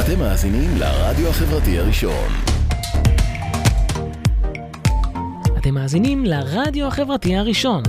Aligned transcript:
אתם 0.00 0.18
מאזינים 0.18 0.70
לרדיו 0.78 1.28
החברתי 1.28 1.78
הראשון. 1.78 2.28
אתם 5.58 5.74
מאזינים 5.74 6.24
לרדיו 6.24 6.86
החברתי 6.86 7.36
הראשון. 7.36 7.82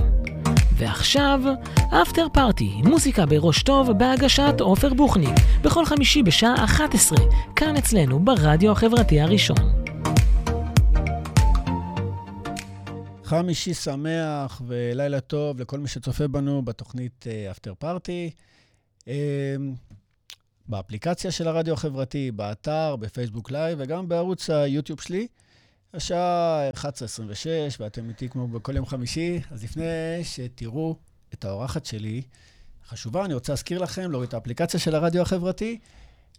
ועכשיו, 0.76 1.40
אפטר 2.02 2.26
פארטי, 2.32 2.70
מוזיקה 2.84 3.26
בראש 3.26 3.62
טוב 3.62 3.90
בהגשת 3.92 4.54
עופר 4.60 4.94
בוכניק, 4.94 5.34
בכל 5.62 5.84
חמישי 5.84 6.22
בשעה 6.22 6.64
11, 6.64 7.18
כאן 7.56 7.76
אצלנו 7.76 8.24
ברדיו 8.24 8.72
החברתי 8.72 9.20
הראשון. 9.20 9.82
חמישי 13.24 13.74
שמח 13.74 14.62
ולילה 14.66 15.20
טוב 15.20 15.60
לכל 15.60 15.78
מי 15.78 15.88
שצופה 15.88 16.28
בנו 16.28 16.62
בתוכנית 16.62 17.24
אפטר 17.50 17.72
פארטי. 17.78 18.30
באפליקציה 20.70 21.30
של 21.30 21.48
הרדיו 21.48 21.74
החברתי, 21.74 22.30
באתר, 22.30 22.96
בפייסבוק 22.96 23.50
לייב 23.50 23.78
וגם 23.82 24.08
בערוץ 24.08 24.50
היוטיוב 24.50 25.00
שלי. 25.00 25.26
השעה 25.94 26.70
11:26 26.70 26.80
ואתם 27.80 28.08
איתי 28.08 28.28
כמו 28.28 28.48
בכל 28.48 28.76
יום 28.76 28.86
חמישי, 28.86 29.40
אז 29.50 29.64
לפני 29.64 29.84
שתראו 30.22 30.96
את 31.34 31.44
האורחת 31.44 31.86
שלי, 31.86 32.22
חשובה, 32.88 33.24
אני 33.24 33.34
רוצה 33.34 33.52
להזכיר 33.52 33.78
לכם 33.78 34.10
להוריד 34.10 34.28
את 34.28 34.34
האפליקציה 34.34 34.80
של 34.80 34.94
הרדיו 34.94 35.22
החברתי. 35.22 35.78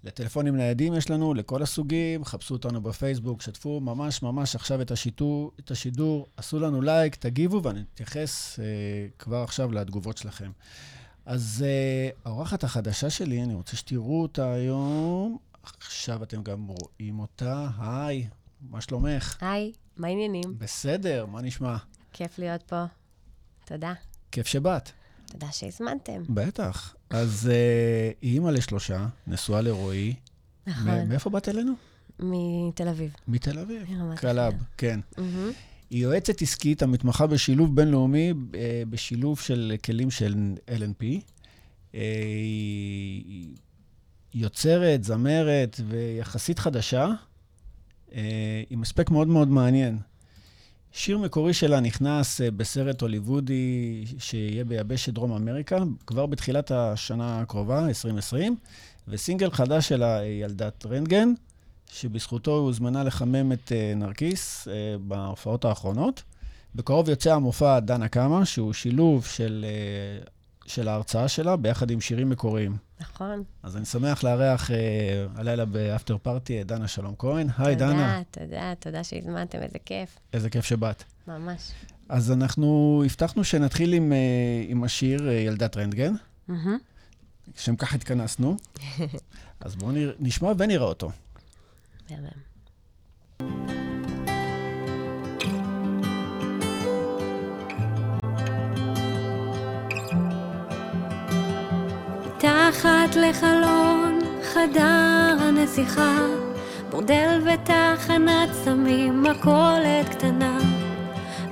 לטלפונים 0.04 0.56
ניידים 0.56 0.94
יש 0.94 1.10
לנו, 1.10 1.34
לכל 1.34 1.64
הסוגים, 1.64 2.26
חפשו 2.26 2.54
אותנו 2.54 2.82
בפייסבוק, 2.82 3.42
שתפו 3.42 3.80
ממש 3.80 4.24
ממש 4.24 4.56
עכשיו 4.56 4.82
את, 4.82 4.92
השיטור, 4.92 5.52
את 5.60 5.72
השידור, 5.72 6.28
עשו 6.38 6.60
לנו 6.60 6.82
לייק, 6.82 7.16
תגיבו, 7.16 7.64
ואני 7.64 7.82
אתייחס 7.94 8.60
אה, 8.60 8.66
כבר 9.20 9.44
עכשיו 9.44 9.72
לתגובות 9.72 10.18
שלכם. 10.18 10.52
אז 11.26 11.66
אה, 11.68 12.10
האורחת 12.26 12.64
החדשה 12.64 13.10
שלי, 13.10 13.44
אני 13.44 13.54
רוצה 13.54 13.78
שתראו 13.78 14.22
אותה 14.22 14.54
היום. 14.54 15.38
עכשיו 15.64 16.24
אתם 16.24 16.44
גם 16.44 16.68
רואים 16.68 17.20
אותה. 17.20 17.68
היי, 17.80 18.28
מה 18.62 18.82
שלומך? 18.82 19.38
היי, 19.42 19.72
מה 19.98 20.08
העניינים? 20.08 20.58
בסדר, 20.58 21.26
מה 21.26 21.42
נשמע? 21.42 21.78
כיף 22.14 22.40
להיות 22.40 22.62
פה. 22.62 22.84
תודה. 23.66 23.94
כיף 24.32 24.48
שבאת. 24.48 24.90
תודה 25.26 25.48
שהזמנתם. 25.52 26.24
בטח. 26.30 26.96
אז 27.10 27.50
אה, 27.52 28.18
היא 28.22 28.34
אימא 28.34 28.50
לשלושה, 28.50 29.08
נשואה 29.28 29.62
לרועי. 29.62 30.16
נכון. 30.68 31.10
מאיפה 31.10 31.30
באת 31.30 31.50
אלינו? 31.50 31.74
מתל 32.20 32.88
אביב. 32.88 33.16
מתל 33.28 33.60
אביב. 33.60 33.88
קלאב. 34.16 34.54
כן. 34.78 35.00
מהמם. 35.18 35.52
היא 35.92 36.04
יועצת 36.04 36.42
עסקית 36.42 36.82
המתמחה 36.82 37.28
בשילוב 37.28 37.76
בינלאומי, 37.76 38.34
אה, 38.56 38.84
בשילוב 38.90 39.40
של 39.40 39.74
כלים 39.86 40.12
של 40.12 40.36
LNP. 40.68 41.04
אה, 41.96 42.02
היא 43.26 43.56
יוצרת, 44.34 45.04
זמרת 45.04 45.80
ויחסית 45.88 46.60
חדשה, 46.60 47.08
אה, 48.16 48.64
עם 48.70 48.82
הספק 48.82 49.10
מאוד 49.10 49.28
מאוד 49.28 49.48
מעניין. 49.48 49.98
שיר 50.92 51.18
מקורי 51.18 51.54
שלה 51.54 51.80
נכנס 51.80 52.42
בסרט 52.42 53.02
הוליוודי 53.02 54.06
שיהיה 54.18 54.66
ביבשת 54.66 55.14
דרום 55.14 55.32
אמריקה, 55.32 55.78
כבר 56.08 56.26
בתחילת 56.26 56.72
השנה 56.72 57.42
הקרובה, 57.42 57.88
2020, 57.88 58.56
וסינגל 59.08 59.52
חדש 59.52 59.90
שלה, 59.90 60.24
ילדת 60.26 60.86
רנטגן, 60.86 61.34
שבזכותו 61.92 62.52
היא 62.52 62.60
הוזמנה 62.60 63.04
לחמם 63.04 63.52
את 63.52 63.72
אה, 63.72 63.94
נרקיס 63.96 64.68
אה, 64.68 64.74
בהופעות 65.08 65.66
האחרונות. 65.66 66.24
בקרוב 66.76 67.10
יוצא 67.10 67.34
המופע 67.34 67.80
דנה 67.80 68.08
קמה, 68.08 68.46
שהוא 68.46 68.74
שילוב 68.74 69.26
של, 69.26 69.66
אה, 69.68 70.24
של 70.66 70.88
ההרצאה 70.88 71.28
שלה 71.28 71.56
ביחד 71.56 71.92
עם 71.92 72.02
שירים 72.02 72.30
מקוריים. 72.30 72.78
נכון. 73.02 73.44
אז 73.64 73.78
אני 73.78 73.86
שמח 73.86 74.24
לארח 74.24 74.72
אה, 74.72 74.78
הלילה 75.36 75.66
באפטר 75.66 76.18
פארטי 76.18 76.62
את 76.62 76.68
דנה 76.68 76.88
שלום 76.88 77.16
כהן. 77.18 77.48
היי, 77.58 77.76
דנה. 77.76 78.22
תודה, 78.32 78.46
תודה, 78.46 78.74
תודה 78.80 79.04
שהזמנתם, 79.04 79.58
איזה 79.62 79.80
כיף. 79.86 80.18
איזה 80.34 80.50
כיף 80.50 80.66
שבאת. 80.66 81.04
ממש. 81.28 81.72
אז 82.10 82.32
אנחנו 82.32 83.02
הבטחנו 83.06 83.44
שנתחיל 83.44 83.94
עם, 83.94 84.14
אה, 84.14 84.18
עם 84.68 84.84
השיר 84.84 85.30
אה, 85.30 85.34
ילדת 85.34 85.78
רנטגן, 85.78 86.14
מהמם. 86.48 86.78
לשם 87.58 87.76
כך 87.76 87.94
התכנסנו. 87.94 88.58
אז 89.62 89.76
בואו. 89.76 89.92
נשמע 90.20 90.52
ונראה 90.58 90.86
אותו. 90.86 91.12
מהמם. 92.12 92.52
מתחת 102.26 103.16
לחלון 103.16 104.20
חדר 104.44 105.38
הנסיכה, 105.40 106.18
בורדל 106.90 107.42
ותחנת 107.46 108.50
סמים, 108.54 109.24
מכולת 109.24 110.10
קטנה. 110.10 110.58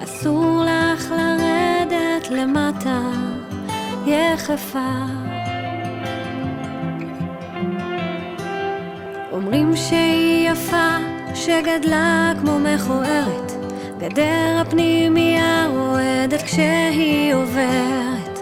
אסור 0.03 0.64
לך 0.66 1.12
לרדת 1.12 2.30
למטה, 2.31 3.02
יחפה. 4.06 5.19
אומרים 9.49 9.75
שהיא 9.75 10.49
יפה, 10.49 10.95
שגדלה 11.35 12.33
כמו 12.41 12.59
מכוערת, 12.59 13.51
גדר 13.97 14.61
הפנימייה 14.61 15.67
רועדת 15.69 16.41
כשהיא 16.41 17.33
עוברת. 17.33 18.39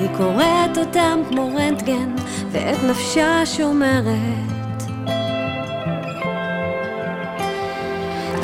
היא 0.00 0.08
קוראת 0.16 0.78
אותם 0.78 1.20
כמו 1.28 1.54
רנטגן, 1.56 2.14
ואת 2.52 2.82
נפשה 2.90 3.46
שומרת. 3.46 4.82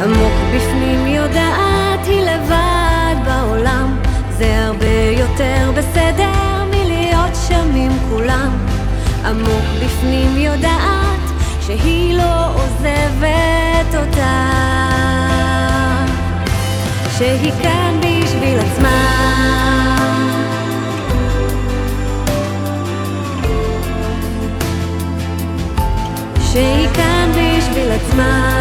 עמוק 0.05 0.33
בפנים 0.55 1.07
יודעת 1.07 2.07
היא 2.07 2.21
לבד 2.21 3.15
בעולם, 3.25 3.99
זה 4.31 4.65
הרבה 4.67 5.19
יותר 5.19 5.73
בסדר 5.77 6.65
מלהיות 6.71 7.37
שם 7.49 7.75
עם 7.77 7.93
כולם. 8.11 8.51
עמוק 9.25 9.65
בפנים 9.85 10.37
יודעת 10.37 11.02
שהיא 11.79 12.15
לא 12.15 12.47
עוזבת 12.55 13.95
אותה, 13.95 14.51
שהיא 17.19 17.53
כאן 17.63 18.01
בשביל 18.01 18.59
עצמה. 18.59 19.23
שהיא 26.53 26.89
כאן 26.95 27.31
בשביל 27.31 27.91
עצמה. 27.91 28.59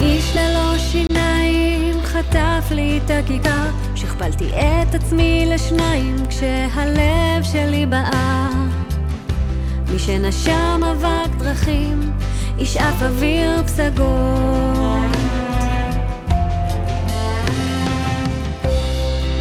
איש 0.00 0.36
ללא 0.36 0.78
שיניים 0.78 2.00
חטף 2.04 2.70
לי 2.70 3.00
את 3.04 3.10
הכיכר, 3.10 3.85
שכפלתי 4.16 4.50
את 4.54 4.94
עצמי 4.94 5.46
לשניים 5.46 6.16
כשהלב 6.28 7.42
שלי 7.42 7.86
בער. 7.86 8.52
מי 9.92 9.98
שנשם 9.98 10.80
אבק 10.92 11.34
דרכים, 11.38 12.12
ישאף 12.58 13.02
אוויר 13.02 13.62
פסגות. 13.62 14.06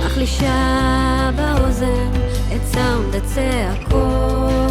מחלישה 0.06 1.30
באוזן 1.36 2.12
את 2.56 2.62
סאונד 2.66 3.16
הצעקות. 3.16 4.66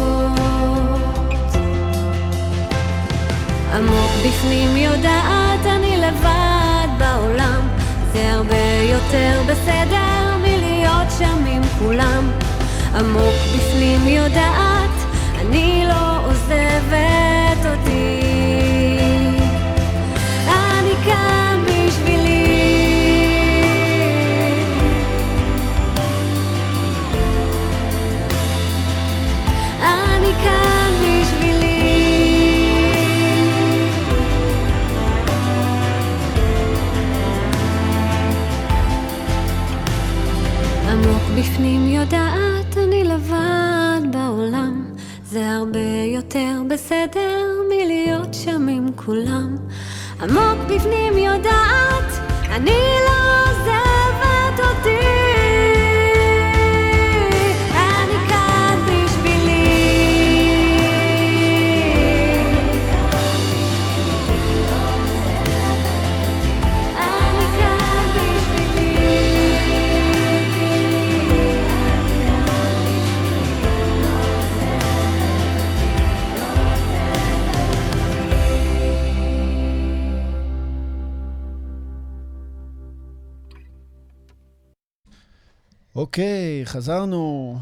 עמוק 3.73 4.11
בפנים 4.25 4.77
יודעת 4.77 5.65
אני 5.65 5.97
לבד 5.97 6.87
בעולם, 6.97 7.74
זה 8.15 8.33
הרבה 8.33 8.81
יותר 8.89 9.41
בסדר 9.47 10.37
מלהיות 10.41 11.07
שם 11.19 11.45
עם 11.47 11.61
כולם. 11.79 12.31
עמוק 12.95 13.35
בפנים 13.55 14.07
יודעת, 14.07 14.89
אני 15.41 15.83
לא 15.87 16.25
עוזבת 16.27 17.65
אותי. 17.65 18.24
בפנים 41.39 41.87
יודעת 41.87 42.77
אני 42.77 43.03
לבד 43.03 44.01
בעולם. 44.11 44.85
זה 45.23 45.51
הרבה 45.51 45.79
יותר 46.15 46.61
בסדר 46.69 47.45
מלהיות 47.69 48.33
שם 48.33 48.67
עם 48.67 48.87
כולם. 48.95 49.55
עמוק 50.21 50.59
בפנים 50.69 51.17
יודעת 51.17 52.11
אני 52.51 52.79
לא 53.07 53.41
עוזבת 53.41 54.59
אוקיי, 85.95 86.61
חזרנו. 86.65 87.55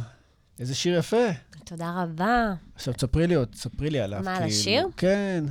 איזה 0.60 0.76
שיר 0.76 0.98
יפה. 0.98 1.26
תודה 1.66 2.04
רבה. 2.04 2.54
עכשיו 2.76 2.94
תספרי 2.94 3.28
לי 3.28 3.36
עוד, 3.36 3.48
תספרי 3.48 3.90
לי 3.90 4.00
עליו. 4.00 4.22
מה, 4.24 4.32
על 4.32 4.38
כאילו. 4.38 4.50
השיר? 4.50 4.88
כן. 4.98 5.44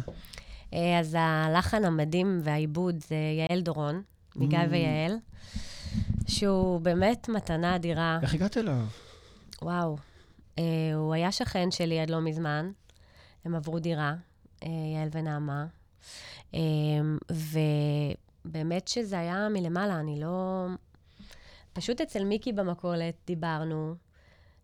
אה, 0.75 0.99
אז 1.01 1.17
הלחן 1.19 1.85
המדהים 1.85 2.41
והעיבוד 2.43 3.01
זה 3.09 3.15
יעל 3.15 3.61
דורון, 3.61 4.03
מגיא 4.37 4.59
Mm. 4.59 4.71
ויעל, 4.71 5.17
שהוא 6.27 6.81
באמת 6.81 7.29
מתנה 7.29 7.77
אדירה. 7.77 8.19
איך 8.23 8.35
הגעת 8.35 8.57
אליו? 8.59 8.85
וואו. 9.63 9.97
אה, 10.59 10.65
הוא 10.95 11.15
היה 11.15 11.33
שכן 11.33 11.71
שלי 11.71 12.01
עד 12.01 12.11
לא 12.11 12.21
מזמן. 12.21 12.71
הם 13.45 13.55
עברו 13.55 13.79
דירה, 13.79 14.15
אה, 14.63 14.69
יעל 14.97 15.09
ונעמה. 15.13 15.67
אה, 16.55 16.61
ובאמת 17.31 18.89
שזה 18.89 19.19
היה 19.19 19.49
מלמעלה, 19.51 20.01
אני 20.01 20.21
לא... 20.21 20.67
פשוט 21.73 22.01
אצל 22.01 22.25
מיקי 22.25 22.53
במכולת 22.53 23.15
דיברנו. 23.27 23.95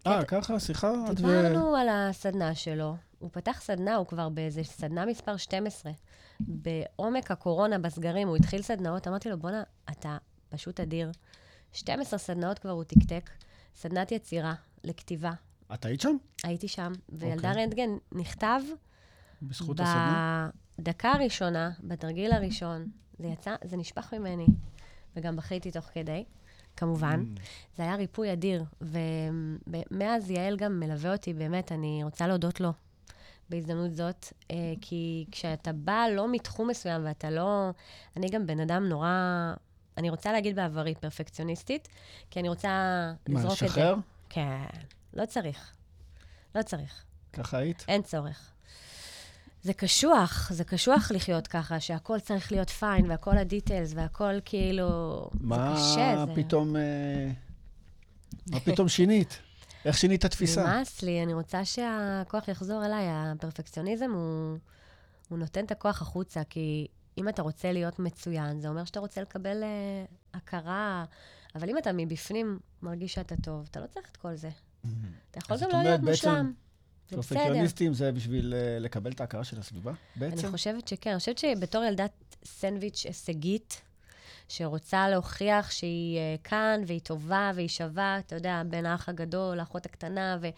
אה, 0.07 0.25
ככה, 0.25 0.61
שיחה? 0.61 0.93
את 1.07 1.11
ו- 1.11 1.15
דיברנו 1.15 1.77
על 1.77 1.89
הסדנה 1.89 2.55
שלו. 2.55 2.97
הוא 3.19 3.31
פתח 3.33 3.61
סדנה, 3.61 3.97
הוא 3.97 4.07
כבר 4.07 4.29
באיזה 4.29 4.65
סדנה 4.65 5.07
מספר 5.07 5.37
12. 5.37 5.93
בעומק 6.41 7.31
הקורונה, 7.31 7.79
בסגרים, 7.79 8.29
הוא 8.29 8.37
התחיל 8.37 8.63
סדנאות, 8.63 9.09
אמרתי 9.09 9.31
לו, 9.31 9.39
בואנה, 9.39 9.63
אתה 9.91 10.17
פשוט 10.49 10.81
אדיר. 10.81 11.11
12 11.73 12.19
סדנאות 12.19 12.59
כבר 12.59 12.71
הוא 12.71 12.85
תקתק. 12.85 13.31
סדנת 13.77 14.13
יצירה 14.13 14.55
לכתיבה. 14.85 15.33
את 15.75 15.85
היית 15.85 16.01
שם? 16.01 16.17
הייתי 16.45 16.69
שם, 16.69 16.93
וילדה 17.09 17.49
אוקיי. 17.51 17.65
רנטגן 17.65 17.91
נכתב 18.13 18.61
בזכות 19.43 19.81
הסדנה? 19.81 20.51
בדקה 20.79 21.13
הראשונה, 21.13 21.71
בתרגיל 21.81 22.33
הראשון. 22.33 22.89
זה 23.19 23.27
יצא, 23.27 23.55
זה 23.65 23.77
נשפך 23.77 24.15
ממני. 24.15 24.47
וגם 25.17 25.37
בכיתי 25.37 25.71
תוך 25.71 25.85
כדי, 25.85 26.25
כמובן. 26.79 27.25
Mm. 27.37 27.41
זה 27.77 27.83
היה 27.83 27.95
ריפוי 27.95 28.33
אדיר, 28.33 28.65
ומאז 29.67 30.31
יעל 30.31 30.57
גם 30.57 30.81
מלווה 30.81 31.13
אותי, 31.13 31.33
באמת, 31.35 31.73
אני 31.73 32.01
רוצה 32.05 32.27
להודות 32.27 32.61
לו 32.61 32.73
בהזדמנות 33.51 33.95
זאת, 33.95 34.27
אה, 34.51 34.75
כי 34.81 35.27
כשאתה 35.31 35.73
בא 35.73 36.05
לא 36.17 36.33
מתחום 36.33 36.69
מסוים 36.69 37.05
ואתה 37.05 37.31
לא... 37.31 37.71
אני 38.17 38.29
גם 38.29 38.47
בן 38.47 38.61
אדם 38.61 38.89
נורא... 38.89 39.11
אני 39.97 40.11
רוצה 40.11 40.33
להגיד 40.33 40.57
בעברי 40.57 40.95
פרפקציוניסטית, 40.95 41.89
כי 42.31 42.41
אני 42.41 42.49
רוצה 42.49 42.69
מה, 42.69 43.39
לזרוק 43.39 43.53
את 43.53 43.59
זה. 43.59 43.67
לשחרר? 43.67 43.95
כן, 44.29 44.65
לא 45.15 45.27
צריך. 45.27 45.73
לא 46.55 46.63
צריך. 46.63 47.05
ככה 47.33 47.59
היית? 47.59 47.85
אין 47.89 48.03
צורך. 48.03 48.53
זה 49.63 49.73
קשוח, 49.73 50.51
זה 50.53 50.65
קשוח 50.65 51.11
לחיות 51.11 51.47
ככה, 51.47 51.81
שהכל 51.81 52.21
צריך 52.21 52.53
להיות 52.53 52.71
פיין, 52.71 53.11
והכל 53.11 53.39
הדיטיילס, 53.39 53.93
והכל 53.95 54.35
כאילו... 54.45 55.31
מה 55.41 55.77
זה 55.77 55.81
קשה, 55.81 56.25
זה... 56.27 56.35
פתאום... 56.35 56.77
אה, 56.77 57.31
מה 58.51 58.61
פתאום 58.61 58.89
שינית? 58.89 59.39
איך 59.85 59.99
שינית 59.99 60.21
את 60.21 60.25
התפיסה? 60.25 60.63
נמאס 60.63 61.03
לי, 61.03 61.23
אני 61.23 61.35
רוצה 61.35 61.65
שהכוח 61.65 62.49
יחזור 62.49 62.87
אליי. 62.87 63.05
הפרפקציוניזם 63.09 64.11
הוא, 64.13 64.59
הוא 65.29 65.39
נותן 65.39 65.65
את 65.65 65.71
הכוח 65.71 66.03
החוצה, 66.03 66.45
כי 66.51 66.87
אם 67.19 67.29
אתה 67.29 67.43
רוצה 67.43 67.73
להיות 67.73 67.99
מצוין, 67.99 68.61
זה 68.61 68.69
אומר 68.69 68.85
שאתה 68.85 69.01
רוצה 69.01 69.23
לקבל 69.23 69.63
uh, 69.63 70.37
הכרה, 70.37 71.05
אבל 71.55 71.71
אם 71.71 71.79
אתה 71.79 71.91
מבפנים 71.93 72.59
מרגיש 72.83 73.15
שאתה 73.15 73.35
טוב, 73.37 73.67
אתה 73.71 73.81
לא 73.81 73.87
צריך 73.87 74.11
את 74.11 74.17
כל 74.17 74.35
זה. 74.35 74.51
אתה 75.31 75.39
יכול 75.39 75.57
גם 75.61 75.69
לא 75.71 75.83
להיות 75.83 76.01
בעצם, 76.01 76.11
מושלם. 76.11 76.53
זה 77.11 77.17
בסדר. 77.17 77.39
פרפקציוניסטים 77.39 77.95
זה 77.95 78.13
בשביל 78.13 78.55
אה, 78.55 78.79
לקבל 78.79 79.13
את 79.13 79.21
ההכרה 79.21 79.45
של 79.45 79.59
הסביבה, 79.61 79.91
אני 79.91 80.31
בעצם? 80.31 80.51
חושבת 80.51 80.89
שכן. 80.89 81.11
אני 81.11 81.19
חושבת 81.19 81.39
שבתור 81.39 81.85
ילדת 81.85 82.11
סנדוויץ' 82.45 83.07
הישגית, 83.07 83.81
שרוצה 84.49 85.09
להוכיח 85.09 85.71
שהיא 85.71 86.19
אה, 86.19 86.37
כאן, 86.45 86.81
והיא 86.87 87.01
טובה, 87.01 87.51
והיא 87.55 87.69
שווה, 87.69 88.19
אתה 88.19 88.35
יודע, 88.37 88.63
בין 88.69 88.87
האח 88.87 89.09
הגדול 89.09 89.57
לאחות 89.57 89.87
הקטנה, 89.87 90.39
והיא 90.41 90.53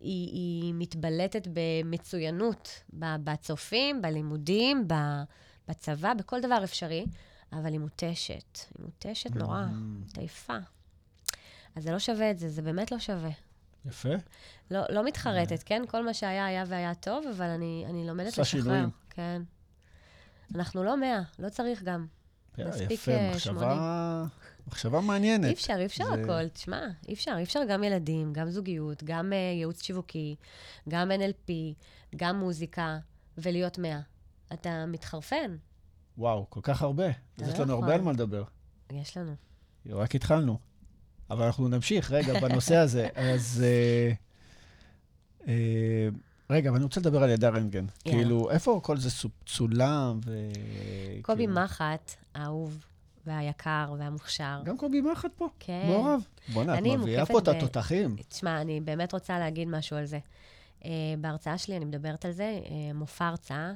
היא 0.00 0.72
מתבלטת 0.76 1.48
במצוינות 1.52 2.68
בצופים, 2.92 4.02
בלימודים, 4.02 4.88
בצבא, 5.68 6.14
בכל 6.14 6.40
דבר 6.40 6.64
אפשרי, 6.64 7.04
אבל 7.52 7.72
היא 7.72 7.80
מותשת. 7.80 8.58
היא 8.78 8.84
מותשת 8.84 9.36
נורא, 9.36 9.62
Mm. 9.64 10.18
עייפה. 10.20 10.56
אז 11.76 11.82
זה 11.82 11.92
לא 11.92 11.98
שווה 11.98 12.30
את 12.30 12.38
זה, 12.38 12.48
זה 12.48 12.62
באמת 12.62 12.92
לא 12.92 12.98
שווה. 12.98 13.30
יפה. 13.88 14.08
לא, 14.70 14.80
לא 14.88 15.04
מתחרטת, 15.04 15.62
כן? 15.62 15.82
כל 15.88 16.04
מה 16.04 16.14
שהיה, 16.14 16.46
היה 16.46 16.64
והיה 16.66 16.94
טוב, 16.94 17.24
אבל 17.36 17.46
אני, 17.46 17.84
אני 17.90 18.06
לומדת 18.06 18.26
עושה 18.26 18.42
לשחרר. 18.42 18.62
שינויים. 18.62 18.90
כן. 19.10 19.42
אנחנו 20.54 20.84
לא 20.84 20.96
מאה, 21.00 21.20
לא 21.38 21.48
צריך 21.48 21.82
גם. 21.82 22.06
מספיק, 22.58 22.90
יפה, 22.90 23.12
אה, 23.12 23.30
מחשבה... 23.34 24.24
מחשבה 24.68 25.00
מעניינת. 25.00 25.44
אי 25.44 25.52
אפשר, 25.52 25.76
אי 25.78 25.86
אפשר 25.86 26.04
זה- 26.04 26.22
הכל. 26.22 26.48
תשמע, 26.48 26.80
אי 27.08 27.14
אפשר, 27.14 27.34
אי 27.38 27.42
אפשר 27.42 27.60
גם 27.68 27.84
ילדים, 27.84 28.32
גם 28.32 28.50
זוגיות, 28.50 29.04
גם 29.04 29.32
uh, 29.32 29.34
ייעוץ 29.58 29.82
שיווקי, 29.82 30.36
גם 30.88 31.10
NLP, 31.10 31.52
גם 32.16 32.38
מוזיקה, 32.38 32.98
ולהיות 33.38 33.78
מאה. 33.78 34.00
אתה 34.52 34.86
מתחרפן, 34.86 35.56
וואו, 36.18 36.46
כל 36.50 36.60
כך 36.62 36.82
הרבה. 36.82 37.06
אז 37.06 37.12
יש 37.48 37.54
לא 37.58 37.64
לנו 37.64 37.72
יכול. 37.72 37.74
הרבה 37.74 37.94
על 37.94 38.00
מה 38.00 38.12
לדבר. 38.12 38.44
יש 38.92 39.16
לנו. 39.16 39.34
רק 39.90 40.14
התחלנו. 40.14 40.58
אבל 41.30 41.44
אנחנו 41.44 41.68
נמשיך 41.68 42.12
רגע 42.12 42.40
בנושא 42.40 42.76
הזה. 42.76 43.08
אז... 43.34 43.64
אה, 43.66 44.12
אה, 45.48 46.08
רגע, 46.50 46.68
אבל 46.70 46.76
אני 46.76 46.84
רוצה 46.84 47.00
לדבר 47.00 47.22
על 47.22 47.30
ידה 47.30 47.48
רנטגן. 47.48 47.86
יאללה. 48.06 48.22
כאילו, 48.22 48.50
איפה 48.50 48.80
כל 48.82 48.96
זה 48.96 49.10
צולם 49.46 50.20
ו... 50.26 50.48
קובי 51.22 51.46
כאילו- 51.46 51.62
מחט, 51.64 52.14
האהוב 52.34 52.84
והיקר 53.26 53.94
והמוכשר. 53.98 54.60
גם 54.64 54.76
קובי 54.76 55.00
מחט 55.00 55.30
פה? 55.36 55.48
כן. 55.58 55.82
מעורב? 55.86 56.20
בוא'נה, 56.52 56.78
את 56.78 56.82
מביאה 56.84 57.26
פה 57.26 57.38
את 57.38 57.48
ב- 57.48 57.50
התותחים. 57.50 58.16
תשמע, 58.28 58.60
אני 58.60 58.80
באמת 58.80 59.12
רוצה 59.12 59.38
להגיד 59.38 59.68
משהו 59.68 59.96
על 59.96 60.04
זה. 60.06 60.18
Uh, 60.80 60.86
בהרצאה 61.20 61.58
שלי 61.58 61.76
אני 61.76 61.84
מדברת 61.84 62.24
על 62.24 62.32
זה, 62.32 62.60
uh, 62.64 62.68
מופע 62.94 63.26
הרצאה, 63.26 63.72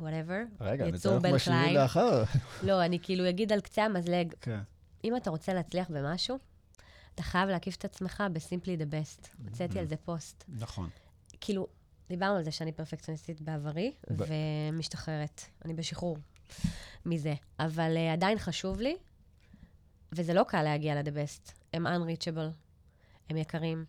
whatever. 0.00 0.60
רגע, 0.60 0.84
בן 0.84 0.92
בשיעור 0.92 1.18
קלייב. 1.44 1.76
לאחר. 1.76 2.24
לא, 2.62 2.84
אני 2.84 2.98
כאילו 3.02 3.28
אגיד 3.28 3.52
על 3.52 3.60
קצה 3.60 3.84
המזלג, 3.84 4.32
כן. 4.40 4.58
אם 5.04 5.16
אתה 5.16 5.30
רוצה 5.30 5.54
להצליח 5.54 5.90
במשהו, 5.90 6.38
אתה 7.14 7.22
חייב 7.22 7.48
להקיף 7.48 7.76
את 7.76 7.84
עצמך 7.84 8.22
ב-simply 8.32 8.80
the 8.80 8.92
best. 8.92 9.28
הוצאתי 9.44 9.78
על 9.78 9.86
זה 9.86 9.96
פוסט. 9.96 10.44
נכון. 10.48 10.90
כאילו, 11.40 11.66
דיברנו 12.08 12.36
על 12.36 12.42
זה 12.44 12.50
שאני 12.50 12.72
פרפקציוניסטית 12.72 13.40
בעברי, 13.40 13.94
ב- 14.10 14.24
ומשתחררת. 14.72 15.42
אני 15.64 15.74
בשחרור 15.74 16.18
מזה. 17.06 17.34
אבל 17.58 17.96
אה, 17.96 18.12
עדיין 18.12 18.38
חשוב 18.38 18.80
לי, 18.80 18.96
וזה 20.12 20.34
לא 20.34 20.42
קל 20.48 20.62
להגיע 20.62 20.94
ל-the 20.94 21.08
best. 21.08 21.52
הם 21.72 21.86
unreachable, 21.86 22.52
הם 23.30 23.36
יקרים, 23.36 23.84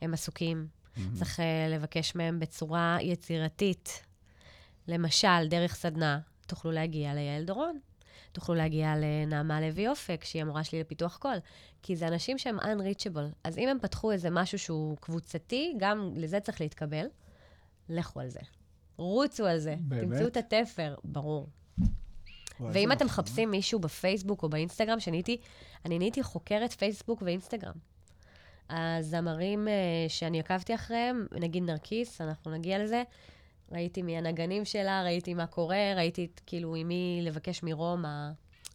הם 0.00 0.14
עסוקים. 0.14 0.66
צריך 1.14 1.38
uh, 1.40 1.42
לבקש 1.70 2.14
מהם 2.14 2.38
בצורה 2.38 2.98
יצירתית. 3.00 4.02
למשל, 4.88 5.48
דרך 5.48 5.74
סדנה, 5.74 6.20
תוכלו 6.46 6.70
להגיע 6.72 7.14
ליעל 7.14 7.44
דורון. 7.44 7.78
תוכלו 8.32 8.54
להגיע 8.54 8.94
לנעמה 8.96 9.60
לוי 9.60 9.88
אופק, 9.88 10.24
שהיא 10.24 10.42
המורה 10.42 10.64
שלי 10.64 10.80
לפיתוח 10.80 11.16
קול. 11.16 11.36
כי 11.82 11.96
זה 11.96 12.08
אנשים 12.08 12.38
שהם 12.38 12.58
unreachable. 12.58 13.34
אז 13.44 13.58
אם 13.58 13.68
הם 13.68 13.78
פתחו 13.78 14.12
איזה 14.12 14.30
משהו 14.30 14.58
שהוא 14.58 14.96
קבוצתי, 14.96 15.74
גם 15.78 16.12
לזה 16.16 16.40
צריך 16.40 16.60
להתקבל. 16.60 17.06
לכו 17.88 18.20
על 18.20 18.28
זה. 18.28 18.40
רוצו 18.96 19.46
על 19.46 19.58
זה. 19.58 19.74
באמת? 19.80 20.02
תמצאו 20.02 20.26
את 20.26 20.36
התפר, 20.36 20.94
ברור. 21.04 21.48
ואם 22.60 22.92
אתם. 22.92 23.06
מחפשים 23.06 23.50
מישהו 23.50 23.78
בפייסבוק 23.78 24.42
או 24.42 24.48
באינסטגרם, 24.48 25.00
שאני 25.00 25.16
הייתי, 25.16 25.36
אני 25.84 25.98
נהייתי 25.98 26.22
חוקרת 26.22 26.72
פייסבוק 26.72 27.22
ואינסטגרם. 27.22 27.74
הזמרים 28.70 29.68
אה, 29.68 29.72
שאני 30.08 30.40
עקבתי 30.40 30.74
אחריהם, 30.74 31.26
נגיד 31.32 31.62
נרקיס, 31.62 32.20
אנחנו 32.20 32.50
נגיע 32.50 32.78
לזה, 32.84 33.02
ראיתי 33.72 34.02
מי 34.02 34.18
הנגנים 34.18 34.64
שלה, 34.64 35.02
ראיתי 35.02 35.34
מה 35.34 35.46
קורה, 35.46 35.92
ראיתי 35.96 36.28
כאילו 36.46 36.74
עם 36.74 36.88
מי 36.88 37.20
לבקש 37.22 37.62
מרום, 37.62 38.04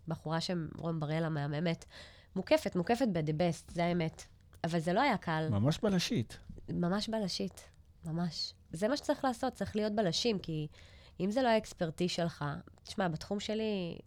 הבחורה 0.07 0.41
שם, 0.41 0.67
רום 0.77 0.99
בראלה, 0.99 1.29
מהממת. 1.29 1.85
מוקפת, 2.35 2.75
מוקפת 2.75 3.07
ב-the 3.11 3.31
best, 3.31 3.73
זה 3.73 3.85
האמת. 3.85 4.23
אבל 4.63 4.79
זה 4.79 4.93
לא 4.93 5.01
היה 5.01 5.17
קל, 5.17 5.47
ממש 5.51 5.79
בלשית. 5.79 6.37
ממש 6.69 7.09
בלשית, 7.09 7.69
ממש. 8.05 8.53
זה 8.71 8.87
מה 8.87 8.97
שצריך 8.97 9.25
לעשות, 9.25 9.53
צריך 9.53 9.75
להיות 9.75 9.93
בלשים, 9.93 10.39
כי 10.39 10.67
אם 11.19 11.31
זה 11.31 11.41
לא 11.41 11.47
האקספרטי 11.47 12.09
שלך, 12.09 12.45
תשמע, 12.83 13.07
בתחום 13.07 13.39
שלי, 13.39 13.97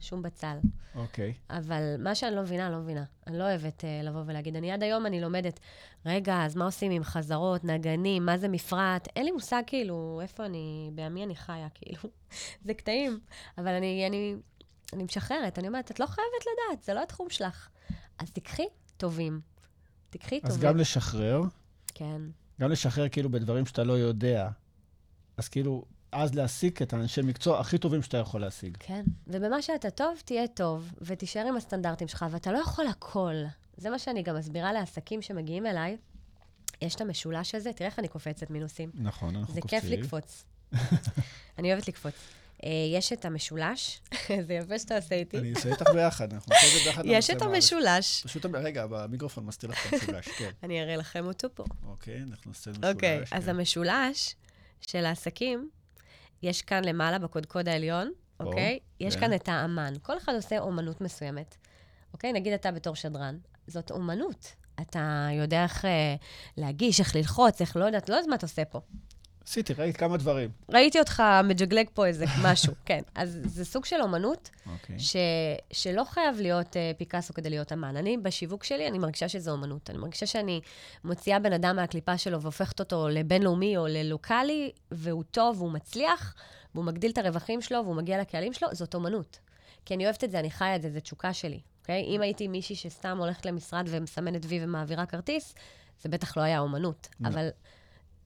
שום 0.00 0.22
בצל. 0.22 0.56
אוקיי. 0.94 1.34
אבל 1.50 1.96
מה 1.98 2.14
שאני 2.14 2.36
לא 2.36 2.42
מבינה, 2.42 2.70
לא 2.70 2.78
מבינה. 2.78 3.04
אני 3.26 3.38
לא 3.38 3.44
אוהבת 3.44 3.80
uh, 3.80 4.06
לבוא 4.06 4.22
ולהגיד. 4.26 4.56
אני 4.56 4.72
עד 4.72 4.82
היום, 4.82 5.06
אני 5.06 5.20
לומדת, 5.20 5.60
רגע, 6.06 6.44
אז 6.44 6.56
מה 6.56 6.64
עושים 6.64 6.92
עם 6.92 7.04
חזרות, 7.04 7.64
נגנים, 7.64 8.26
מה 8.26 8.38
זה 8.38 8.48
מפרט? 8.48 9.08
אין 9.16 9.24
לי 9.24 9.30
מושג, 9.30 9.62
כאילו, 9.66 10.18
איפה 10.22 10.46
אני, 10.46 10.90
בימי 10.94 11.24
אני 11.24 11.36
חיה, 11.36 11.68
כאילו. 11.74 12.00
זה 12.64 12.74
קטעים. 12.74 13.20
אבל 13.58 13.68
אני, 13.68 14.06
אני, 14.06 14.34
אני 14.92 15.04
משחררת, 15.04 15.58
אני 15.58 15.68
אומרת, 15.68 15.90
את 15.90 16.00
לא 16.00 16.06
חייבת 16.06 16.42
לדעת, 16.42 16.82
זה 16.84 16.94
לא 16.94 17.02
התחום 17.02 17.30
שלך. 17.30 17.68
אז 18.18 18.30
תיקחי 18.30 18.66
טובים. 18.96 19.40
תיקחי 20.10 20.40
אז 20.42 20.52
טובים. 20.52 20.68
גם 20.68 20.76
לשחרר, 20.76 21.42
כן. 21.94 22.22
גם 22.60 22.70
לשחרר 22.70 23.08
כאילו 23.08 23.30
בדברים 23.30 23.66
שאתה 23.66 23.84
לא 23.84 23.92
יודע. 23.92 24.48
אז 25.36 25.48
כאילו, 25.48 25.84
אז 26.12 26.34
להשיג 26.34 26.82
את 26.82 26.92
האנשי 26.92 27.22
מקצוע 27.22 27.60
הכי 27.60 27.78
טובים 27.78 28.02
שאתה 28.02 28.18
יכול 28.18 28.40
להשיג. 28.40 28.76
כן, 28.80 29.04
ובמה 29.26 29.62
שאתה 29.62 29.90
טוב, 29.90 30.22
תהיה 30.24 30.46
טוב, 30.46 30.92
ותישאר 31.00 31.46
עם 31.46 31.56
הסטנדרטים 31.56 32.08
שלך, 32.08 32.26
ואתה 32.30 32.52
לא 32.52 32.58
יכול 32.58 32.86
הכל. 32.86 33.34
זה 33.76 33.90
מה 33.90 33.98
שאני 33.98 34.22
גם 34.22 34.36
מסבירה 34.36 34.72
לעסקים 34.72 35.22
שמגיעים 35.22 35.66
אליי. 35.66 35.96
יש 36.82 36.94
את 36.94 37.00
המשולש 37.00 37.54
הזה, 37.54 37.72
תראה 37.72 37.90
איך 37.90 37.98
אני 37.98 38.08
קופצת 38.08 38.50
מינוסים. 38.50 38.90
נכון, 38.94 39.36
אנחנו 39.36 39.54
זה 39.54 39.60
קופצים. 39.60 39.80
כיף 39.80 39.90
לקפוץ. 39.90 40.44
אני 41.58 41.72
אוהבת 41.72 41.88
לקפוץ. 41.88 42.14
אה, 42.64 42.70
יש 42.94 43.12
את 43.12 43.24
המשולש, 43.24 44.00
זה 44.46 44.54
יפה 44.54 44.78
שאתה 44.78 44.96
עושה 44.96 45.14
איתי. 45.14 45.38
אני 45.38 45.54
אעשה 45.54 45.72
איתך 45.72 45.90
ביחד, 45.94 46.32
אנחנו 46.32 46.52
נעשה 46.54 46.66
את 46.66 46.72
זה 46.72 46.90
ביחד. 46.90 47.02
יש 47.06 47.30
את. 47.30 47.42
המשולש. 47.42 48.22
פשוט, 48.22 48.46
רגע, 48.54 48.86
במיקרופון 48.86 49.46
מסתיר 49.46 49.70
לך 49.70 49.86
את 49.86 49.92
המשולש, 49.92 50.28
כן. 50.28 50.50
אני 50.62 50.82
אראה 50.82 50.96
לכם 50.96 51.26
אותו 51.26 51.48
פה. 51.54 51.64
אוקיי, 51.86 52.22
אנחנו 52.22 52.50
נעשה 52.50 52.70
משולש. 52.70 52.94
אוקיי, 52.94 53.20
אז 53.30 53.44
כן. 53.44 53.50
המשולש 53.50 54.34
של 54.80 55.04
העסקים, 55.04 55.70
יש 56.42 56.62
כאן 56.62 56.84
למעלה 56.84 57.18
בקודקוד 57.18 57.68
העליון, 57.68 58.12
אוקיי? 58.40 58.78
יש 59.00 59.14
כן. 59.14 59.20
כאן 59.20 59.34
את 59.34 59.48
האמן. 59.48 59.92
כל 60.02 60.18
אחד 60.18 60.34
עושה 60.34 60.58
אומנות 60.58 61.00
מסוימת. 61.00 61.56
אוקיי? 62.12 62.32
נגיד 62.32 62.52
אתה 62.52 62.70
בתור 62.70 62.96
שדרן, 62.96 63.38
זאת 63.66 63.90
אומנות. 63.90 64.54
אתה 64.80 65.28
יודע 65.32 65.62
איך 65.62 65.84
אה, 65.84 66.14
להגיש, 66.56 67.00
איך 67.00 67.16
ללחוץ, 67.16 67.60
איך 67.60 67.76
לא 67.76 67.84
יודעת, 67.84 68.08
לא 68.08 68.14
יודעת 68.14 68.28
מה 68.28 68.36
אתה 68.36 68.46
עושה 68.46 68.64
פה. 68.64 68.80
עשיתי, 69.48 69.72
ראית 69.72 69.96
כמה 69.96 70.16
דברים. 70.16 70.50
ראיתי 70.68 70.98
אותך 70.98 71.22
מג'גלג 71.44 71.86
פה 71.94 72.06
איזה 72.06 72.24
משהו, 72.42 72.72
כן. 72.86 73.00
אז 73.14 73.38
זה 73.44 73.64
סוג 73.64 73.84
של 73.84 73.96
אומנות 74.00 74.50
אוקיי. 74.72 74.98
ש, 74.98 75.16
שלא 75.72 76.04
חייב 76.04 76.40
להיות 76.40 76.76
uh, 76.76 76.98
פיקאסו 76.98 77.34
כדי 77.34 77.50
להיות 77.50 77.72
אמן. 77.72 77.96
אני, 77.96 78.16
בשיווק 78.16 78.64
שלי, 78.64 78.88
אני 78.88 78.98
מרגישה 78.98 79.28
שזו 79.28 79.50
אומנות. 79.50 79.90
אני 79.90 79.98
מרגישה 79.98 80.26
שאני 80.26 80.60
מוציאה 81.04 81.38
בן 81.38 81.52
אדם 81.52 81.76
מהקליפה 81.76 82.18
שלו 82.18 82.42
והופכת 82.42 82.80
אותו 82.80 83.08
לבינלאומי 83.08 83.76
או 83.76 83.86
ללוקאלי, 83.86 84.70
והוא 84.90 85.24
טוב 85.30 85.62
והוא 85.62 85.72
מצליח, 85.72 86.34
והוא 86.74 86.84
מגדיל 86.84 87.10
את 87.10 87.18
הרווחים 87.18 87.60
שלו 87.60 87.84
והוא 87.84 87.96
מגיע 87.96 88.20
לקהלים 88.20 88.52
שלו, 88.52 88.68
זאת 88.72 88.94
אומנות. 88.94 89.38
כי 89.84 89.94
אני 89.94 90.04
אוהבת 90.04 90.24
את 90.24 90.30
זה, 90.30 90.38
אני 90.38 90.50
חיה 90.50 90.76
את 90.76 90.82
זה, 90.82 90.90
זו 90.90 91.00
תשוקה 91.00 91.32
שלי, 91.32 91.60
אוקיי? 91.80 92.04
אם 92.04 92.20
הייתי 92.20 92.48
מישהי 92.48 92.76
שסתם 92.76 93.18
הולכת 93.18 93.46
למשרד 93.46 93.86
ומסמנת 93.88 94.42
וי 94.44 94.64
ומעבירה 94.64 95.06
כרטיס, 95.06 95.54
זה 96.02 96.08
בטח 96.08 96.36
לא 96.36 96.42
היה 96.42 96.58
אומנות. 96.58 97.08
אבל 97.24 97.48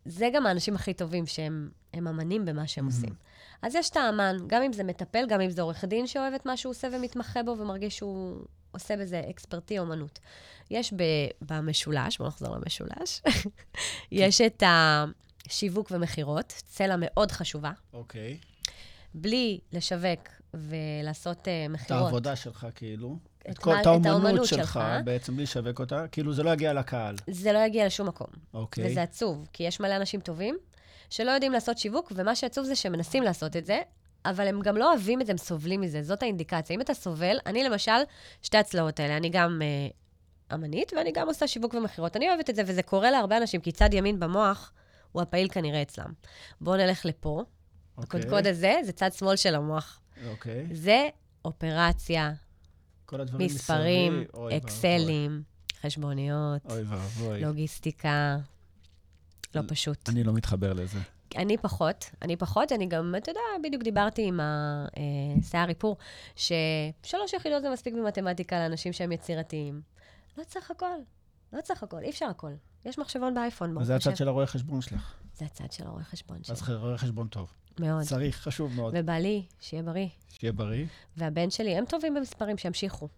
זה 0.05 0.29
גם 0.35 0.47
האנשים 0.47 0.75
הכי 0.75 0.95
טובים, 0.95 1.27
שהם 1.27 1.71
הם 1.95 2.09
אמנים 2.09 2.45
במה 2.45 2.67
שהם 2.67 2.87
עושים. 2.87 3.15
אז 3.63 3.75
יש 3.75 3.91
את 3.91 3.97
האמן, 3.97 4.37
גם 4.47 4.63
אם 4.63 4.73
זה 4.73 4.85
מטפל, 4.85 5.27
גם 5.29 5.41
אם 5.41 5.51
זה 5.51 5.63
עורך 5.63 5.85
דין 5.85 6.07
שאוהב 6.07 6.35
את 6.35 6.47
מה 6.47 6.57
שהוא 6.57 6.71
עושה 6.71 6.89
ומתמחה 6.93 7.43
בו 7.43 7.57
ומרגיש 7.59 7.97
שהוא 7.97 8.45
עושה 8.71 8.97
בזה 8.97 9.23
אקספרטי 9.31 9.79
אומנות. 9.79 10.19
יש 10.71 10.93
ב, 10.93 11.03
במשולש, 11.41 12.19
בואו 12.19 12.29
נחזור 12.29 12.57
למשולש, 12.57 13.23
יש 14.13 14.41
את 14.41 14.63
השיווק 14.67 15.91
ומכירות, 15.91 16.47
צלע 16.67 16.97
מאוד 16.99 17.31
חשובה. 17.31 17.73
אוקיי. 17.93 18.39
בלי 19.15 19.61
לשווק 19.73 20.29
ולעשות 20.55 21.39
uh, 21.39 21.41
את 21.41 21.49
מכירות. 21.71 22.03
העבודה 22.03 22.37
שלך, 22.37 22.67
כאילו. 22.75 23.19
את 23.51 23.59
כל- 23.59 23.71
מה- 23.71 23.77
את 23.77 23.83
את 23.83 23.87
האומנות 23.87 24.07
האומנות 24.13 24.47
שלך, 24.47 24.59
שלך. 24.59 24.81
בעצם 25.05 25.35
בלי 25.35 25.43
לשווק 25.43 25.81
אותה, 25.81 26.09
כאילו 26.09 26.33
זה 26.33 26.43
לא 26.43 26.51
יגיע 26.51 26.73
לקהל. 26.73 27.15
זה 27.31 27.53
לא 27.53 27.59
יגיע 27.59 27.87
לשום 27.87 28.09
מקום. 28.09 28.27
אוקיי. 28.55 28.91
וזה 28.91 29.03
עצוב, 29.03 29.49
כי 29.53 29.63
יש 29.63 29.81
מלא 29.81 29.97
אנשים 29.97 30.21
טובים 30.21 30.57
שלא 31.11 31.31
יודעים 31.31 31.53
לעשות 31.53 31.79
שיווק, 31.79 32.13
ומה 32.15 32.37
שעצוב 32.37 32.65
זה 32.65 32.77
שהם 32.77 32.93
מנסים 32.93 33.23
לעשות 33.23 33.57
את 33.57 33.67
זה, 33.67 33.81
אבל 34.25 34.47
הם 34.47 34.61
גם 34.61 34.77
לא 34.77 34.91
אוהבים 34.91 35.21
את 35.21 35.27
זה, 35.27 35.33
הם 35.33 35.39
סובלים 35.39 35.81
מזה, 35.81 36.03
זאת 36.03 36.23
האינדיקציה. 36.23 36.77
אם 36.77 36.81
אתה 36.81 36.95
סובל, 36.95 37.37
אני 37.47 37.65
למשל, 37.65 37.93
שתי 38.43 38.57
הצלעות 38.59 39.01
האלה, 39.01 39.17
אני 39.17 39.29
גם 39.31 39.63
אה, 39.63 39.89
אמנית 40.57 40.93
ואני 40.97 41.13
גם 41.13 41.29
עושה 41.29 41.47
שיווק 41.47 41.75
ומכירות. 41.75 42.17
אני 42.17 42.29
אוהבת 42.29 42.51
את 42.51 42.55
זה, 42.57 42.63
וזה 42.67 42.83
קורה 42.83 43.11
להרבה 43.11 43.37
אנשים, 43.37 43.61
כי 43.61 43.73
צד 43.73 43.95
ימין 43.95 44.21
במוח 44.21 44.73
הוא 45.13 45.23
הפעיל 45.23 45.49
כנראה 45.49 45.83
אצלם. 45.83 46.13
בואו 46.61 46.77
נלך 46.77 47.07
לפה. 47.07 47.43
אוקיי. 47.99 48.21
הקודקוד 48.21 48.47
הזה 48.47 48.75
זה 48.85 48.93
צד 48.93 49.13
שמאל 49.13 49.37
של 49.37 49.55
המוח. 49.55 50.01
אוקיי. 50.31 50.67
זה 50.73 51.09
אופרציה, 51.45 52.33
כל 53.13 53.21
הדברים 53.21 53.47
מספרים, 53.47 54.13
מסביב, 54.13 54.35
ואבוי. 54.35 54.57
אקסלים, 54.57 55.43
חשבוניות, 55.83 56.61
אוי 56.71 56.83
ואבוי. 56.83 57.41
לוגיסטיקה. 57.41 58.39
לא 59.55 59.63
פשוט. 59.69 60.09
אני 60.09 60.25
לא 60.25 60.33
מתחבר 60.33 60.73
לזה. 60.73 60.99
אני 61.37 61.57
פחות, 61.59 62.11
אני 62.23 62.37
פחות, 62.37 62.73
אני 62.73 62.87
גם, 62.87 63.15
אתה 63.19 63.31
יודע, 63.31 63.41
בדיוק 63.65 63.83
דיברתי 63.83 64.23
עם 64.23 64.41
השיער 64.43 65.69
איפור, 65.69 65.97
ששלוש 66.37 67.33
יחידות 67.33 67.63
זה 67.63 67.71
מספיק 67.71 67.95
במתמטיקה 67.95 68.59
לאנשים 68.59 68.93
שהם 68.93 69.13
יצירתיים. 69.13 69.81
לא 70.39 70.45
צריך 70.45 70.71
הכל, 70.71 70.87
לא 71.53 71.61
צריך 71.61 71.83
הכל, 71.83 71.99
אי 72.03 72.11
אפשר 72.11 72.27
הכל. 72.27 72.53
יש 72.85 72.99
מחשבון 72.99 73.35
באייפון, 73.35 73.79
אז 73.79 73.87
זה. 73.87 73.97
הצד 73.97 74.17
של 74.17 74.29
הרואה 74.29 74.47
חשבון 74.47 74.81
שלך. 74.81 75.15
זה 75.35 75.45
הצד 75.45 75.73
של 75.73 75.87
הרואה 75.87 76.05
חשבון 76.05 76.45
שלי, 76.45 76.55
אז 76.55 76.69
רואה 76.69 76.99
חשבון 76.99 77.29
טוב. 77.29 77.53
מאוד. 77.81 78.03
צריך, 78.03 78.41
חשוב 78.41 78.73
מאוד. 78.77 78.95
ובעלי, 78.97 79.43
שיהיה 79.61 79.83
בריא. 79.83 80.09
שיהיה 80.29 80.53
בריא. 80.53 80.87
והבן 81.17 81.51
שלי, 81.51 81.77
הם 81.77 81.85
טובים 81.85 82.15
במספרים, 82.15 82.59
שימשיכו. 82.59 83.09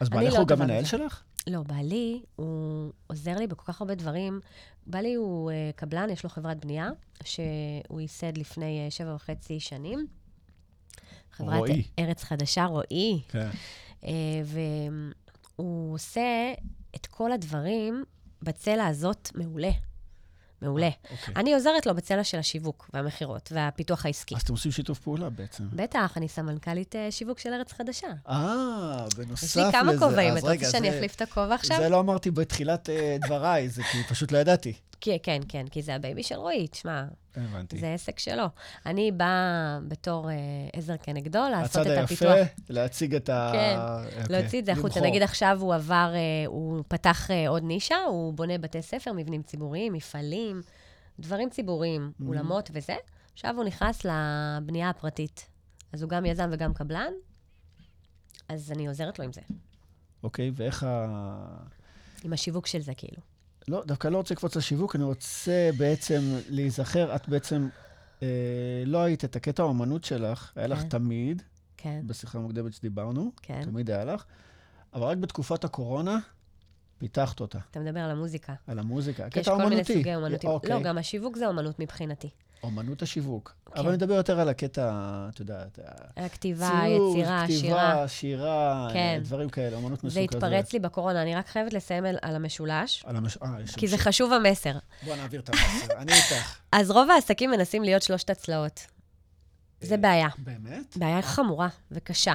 אז 0.00 0.08
בעלך 0.08 0.32
לא 0.32 0.38
הוא 0.38 0.46
גם 0.46 0.58
מנהל. 0.58 0.84
שלך? 0.84 1.22
לא, 1.46 1.62
בעלי, 1.62 2.22
הוא 2.36 2.92
עוזר 3.06 3.36
לי 3.36 3.46
בכל 3.46 3.72
כך 3.72 3.80
הרבה 3.80 3.94
דברים. 3.94 4.40
בעלי 4.86 5.14
הוא 5.14 5.50
uh, 5.50 5.76
קבלן, 5.76 6.10
יש 6.10 6.24
לו 6.24 6.30
חברת 6.30 6.64
בנייה, 6.64 6.90
שהוא 7.24 8.00
ייסד 8.00 8.38
לפני 8.38 8.88
uh, 8.88 8.90
שבע 8.90 9.14
וחצי 9.14 9.60
שנים. 9.60 10.06
חברת 11.32 11.58
רועי. 11.58 11.82
ארץ 11.98 12.22
חדשה, 12.24 12.64
רועי. 12.64 13.22
כן. 13.28 13.50
Uh, 14.00 14.06
והוא 15.56 15.94
עושה 15.94 16.52
את 16.94 17.06
כל 17.06 17.32
הדברים 17.32 18.04
בצלע 18.42 18.86
הזאת 18.86 19.30
מעולה. 19.34 19.70
מעולה. 20.62 20.90
אוקיי. 21.10 21.34
אני 21.36 21.54
עוזרת 21.54 21.86
לו 21.86 21.94
בצלע 21.94 22.24
של 22.24 22.38
השיווק 22.38 22.90
והמכירות 22.94 23.52
והפיתוח 23.54 24.06
העסקי. 24.06 24.34
אז 24.34 24.42
אתם 24.42 24.52
עושים 24.52 24.72
שיתוף 24.72 24.98
פעולה 24.98 25.30
בעצם. 25.30 25.64
בטח, 25.72 26.16
אני 26.16 26.28
סמנכ"לית 26.28 26.96
אה, 26.96 27.10
שיווק 27.10 27.38
של 27.38 27.52
ארץ 27.52 27.72
חדשה. 27.72 28.08
אה, 28.28 29.06
בנוסף 29.16 29.42
יש 29.42 29.56
לזה. 29.56 29.66
לי 29.66 29.72
כמה 29.72 29.92
כובעים, 29.98 30.36
אתה 30.36 30.52
רוצה 30.52 30.70
שאני 30.70 30.90
אחליף 30.90 31.14
את 31.14 31.22
הכובע 31.22 31.54
עכשיו? 31.54 31.76
זה 31.76 31.88
לא 31.88 32.00
אמרתי 32.00 32.30
בתחילת 32.30 32.90
אה, 32.90 33.16
דבריי, 33.26 33.68
זה 33.68 33.82
כי 33.82 33.98
פשוט 34.08 34.32
לא 34.32 34.38
ידעתי. 34.38 34.72
כי- 35.04 35.18
כן, 35.22 35.40
כן, 35.48 35.66
כי 35.70 35.82
זה 35.82 35.94
הבייבי 35.94 36.22
של 36.22 36.34
רועי, 36.34 36.68
תשמע, 36.68 37.04
הבנתי. 37.36 37.78
זה 37.78 37.94
עסק 37.94 38.18
שלו. 38.18 38.44
אני 38.86 39.12
באה 39.12 39.78
בתור 39.88 40.30
אה, 40.30 40.34
עזר 40.72 40.96
כנגדו 41.02 41.38
לעשות 41.50 41.76
הצד 41.86 41.90
את 41.90 41.98
היפה, 42.10 42.14
הפיתוח. 42.32 42.48
להציג 42.68 43.14
את 43.14 43.28
ה... 43.28 43.50
כן, 43.52 43.76
אוקיי, 44.20 44.38
להוציא 44.40 44.60
את 44.60 44.66
זה 44.66 44.72
החוצה. 44.72 45.00
נגיד 45.00 45.22
עכשיו 45.22 45.58
הוא 45.60 45.74
עבר, 45.74 46.12
אה, 46.14 46.20
הוא 46.46 46.82
פתח 46.88 47.30
אה, 47.30 47.48
עוד 47.48 47.62
נישה, 47.62 47.96
הוא 48.08 48.34
בונה 48.34 48.58
בתי 48.58 48.82
ספר, 48.82 49.12
מבנים 49.12 49.42
ציבוריים, 49.42 49.92
מפעלים, 49.92 50.60
דברים 51.20 51.50
ציבוריים, 51.50 52.12
Mm-hmm. 52.20 52.26
אולמות 52.28 52.70
וזה. 52.72 52.96
עכשיו 53.32 53.54
הוא 53.56 53.64
נכנס 53.64 54.04
לבנייה 54.04 54.90
הפרטית. 54.90 55.46
אז 55.92 56.02
הוא 56.02 56.10
גם 56.10 56.26
יזם 56.26 56.48
וגם 56.52 56.74
קבלן, 56.74 57.12
אז 58.48 58.72
אני 58.72 58.86
עוזרת 58.88 59.18
לו 59.18 59.24
עם 59.24 59.32
זה, 59.32 59.40
אוקיי, 60.22 60.50
ואיך 60.54 60.82
ה... 60.82 61.06
עם 62.24 62.32
השיווק 62.32 62.66
של 62.66 62.80
זה, 62.80 62.94
כאילו. 62.94 63.22
לא, 63.68 63.82
דווקא 63.86 64.08
לא 64.08 64.16
רוצה 64.16 64.34
לקפוץ 64.34 64.56
לשיווק, 64.56 64.96
אני 64.96 65.04
רוצה 65.04 65.70
בעצם 65.76 66.20
להיזכר, 66.48 67.16
את 67.16 67.28
בעצם 67.28 67.68
אה, 68.22 68.28
לא 68.86 68.98
היית 68.98 69.24
את 69.24 69.36
הקטע 69.36 69.62
האומנות 69.62 70.04
שלך, 70.04 70.52
היה 70.56 70.66
לך 70.66 70.78
כן. 70.78 70.88
תמיד, 70.88 71.42
כן, 71.76 72.00
בשיחה 72.06 72.38
המוקדמת 72.38 72.72
שדיברנו, 72.72 73.32
כן. 73.42 73.64
תמיד 73.64 73.90
היה 73.90 74.04
לך, 74.04 74.24
אבל 74.94 75.02
רק 75.02 75.18
בתקופת 75.18 75.64
הקורונה 75.64 76.18
פיתחת 76.98 77.40
אותה, 77.40 77.58
אתה 77.70 77.80
מדבר 77.80 78.00
על 78.00 78.10
המוזיקה. 78.10 78.54
על 78.66 78.78
המוזיקה. 78.78 79.22
יש 79.22 79.28
הקטע 79.28 79.50
כל 79.50 79.56
מיני 79.56 79.64
האומנותי. 79.64 79.94
סוגי 79.94 80.14
אומנותים. 80.14 80.50
אוקיי, 80.50 80.70
לא, 80.70 80.82
גם 80.82 80.98
השיווק 80.98 81.36
זה 81.36 81.46
אומנות 81.46 81.78
מבחינתי. 81.78 82.30
אומנות 82.64 83.02
השיווק. 83.02 83.54
כן. 83.66 83.80
אבל 83.80 83.88
אני 83.88 83.96
מדבר 83.96 84.14
יותר 84.14 84.40
על 84.40 84.48
הקטע, 84.48 84.90
את 85.34 85.40
יודעת, 85.40 85.78
הכתיבה, 86.16 86.70
ציור, 86.84 87.18
יצירה, 87.18 87.44
כתיבה, 87.44 87.58
שירה. 87.60 88.08
שירה, 88.08 88.88
כן. 88.92 88.98
אה, 88.98 89.20
דברים 89.22 89.48
כאלה, 89.48 89.76
אומנות 89.76 90.04
מסוג 90.04 90.20
זה 90.20 90.26
כזה. 90.28 90.38
התפרץ 90.38 90.72
לי 90.72 90.78
בקורונה, 90.78 91.22
אני 91.22 91.34
רק 91.34 91.46
חייבת 91.46 91.72
לסיים 91.72 92.04
על, 92.04 92.18
על 92.22 92.36
המשולש, 92.36 93.04
על 93.06 93.16
המש... 93.16 93.36
אה, 93.42 93.48
יש 93.64 93.74
כי 93.74 93.88
זה 93.88 93.98
חשוב 93.98 94.32
המסר. 94.32 94.78
בוא 95.04 95.16
נעביר 95.16 95.40
את 95.40 95.48
המסר, 95.48 95.96
אני 95.96 96.12
איתך. 96.12 96.58
אז 96.72 96.90
רוב 96.90 97.10
העסקים 97.10 97.50
מנסים 97.50 97.82
להיות 97.82 98.02
שלושת 98.02 98.30
הצלעות. 98.30 98.86
זה 99.80 99.94
אה, 99.94 100.00
בעיה. 100.00 100.28
באמת? 100.38 100.96
בעיה 100.96 101.22
חמורה 101.22 101.68
וקשה. 101.90 102.34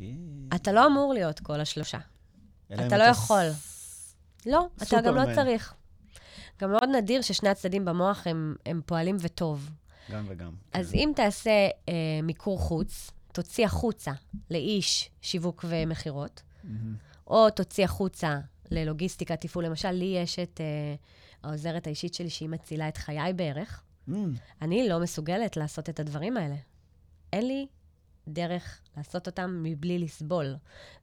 אה, 0.00 0.06
אתה 0.54 0.72
לא 0.72 0.86
אמור 0.86 1.14
להיות 1.14 1.40
כל 1.40 1.60
השלושה. 1.60 1.98
אתה 2.74 2.98
לא 2.98 3.02
יכול. 3.02 3.44
לא, 4.46 4.66
אתה 4.82 5.00
גם 5.00 5.14
לא. 5.14 5.34
צריך. 5.34 5.74
גם 6.58 6.70
מאוד 6.70 6.88
נדיר 6.96 7.22
ששני 7.22 7.48
הצדדים 7.48 7.84
במוח 7.84 8.26
הם, 8.26 8.56
הם 8.66 8.80
פועלים 8.86 9.16
וטוב. 9.20 9.70
גם 10.10 10.24
וגם. 10.28 10.52
אז 10.72 10.92
כן. 10.92 10.98
אם 10.98 11.12
תעשה 11.16 11.68
אה, 11.88 11.94
מיקור 12.22 12.58
חוץ, 12.58 13.10
תוציא 13.32 13.66
החוצה 13.66 14.12
לאיש 14.50 15.10
שיווק 15.22 15.64
ומכירות, 15.68 16.42
מהמם. 16.64 16.96
או 17.26 17.50
תוציא 17.50 17.84
החוצה 17.84 18.40
ללוגיסטיקה, 18.70 19.36
תפעול. 19.36 19.64
למשל, 19.64 19.90
לי 19.90 20.04
יש 20.22 20.38
את 20.38 20.60
אה, 20.60 20.94
העוזרת 21.42 21.86
האישית 21.86 22.14
שלי, 22.14 22.30
שהיא 22.30 22.48
מצילה 22.48 22.88
את 22.88 22.96
חיי 22.96 23.32
בערך. 23.32 23.82
אמ, 24.08 24.32
אני 24.62 24.88
לא 24.88 25.00
מסוגלת 25.00 25.56
לעשות 25.56 25.88
את 25.88 26.00
הדברים 26.00 26.36
האלה. 26.36 26.56
אין 27.32 27.46
לי 27.46 27.66
דרך 28.28 28.80
לעשות 28.96 29.26
אותם 29.26 29.60
מבלי 29.62 29.98
לסבול. 29.98 30.56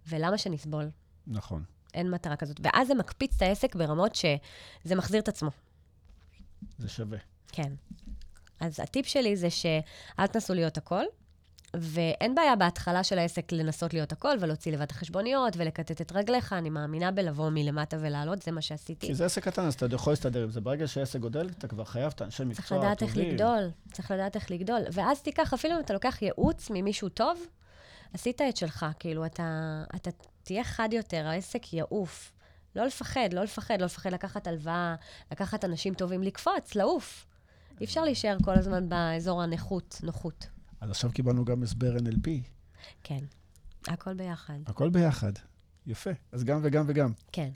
ולמה 0.08 0.38
שנסבול? 0.38 0.90
נכון. 1.28 1.64
אין 1.96 2.12
מטרה 2.12 2.36
כזאת. 2.36 2.60
ואז 2.64 2.88
זה 2.88 2.96
מקפיץ 2.96 3.36
את 3.36 3.42
העסק 3.42 3.76
ברמות 3.76 4.16
שזה 4.16 4.96
מחזיר 4.96 5.22
את 5.22 5.28
עצמו. 5.28 5.50
זה 6.78 6.90
שווה. 6.90 7.18
כן. 7.52 7.74
אז 8.60 8.80
הטיפ 8.80 9.06
שלי 9.06 9.38
זה 9.38 9.50
שאל 9.50 10.28
תנסו 10.28 10.54
להיות 10.54 10.78
הכל, 10.78 11.04
ואין 11.74 12.36
בעיה 12.36 12.56
בהתחלה 12.56 13.04
של 13.04 13.20
העסק 13.20 13.52
לנסות 13.52 13.94
להיות 13.94 14.12
הכל 14.12 14.38
ולהוציא 14.42 14.72
לבד 14.72 14.92
החשבוניות 14.92 15.54
ולקטט 15.58 16.02
את 16.02 16.12
רגליך. 16.12 16.54
אני 16.54 16.70
מאמינה 16.70 17.12
בלבוא 17.12 17.50
מלמטה 17.50 17.98
ולעלות, 18.00 18.42
זה 18.42 18.52
מה 18.52 18.62
שעשיתי. 18.62 19.08
כי 19.08 19.16
זה 19.16 19.26
עסק 19.26 19.44
קטן, 19.44 19.62
אז 19.62 19.74
אתה 19.74 19.86
יכול 19.96 20.14
להסתדר 20.14 20.44
עם 20.44 20.52
זה. 20.52 20.62
ברגע 20.62 20.88
שהעסק 20.88 21.20
גודל, 21.20 21.50
אתה 21.50 21.68
כבר 21.68 21.84
חייב 21.84 22.12
את 22.16 22.22
האנשי 22.22 22.44
מקצוע 22.44 22.66
צריך 22.66 22.72
לדעת 22.72 23.04
איך. 23.04 23.18
לגדול, 23.18 23.70
צריך 23.92 24.12
לדעת 24.12 24.36
איך 24.36 24.52
לגדול. 24.52 24.82
ואז 24.92 25.22
תיקח, 25.22 25.54
אפילו 25.54 25.76
אם 25.76 25.80
אתה 25.80 25.94
לוקח 25.94 26.22
ייעוץ 26.22 26.70
ממישהו 26.70 27.10
טוב, 27.10 27.40
עשית 28.14 28.42
את 28.42 28.58
שלך, 28.58 28.86
כאילו, 29.00 29.26
אתה, 29.26 29.84
אתה 29.96 30.10
תהיה 30.44 30.64
חד 30.64 30.90
יותר, 30.92 31.28
העסק 31.28 31.74
יעוף. 31.74 32.32
לא 32.76 32.86
לפחד, 32.86 33.30
לא 33.34 33.44
לפחד, 33.44 33.80
לא 33.80 33.86
לפחד 33.86 34.12
לקחת 34.12 34.48
הלוואה, 34.48 34.96
לקחת 35.32 35.66
אנשים 35.66 35.94
טובים, 35.94 36.24
לקפוץ, 36.24 36.76
לעוף. 36.76 37.26
אי 37.80 37.86
אפשר 37.86 38.04
להישאר 38.04 38.38
כל 38.44 38.56
הזמן 38.56 38.90
באזור 38.90 39.42
הנוחות, 39.42 40.00
נוחות. 40.04 40.48
אז 40.82 40.90
עכשיו 40.90 41.12
קיבלנו 41.12 41.46
גם 41.46 41.64
הסבר 41.64 41.96
NLP. 41.96 42.30
כן, 43.04 43.24
הכל 43.88 44.14
ביחד. 44.14 44.60
הכל 44.68 44.90
ביחד. 44.90 45.32
יפה. 45.88 46.10
אז 46.32 46.44
גם 46.44 46.60
וגם 46.64 46.86
וגם. 46.88 47.12
כן. 47.32 47.50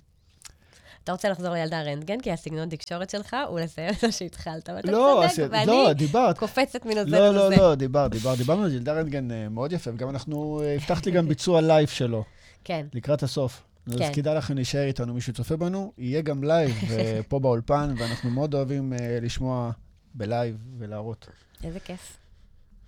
אתה 1.09 1.13
רוצה 1.13 1.29
לחזור 1.29 1.53
לילדה 1.53 1.81
רנטגן, 1.81 2.21
כי 2.21 2.31
הסגנון 2.31 2.69
תקשורת 2.69 3.09
שלך 3.09 3.35
הוא 3.47 3.59
לסיים 3.59 3.89
את 3.89 4.03
מה 4.03 4.11
שהתחלת, 4.11 4.69
ואתה 4.69 4.91
לא, 4.91 5.23
צודק, 5.29 5.47
ואני 5.51 5.65
לא, 5.65 5.93
דיברת. 5.93 6.37
קופצת 6.37 6.85
מנושא 6.85 7.09
לא, 7.09 7.33
לא, 7.33 7.45
לנושא. 7.45 7.61
לא, 7.61 7.75
דיברת, 7.75 8.11
דיברת. 8.11 8.37
דיברנו 8.37 8.63
על 8.63 8.73
ילדה 8.73 8.93
רנטגן 8.93 9.31
אה, 9.31 9.49
מאוד 9.49 9.73
יפה, 9.73 9.91
וגם 9.93 10.09
אנחנו, 10.09 10.61
אה, 10.63 10.75
הבטחת 10.75 11.05
לי 11.05 11.11
גם 11.11 11.27
ביצוע 11.29 11.61
לייב 11.61 11.87
שלו, 11.87 12.23
כן, 12.63 12.85
לקראת 12.93 13.23
הסוף. 13.23 13.63
אז 13.87 13.95
כן. 13.97 14.13
כדאי 14.13 14.35
לכם 14.35 14.55
להישאר 14.55 14.83
איתנו, 14.83 15.13
מי 15.13 15.21
שצופה 15.21 15.57
בנו, 15.57 15.93
יהיה 15.97 16.21
גם 16.21 16.43
לייב 16.43 16.71
אה, 16.91 17.19
פה 17.29 17.39
באולפן, 17.39 17.93
ואנחנו 17.97 18.29
מאוד 18.29 18.53
אוהבים 18.53 18.93
לשמוע 19.21 19.71
בלייב 20.13 20.57
ולהראות. 20.77 21.27
איזה 21.63 21.79
כיף. 21.79 22.17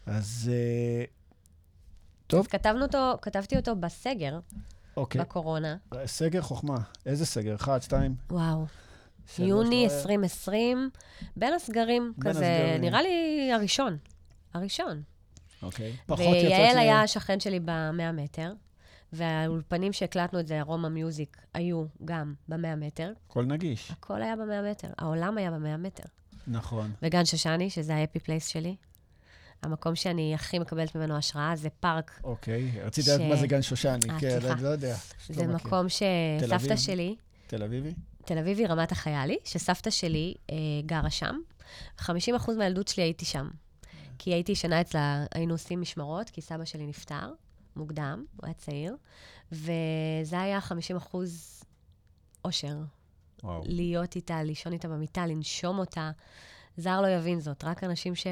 אז 0.06 0.52
טוב, 2.28 2.40
אז 2.40 2.48
כתבנו 2.48 2.82
אותו, 2.82 3.14
כתבתי 3.22 3.58
אותו 3.58 3.76
בסגר, 3.76 4.40
אוקיי. 4.98 5.22
בקורונה. 5.22 5.76
סגר 6.06 6.42
כמה. 6.42 6.78
איזה 7.06 7.26
סגר? 7.26 7.56
אחד, 7.56 7.82
שתיים, 7.82 8.16
וואו. 8.32 8.66
יוני 9.40 9.70
לא 9.86 9.90
היה- 9.92 9.98
2020, 10.00 10.90
בין 11.36 11.54
הסגרים, 11.54 12.14
בין 12.18 12.30
כזה, 12.34 12.40
הסגרים. 12.62 12.82
נראה 12.82 13.02
לי 13.02 13.50
הראשון. 13.54 13.98
הראשון. 14.54 15.02
אוקיי. 15.64 15.96
פחות 16.06 16.26
ויעל 16.28 16.66
יצאת... 16.70 16.78
היה 16.78 17.02
השכן 17.02 17.40
שלי 17.40 17.60
במאה 17.60 18.12
מטר, 18.12 18.54
והאולפנים 19.14 19.94
שהקלטנו 19.94 20.40
את 20.40 20.48
זה, 20.48 20.60
ארומה 20.60 20.90
מיוזיק, 20.90 21.38
היו 21.54 21.86
גם 22.06 22.34
במאה 22.48 22.76
מטר. 22.76 23.12
הכל 23.28 23.46
נגיש. 23.46 23.92
הכל 23.92 24.22
היה 24.22 24.36
במאה 24.36 24.72
מטר, 24.72 24.88
העולם 24.98 25.38
היה 25.38 25.52
במאה 25.52 25.78
מטר. 25.78 26.04
נכון. 26.48 26.92
וגן 27.02 27.26
שושני, 27.26 27.70
שזה 27.70 27.96
happy 27.96 28.20
place 28.20 28.48
שלי. 28.48 28.76
המקום 29.64 29.96
שאני 29.96 30.36
הכי 30.36 30.60
מקבלת 30.60 30.96
ממנו 30.96 31.18
השראה, 31.18 31.56
זה 31.56 31.70
פארק. 31.70 32.22
אוקיי. 32.24 32.72
רציתי 32.84 33.10
לדעת 33.10 33.30
מה 33.30 33.36
זה 33.36 33.48
גן 33.48 33.62
שושני. 33.62 34.10
אה, 34.10 34.20
כן. 34.20 34.40
אני 34.52 34.64
לא 34.64 34.70
יודע. 34.70 34.96
זה 35.30 35.48
לא. 35.48 35.54
מקום 35.54 35.86
שסבתא? 35.90 36.76
שלי, 36.76 37.16
תל 37.48 37.64
אביבי? 37.64 37.94
תל 38.26 38.38
אביבי, 38.38 38.66
רמת 38.66 38.92
החיילית, 38.92 39.38
שסבתא 39.44 39.90
שלי 39.90 40.34
אה, 40.52 40.56
גרה 40.86 41.10
שם. 41.10 41.36
50% 42.00 42.12
מהילדות 42.58 42.88
שלי 42.88 43.04
הייתי 43.04 43.26
שם. 43.26 43.50
כי 44.18 44.34
הייתי 44.34 44.52
ישנה 44.52 44.82
אצלה, 44.82 45.26
היינו 45.36 45.54
עושים 45.54 45.82
משמרות, 45.82 46.30
כי 46.30 46.42
סבא 46.42 46.66
שלי 46.66 46.88
נפטר 46.88 47.34
מוקדם, 47.76 48.26
הוא 48.38 48.46
היה 48.46 48.54
צעיר, 48.54 48.96
וזה 49.52 50.42
היה 50.42 50.60
50% 51.14 51.16
אושר. 52.46 52.78
וואו. 53.44 53.62
להיות 53.66 54.16
איתה, 54.16 54.44
לישון 54.44 54.74
איתה 54.74 54.88
במיטה, 54.88 55.26
לנשום 55.28 55.80
אותה. 55.80 56.12
זר 56.78 57.02
לא 57.02 57.08
יבין 57.08 57.40
זאת, 57.40 57.64
רק 57.64 57.84
אנשים 57.84 58.16
ש... 58.16 58.28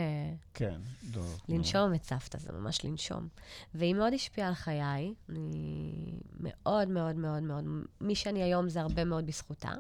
כן. 0.54 0.80
לא, 1.16 1.22
לנשום 1.50 1.94
את 1.94 2.04
סבתא, 2.04 2.38
זה 2.38 2.52
ממש 2.52 2.86
לנשום. 2.86 3.28
והיא 3.74 3.96
מאוד 3.96 4.14
השפיעה 4.14 4.48
על 4.48 4.54
חיי, 4.54 5.14
אני 5.30 5.94
מאוד 6.40 6.90
מאוד 6.90 7.16
מאוד 7.16 7.44
מאוד, 7.44 7.64
מי 8.02 8.16
שאני 8.16 8.44
היום 8.44 8.70
זה 8.70 8.82
הרבה 8.82 9.06
מאוד 9.06 9.26
בזכותה. 9.26 9.72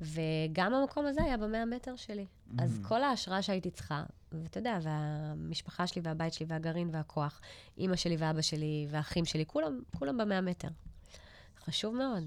וגם 0.00 0.74
המקום 0.74 1.06
הזה 1.06 1.22
היה 1.22 1.36
במאה 1.36 1.64
מטר 1.64 1.96
שלי. 1.96 2.26
אז 2.58 2.80
כל 2.82 3.02
ההשראה 3.02 3.42
שהייתי 3.42 3.70
צריכה, 3.70 4.04
ואתה 4.32 4.58
יודע, 4.58 4.78
והמשפחה 4.82 5.86
שלי 5.86 6.02
והבית 6.04 6.32
שלי 6.32 6.46
והגרעין 6.48 6.88
והכוח, 6.92 7.40
אימא 7.78 7.96
שלי 7.96 8.16
ואבא 8.16 8.42
שלי 8.42 8.86
והאחים 8.90 9.24
שלי, 9.24 9.46
כולם, 9.46 9.80
כולם 9.98 10.18
במאה 10.18 10.40
מטר. 10.40 10.68
חשוב 11.64 11.94
מאוד. 11.94 12.26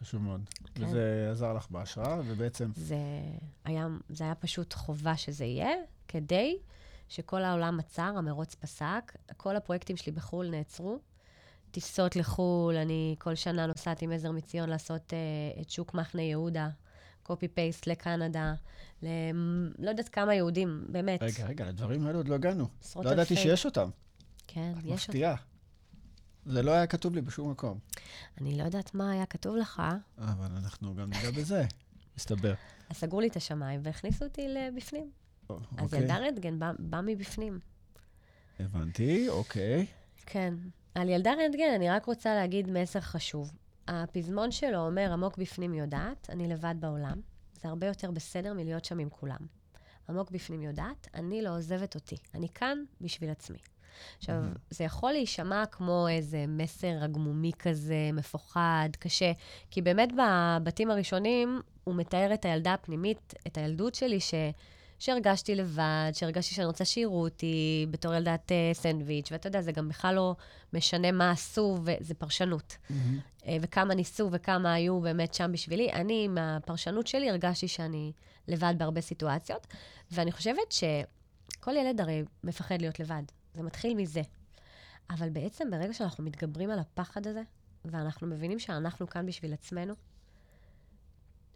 חשוב 0.00 0.22
מאוד. 0.22 0.40
כן. 0.74 0.84
וזה 0.84 1.28
עזר 1.30 1.52
לך 1.52 1.66
בהשראה, 1.70 2.20
ובעצם... 2.26 2.70
זה 2.74 2.96
היה, 3.64 3.86
זה 4.08 4.24
היה 4.24 4.34
פשוט 4.34 4.72
חובה 4.74 5.16
שזה 5.16 5.44
יהיה, 5.44 5.70
כדי 6.08 6.58
שכל 7.08 7.42
העולם 7.42 7.80
עצר, 7.80 8.12
המרוץ 8.16 8.54
פסק, 8.54 9.16
כל 9.36 9.56
הפרויקטים 9.56 9.96
שלי 9.96 10.12
בחו"ל 10.12 10.50
נעצרו. 10.50 10.98
טיסות 11.70 12.16
לחו"ל, 12.16 12.76
אני 12.76 13.16
כל 13.18 13.34
שנה 13.34 13.66
נוסעת 13.66 14.02
עם 14.02 14.12
עזר 14.12 14.30
מציון 14.30 14.68
לעשות 14.68 15.12
uh, 15.12 15.60
את 15.60 15.70
שוק 15.70 15.94
מחנה 15.94 16.22
יהודה, 16.22 16.68
קופי 17.22 17.48
פייסט 17.48 17.86
לקנדה, 17.86 18.54
ל... 19.02 19.06
לא 19.78 19.90
יודעת 19.90 20.08
כמה 20.08 20.34
יהודים, 20.34 20.84
באמת. 20.88 21.22
רגע, 21.22 21.46
רגע, 21.46 21.64
לדברים 21.64 22.06
האלו 22.06 22.18
עוד 22.18 22.28
לא 22.28 22.34
הגענו. 22.34 22.68
לא 22.96 23.10
ידעתי. 23.10 23.36
שיש 23.36 23.64
אותם. 23.64 23.90
כן, 24.46 24.72
יש 24.78 24.84
אותם. 24.84 24.94
מפתיעה. 24.94 25.34
זה 26.46 26.62
לא 26.62 26.70
היה 26.70 26.86
כתוב 26.86 27.14
לי 27.14 27.20
בשום 27.20 27.50
מקום. 27.50 27.78
אני 28.40 28.58
לא 28.58 28.62
יודעת 28.64 28.94
מה 28.94 29.10
היה 29.10 29.26
כתוב 29.26 29.56
לך, 29.56 29.82
אבל 30.18 30.46
אנחנו 30.56 30.94
גם 30.94 31.10
ניגע 31.10 31.30
בזה, 31.30 31.64
מסתבר. 32.16 32.54
אז 32.90 32.96
סגרו 32.96 33.20
לי 33.20 33.28
את 33.28 33.36
השמיים 33.36 33.80
והכניסו 33.82 34.24
אותי 34.24 34.48
לבפנים. 34.48 35.10
אז 35.48 35.56
אוקיי, 35.78 36.00
ילדה 36.00 36.16
רנטגן 36.16 36.58
בא, 36.58 36.72
בא 36.78 37.00
מבפנים. 37.06 37.58
הבנתי, 38.60 39.28
אוקיי. 39.28 39.86
כן. 40.26 40.54
על 40.94 41.08
ילדה 41.08 41.32
רנטגן 41.32 41.72
אני 41.74 41.90
רק 41.90 42.04
רוצה 42.04 42.34
להגיד 42.34 42.70
מסר 42.70 43.00
חשוב. 43.00 43.52
הפזמון 43.88 44.50
שלו 44.50 44.86
אומר, 44.86 45.12
עמוק 45.12 45.38
בפנים 45.38 45.74
יודעת, 45.74 46.30
אני 46.30 46.48
לבד 46.48 46.74
בעולם. 46.80 47.20
זה 47.62 47.68
הרבה 47.68 47.86
יותר 47.86 48.10
בסדר 48.10 48.52
מלהיות 48.52 48.84
שם 48.84 48.98
עם 48.98 49.08
כולם. 49.10 49.38
עמוק 50.08 50.30
בפנים 50.30 50.62
יודעת, 50.62 51.08
אני 51.14 51.42
לא 51.42 51.56
עוזבת 51.56 51.94
אותי. 51.94 52.16
אני 52.34 52.48
כאן 52.48 52.78
בשביל 53.00 53.30
עצמי. 53.30 53.58
עכשיו, 54.18 54.34
זה 54.70 54.84
יכול 54.84 55.12
להישמע 55.12 55.66
כמו 55.66 56.08
איזה 56.08 56.44
מסר 56.48 56.98
הגמומי 57.00 57.52
כזה, 57.58 58.10
מפוחד, 58.12 58.88
קשה, 58.98 59.32
כי 59.70 59.82
באמת 59.82 60.08
בבתים 60.12 60.90
הראשונים 60.90 61.60
הוא 61.84 61.94
מתאר 61.94 62.34
את 62.34 62.44
הילדה 62.44 62.74
הפנימית, 62.74 63.34
את 63.46 63.58
הילדות 63.58 63.94
שלי, 63.94 64.20
ש... 64.20 64.34
שהרגשתי 64.98 65.54
לבד, 65.54 66.10
שהרגשתי 66.12 66.54
שאני 66.54 66.66
רוצה 66.66 66.84
שיראו 66.84 67.24
אותי 67.24 67.86
בתור 67.90 68.14
ילדת 68.14 68.50
uh, 68.50 68.76
סנדוויץ', 68.76 69.32
ואתה 69.32 69.46
יודע, 69.46 69.60
זה 69.60 69.72
גם 69.72 69.88
בכלל 69.88 70.14
לא 70.14 70.36
משנה 70.72 71.12
מה 71.12 71.30
עשו, 71.30 71.78
וזה 71.84 72.14
פרשנות. 72.14 72.76
uh, 72.90 73.44
וכמה 73.60 73.94
ניסו 73.94 74.28
וכמה 74.32 74.72
היו 74.72 75.00
באמת 75.00 75.34
שם 75.34 75.52
בשבילי. 75.52 75.92
אני, 75.92 76.28
מהפרשנות 76.28 77.06
שלי, 77.06 77.30
הרגשתי 77.30 77.68
שאני 77.68 78.12
לבד 78.48 78.74
בהרבה 78.78 79.00
סיטואציות, 79.00 79.66
ואני 80.10 80.32
חושבת 80.32 80.72
שכל 80.72 81.76
ילד 81.76 82.00
הרי 82.00 82.22
מפחד 82.44 82.80
להיות 82.80 83.00
לבד. 83.00 83.22
זה 83.56 83.62
מתחיל 83.62 83.94
מזה. 83.94 84.22
אבל 85.10 85.30
בעצם 85.30 85.70
ברגע 85.70 85.92
שאנחנו 85.92 86.24
מתגברים 86.24 86.70
על 86.70 86.78
הפחד 86.78 87.26
הזה, 87.26 87.42
ואנחנו 87.84 88.26
מבינים 88.26 88.58
שאנחנו 88.58 89.06
כאן 89.06 89.26
בשביל 89.26 89.52
עצמנו, 89.52 89.94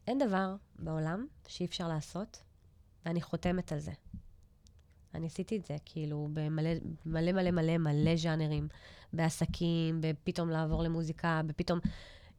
אין 0.06 0.18
דבר 0.18 0.56
בעולם 0.78 1.26
שאי 1.48 1.66
אפשר 1.66 1.88
לעשות, 1.88 2.42
ואני 3.04 3.22
חותמת 3.22 3.72
על 3.72 3.78
זה. 3.78 3.92
אני 5.14 5.26
עשיתי 5.26 5.56
את 5.56 5.64
זה, 5.64 5.76
כאילו, 5.84 6.28
במלא 6.32 6.70
מלא 7.06 7.50
מלא 7.50 7.78
מלא 7.78 8.16
ז'אנרים, 8.16 8.68
בעסקים, 9.12 10.00
בפתאום 10.00 10.50
לעבור 10.50 10.82
למוזיקה, 10.82 11.40
בפתאום... 11.46 11.78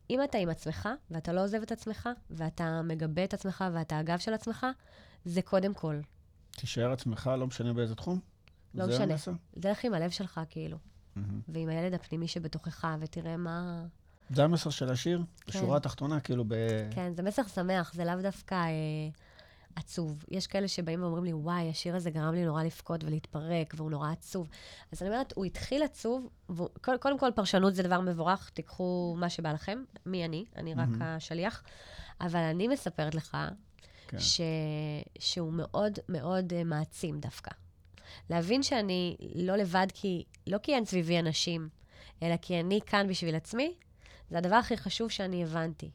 אם 0.10 0.24
אתה 0.24 0.38
עם 0.38 0.50
עצמך, 0.50 0.90
ואתה 1.12 1.34
לא 1.34 1.44
עוזב 1.44 1.62
את 1.62 1.72
עצמך, 1.72 2.10
ואתה 2.30 2.82
מגבה 2.82 3.24
את 3.24 3.34
עצמך, 3.34 3.64
ואתה 3.74 3.98
הגב 3.98 4.18
של 4.18 4.34
עצמך, 4.34 4.66
זה 5.26 5.42
קודם 5.42 5.74
כל. 5.74 6.00
תישאר 6.52 6.92
עצמך, 6.92 7.32
לא 7.40 7.48
משנה 7.48 7.74
באיזה 7.74 7.96
תחום? 7.96 8.20
לא 8.76 8.86
זה 8.86 8.92
משנה. 8.92 9.14
המסר? 9.14 9.32
לך 9.64 9.86
עם 9.86 9.94
הלב 9.94 10.10
שלך, 10.10 10.42
כאילו. 10.50 10.78
מהמם. 11.16 11.42
ועם 11.48 11.70
הילד 11.70 11.94
הפנימי 11.94 12.28
שבתוכך, 12.28 12.88
ותראה 13.00 13.38
מה... 13.38 13.86
זה 14.30 14.44
המסר 14.44 14.70
של 14.70 14.92
השיר? 14.92 15.22
כן. 15.42 15.60
בשורה 15.60 15.78
התחתונה, 15.78 16.20
כאילו 16.20 16.44
ב... 16.48 16.56
כן, 16.92 17.14
זה 17.16 17.24
מסר 17.24 17.44
שמח, 17.44 17.94
זה 17.94 18.06
לאו 18.06 18.22
דווקא 18.22 18.56
אה, 18.56 18.70
עצוב. 19.76 20.26
יש 20.32 20.48
כאלה 20.48 20.68
שבאים 20.68 21.04
ואומרים 21.04 21.24
לי, 21.24 21.34
וואי, 21.34 21.70
השיר 21.70 21.96
הזה 21.96 22.10
גרם 22.10 22.34
לי 22.34 22.46
נורא 22.46 22.64
לבכות 22.64 23.04
ולהתפרק, 23.04 23.74
והוא 23.78 23.92
נורא 23.92 24.12
עצוב. 24.12 24.50
אז 24.92 25.02
אני 25.02 25.10
אומרת, 25.10 25.34
הוא 25.36 25.46
התחיל 25.46 25.84
עצוב, 25.84 26.30
והוא, 26.50 26.70
קודם, 26.82 26.98
קודם 26.98 27.20
כל, 27.20 27.32
פרשנות 27.36 27.76
זה 27.76 27.84
דבר 27.84 28.02
מבורך, 28.02 28.50
תיקחו 28.50 29.16
מה 29.18 29.30
שבא 29.30 29.52
לכם. 29.52 29.84
מי 30.06 30.26
אני? 30.26 30.46
אני 30.56 30.74
רק 30.74 30.88
מהמם. 30.88 31.02
השליח. 31.02 31.64
אבל 32.22 32.40
אני 32.40 32.68
מספרת 32.68 33.16
לך 33.16 33.38
כן. 34.08 34.20
ש... 34.20 34.42
שהוא 35.20 35.54
מאוד 35.54 36.00
מאוד 36.10 36.54
אה, 36.54 36.64
מעצים 36.64 37.20
דווקא. 37.20 37.52
להבין 38.30 38.64
שאני 38.64 39.18
לא 39.36 39.56
לבד, 39.56 39.88
כי, 39.94 40.24
לא 40.48 40.58
כי 40.58 40.76
אין 40.76 40.86
סביבי 40.86 41.20
אנשים, 41.20 41.70
אלא 42.24 42.38
כי 42.38 42.60
אני 42.60 42.80
כאן 42.86 43.08
בשביל 43.08 43.36
עצמי, 43.36 43.76
זה 44.30 44.38
הדבר 44.38 44.56
הכי 44.56 44.78
חשוב 44.78 45.10
שאני 45.10 45.44
הבנתי. 45.44 45.92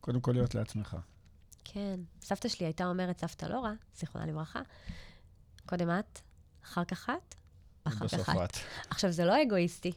קודם 0.00 0.20
כל 0.20 0.32
להיות 0.32 0.54
לעצמך. 0.54 0.96
כן. 1.64 2.00
סבתא 2.22 2.48
שלי 2.48 2.66
הייתה 2.66 2.86
אומרת, 2.86 3.20
סבתא 3.20 3.46
לורה, 3.46 3.72
זיכרונה 3.96 4.26
לברכה, 4.26 4.60
קודם 5.66 5.90
את, 5.90 6.18
אחר 6.64 6.84
כך 6.84 7.10
את, 7.10 7.34
אח 7.84 8.02
בסוף 8.02 8.20
אחת. 8.20 8.50
את. 8.50 8.56
עכשיו, 8.90 9.12
זה 9.12 9.24
לא 9.24 9.42
אגואיסטי. 9.42 9.92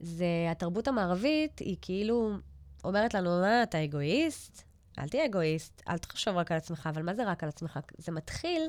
זה, 0.00 0.26
התרבות 0.50 0.88
המערבית 0.88 1.58
היא 1.58 1.76
כאילו 1.82 2.36
אומרת 2.84 3.14
לנו, 3.14 3.40
מה, 3.40 3.62
אתה 3.62 3.84
אגואיסט? 3.84 4.65
אל 4.98 5.08
תהיה 5.08 5.24
אגואיסט, 5.24 5.82
אל 5.88 5.98
תחשוב 5.98 6.36
רק 6.36 6.52
על 6.52 6.58
עצמך, 6.58 6.88
אבל 6.94 7.02
מה 7.02 7.14
זה 7.14 7.24
רק 7.24 7.42
על 7.42 7.48
עצמך? 7.48 7.78
זה 7.98 8.12
מתחיל 8.12 8.62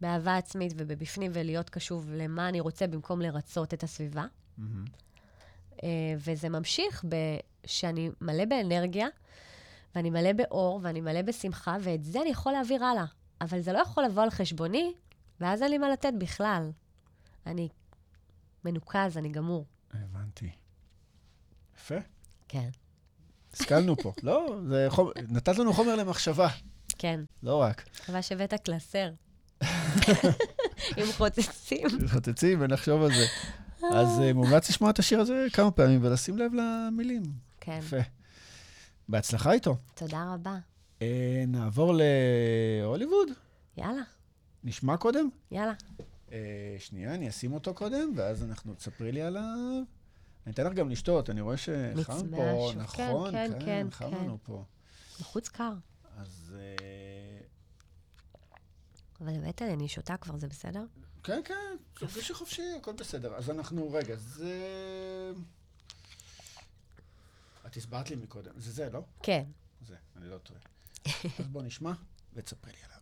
באהבה 0.00 0.36
עצמית 0.36 0.72
ובבפנים 0.76 1.30
ולהיות 1.34 1.70
קשוב 1.70 2.10
למה 2.10 2.48
אני 2.48 2.60
רוצה 2.60 2.86
במקום 2.86 3.20
לרצות 3.20 3.74
את 3.74 3.82
הסביבה. 3.82 4.24
מהמם. 4.58 4.84
אה, 5.82 5.88
וזה 6.18 6.48
ממשיך 6.48 7.04
שאני 7.66 8.10
מלא 8.20 8.44
באנרגיה, 8.44 9.08
ואני 9.94 10.10
מלא 10.10 10.32
באור, 10.32 10.80
ואני 10.82 11.00
מלא 11.00 11.22
בשמחה, 11.22 11.76
ואת 11.80 12.04
זה 12.04 12.20
אני 12.22 12.30
יכול 12.30 12.52
להעביר 12.52 12.84
הלאה. 12.84 13.04
אבל 13.40 13.60
זה 13.60 13.72
לא 13.72 13.78
יכול 13.78 14.04
לבוא 14.04 14.22
על 14.22 14.30
חשבוני, 14.30 14.94
ואז 15.40 15.62
אין 15.62 15.70
לי 15.70 15.78
מה 15.78 15.88
לתת 15.88 16.12
בכלל. 16.18 16.70
אני 17.46 17.68
מנוקז, 18.64 19.18
אני 19.18 19.28
גמור. 19.28 19.66
הבנתי. 19.94 20.50
יפה. 21.76 21.94
כן. 22.48 22.68
השכלנו 23.54 23.96
פה. 23.96 24.12
לא, 24.22 24.60
זה 24.68 24.86
חומר, 24.88 25.12
נתת 25.28 25.58
לנו 25.58 25.72
חומר 25.72 25.96
למחשבה, 25.96 26.48
כן. 26.98 27.20
לא 27.42 27.56
רק. 27.56 27.84
מקווה 28.02 28.22
שהבאת 28.22 28.54
קלסר. 28.54 29.08
עם 30.96 31.06
חוצצים. 31.16 31.86
חוצצים 32.12 32.60
ונחשוב 32.60 33.02
על 33.02 33.10
זה. 33.14 33.26
אז 33.92 34.20
אה, 34.20 34.32
מומלץ 34.32 34.70
לשמוע 34.70 34.90
את 34.90 34.98
השיר 34.98 35.20
הזה 35.20 35.46
כמה 35.52 35.70
פעמים 35.70 36.00
ולשים 36.04 36.38
לב 36.38 36.52
למילים. 36.54 37.22
כן. 37.60 37.78
יפה. 37.82 37.96
בהצלחה 39.08 39.52
איתו. 39.52 39.76
תודה 39.94 40.32
רבה. 40.34 40.58
אה, 41.02 41.44
נעבור 41.46 41.94
להוליווד. 42.82 43.28
יאללה, 43.76 44.02
נשמע 44.64 44.96
קודם? 44.96 45.28
יאללה. 45.50 45.72
אה, 46.32 46.76
שנייה, 46.78 47.14
אני 47.14 47.28
אשים 47.28 47.52
אותו 47.52 47.74
קודם, 47.74 48.12
ואז 48.16 48.44
אנחנו, 48.44 48.74
תספרי 48.74 49.12
לי 49.12 49.22
עליו. 49.22 49.82
אני 50.48 50.54
אתן 50.54 50.66
לך 50.66 50.72
גם 50.72 50.90
לשתות, 50.90 51.30
אני 51.30 51.40
רואה 51.40 51.56
שחם 51.56 52.30
פה. 52.36 52.72
נכון? 52.76 53.30
כן, 53.30 53.50
כן, 53.52 53.64
כן, 53.64 53.86
חם 53.90 54.10
כן. 54.10 54.16
לנו 54.16 54.38
פה. 54.42 54.64
בחוץ 55.20 55.48
קר. 55.48 55.72
אז 56.16 56.54
אה, 56.58 57.40
אבל 59.20 59.32
לי, 59.60 59.72
אני 59.72 59.88
שותה 59.88 60.16
כבר, 60.16 60.38
זה 60.38 60.48
בסדר? 60.48 60.84
כן, 61.22 61.40
כן, 61.44 61.76
תרגישי 61.94 62.34
חופשי, 62.34 62.62
הכל 62.80 62.92
בסדר. 62.92 63.34
אז 63.34 63.50
אנחנו, 63.50 63.92
רגע, 63.92 64.16
זה... 64.16 65.32
את 67.66 67.76
הסברת 67.76 68.10
לי 68.10 68.16
מקודם, 68.16 68.52
זה 68.56 68.72
זה, 68.72 68.90
לא? 68.90 69.00
כן. 69.22 69.44
זה, 69.86 69.96
אני 70.16 70.28
לא 70.28 70.38
טועה. 70.38 70.60
אז 71.38 71.46
בוא 71.46 71.62
נשמע 71.62 71.92
ותספרי 72.34 72.72
לי 72.72 72.78
עליו. 72.84 72.98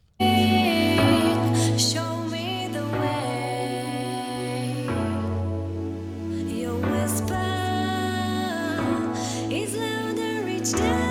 Show 1.79 2.33
me 2.33 2.75
the 2.75 2.85
way. 3.01 3.56
each. 10.75 11.06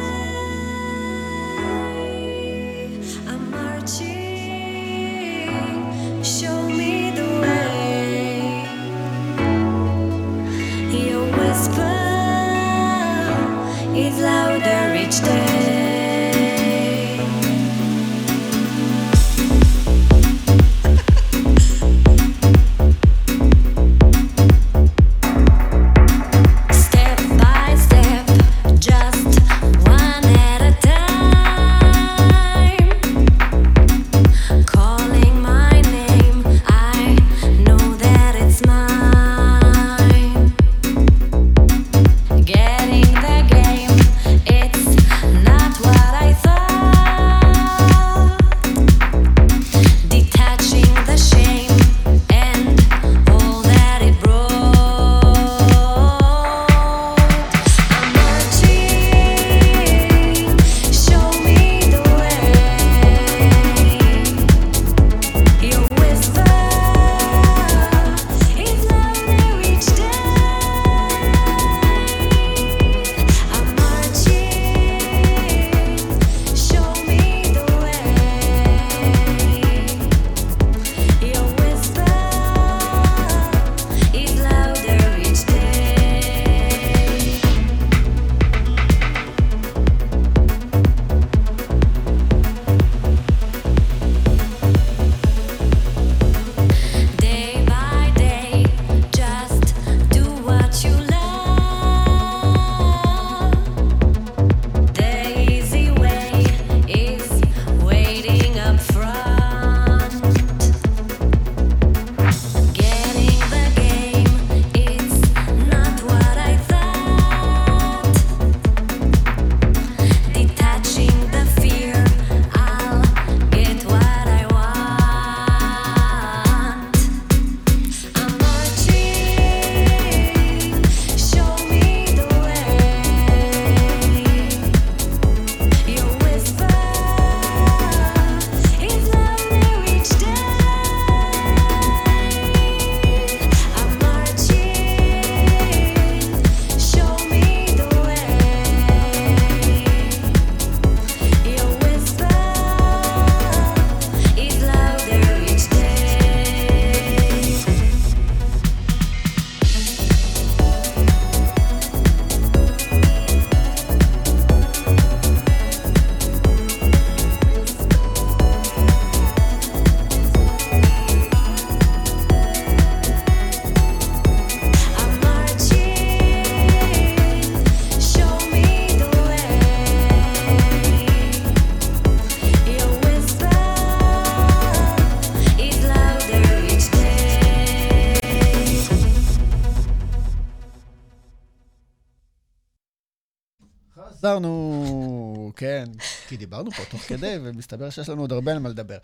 דיברנו 196.45 196.71
פה 196.71 196.83
תוך 196.89 197.01
כדי, 197.01 197.35
ומסתבר 197.43 197.89
שיש 197.89 198.09
לנו 198.09 198.21
עוד 198.21 198.31
הרבה 198.31 198.51
על 198.51 198.59
מה 198.59 198.69
לדבר. 198.69 198.97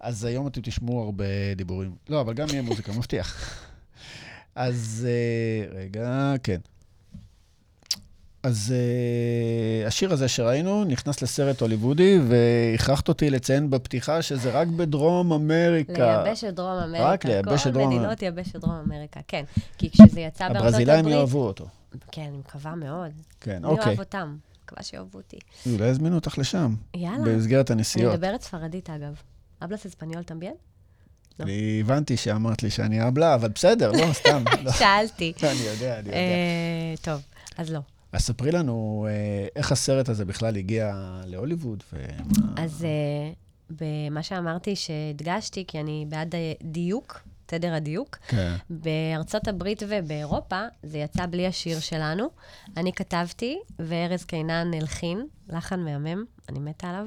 אז 0.00 0.24
היום 0.24 0.46
אתם 0.46 0.60
תשמעו 0.60 1.02
הרבה 1.02 1.24
דיבורים. 1.56 1.94
לא, 2.08 2.20
אבל 2.20 2.34
גם 2.34 2.46
יהיה 2.50 2.62
מוזיקה, 2.62 2.92
מבטיח. 2.98 3.60
אז 4.54 5.08
אה, 5.08 5.78
רגע, 5.78 6.34
כן. 6.42 6.58
אז 8.42 8.74
אה, 8.76 9.86
השיר 9.86 10.12
הזה 10.12 10.28
שראינו 10.28 10.84
נכנס 10.84 11.22
לסרט 11.22 11.60
הוליוודי, 11.60 12.18
והכרחת 12.28 13.08
אותי 13.08 13.30
לציין 13.30 13.70
בפתיחה 13.70 14.22
שזה 14.22 14.50
רק 14.50 14.68
בדרום 14.68 15.32
אמריקה. 15.32 16.22
לייבש 16.22 16.44
את 16.44 16.54
דרום 16.54 16.78
אמריקה. 16.78 17.04
רק 17.04 17.24
לייבש 17.24 17.66
את 17.66 17.72
דרום 17.72 17.84
כל 17.84 17.96
אמריקה. 17.96 18.14
מדינות 18.14 18.22
יבש 18.22 18.56
את 18.56 18.60
דרום 18.60 18.74
אמריקה, 18.86 19.20
כן. 19.28 19.44
כי 19.78 19.90
כשזה 19.90 20.20
יצא 20.20 20.48
בארצות 20.48 20.56
הברית... 20.56 20.74
הברזילאים 20.74 21.08
יאהבו 21.08 21.46
אותו. 21.46 21.66
כן, 22.12 22.22
אני 22.22 22.36
מקווה 22.38 22.74
מאוד. 22.74 23.10
כן, 23.40 23.50
אני 23.50 23.64
אוקיי. 23.64 23.86
אוהב 23.86 23.98
אותם. 23.98 24.36
מקווה 24.66 24.82
שיאהבו 24.82 25.18
אותי. 25.18 25.38
אולי 25.72 25.88
יזמינו 25.88 26.14
אותך 26.14 26.38
לשם, 26.38 26.74
יאללה. 26.96 27.18
במסגרת 27.18 27.70
אני 27.70 27.78
הנסיעות. 27.78 28.12
מדברת 28.14 28.42
ספרדית, 28.42 28.90
אגב. 28.90 29.14
אבלס 29.62 29.86
אספניול 29.86 30.22
תמביין? 30.22 30.54
לא. 31.38 31.44
אני 31.44 31.78
הבנתי 31.80 32.16
שאמרת 32.16 32.62
לי 32.62 32.70
שאני 32.70 33.08
אבלה, 33.08 33.34
אבל 33.34 33.48
בסדר, 33.48 33.92
לא, 33.92 34.12
סתם. 34.12 34.44
לא. 34.64 34.72
שאלתי. 34.72 35.32
אני 35.42 35.60
יודע, 35.60 35.98
אני 35.98 36.08
יודע. 36.08 36.18
אה, 36.18 36.94
טוב, 37.02 37.22
אז 37.56 37.70
לא. 37.70 37.80
אז 38.12 38.20
ספרי 38.20 38.52
לנו 38.52 39.06
אה, 39.10 39.46
איך 39.56 39.72
הסרט 39.72 40.08
הזה 40.08 40.24
בכלל 40.24 40.56
הגיע 40.56 40.92
להוליווד, 41.26 41.82
ומה... 41.92 42.54
אז 42.56 42.84
אה, 42.84 43.32
במה 43.70 44.22
שאמרתי 44.22 44.76
שהדגשתי, 44.76 45.64
כי 45.68 45.80
אני 45.80 46.06
בעד 46.08 46.34
דיוק, 46.62 47.20
תדר 47.46 47.74
הדיוק, 47.74 48.16
כן. 48.28 48.54
בארצות 48.70 49.48
הברית 49.48 49.82
ובאירופה 49.88 50.60
זה 50.82 50.98
יצא 50.98 51.26
בלי 51.26 51.46
השיר 51.46 51.80
שלנו. 51.80 52.28
אני 52.76 52.92
כתבתי, 52.92 53.58
וארז 53.78 54.24
קינן 54.24 54.70
הלחין, 54.74 55.26
לחן 55.48 55.80
מהמם, 55.80 56.24
אני 56.48 56.58
מתה 56.58 56.88
עליו. 56.88 57.06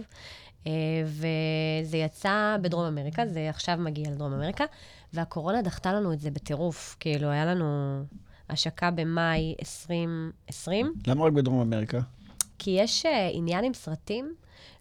אה, 0.68 0.72
וזה 1.06 1.98
יצא 1.98 2.58
בדרום 2.62 2.86
אמריקה, 2.86 3.28
זה 3.28 3.50
עכשיו 3.50 3.78
מגיע 3.78 4.12
לדרום 4.12 4.34
אמריקה, 4.34 4.66
והקורונה 5.14 5.62
דחתה 5.62 5.94
לנו 5.94 6.14
את 6.14 6.20
זה 6.20 6.32
בטירוף. 6.32 6.96
כאילו, 7.00 7.30
היה 7.30 7.46
לנו 7.46 8.00
השקה 8.50 8.92
במאי 8.92 9.56
2020, 9.60 10.94
למה 11.08 11.26
רק 11.26 11.34
בדרום 11.34 11.62
אמריקה? 11.62 12.00
כי 12.60 12.72
יש 12.72 13.06
uh, 13.06 13.10
עניין 13.32 13.64
עם 13.66 13.74
סרטים. 13.74 14.36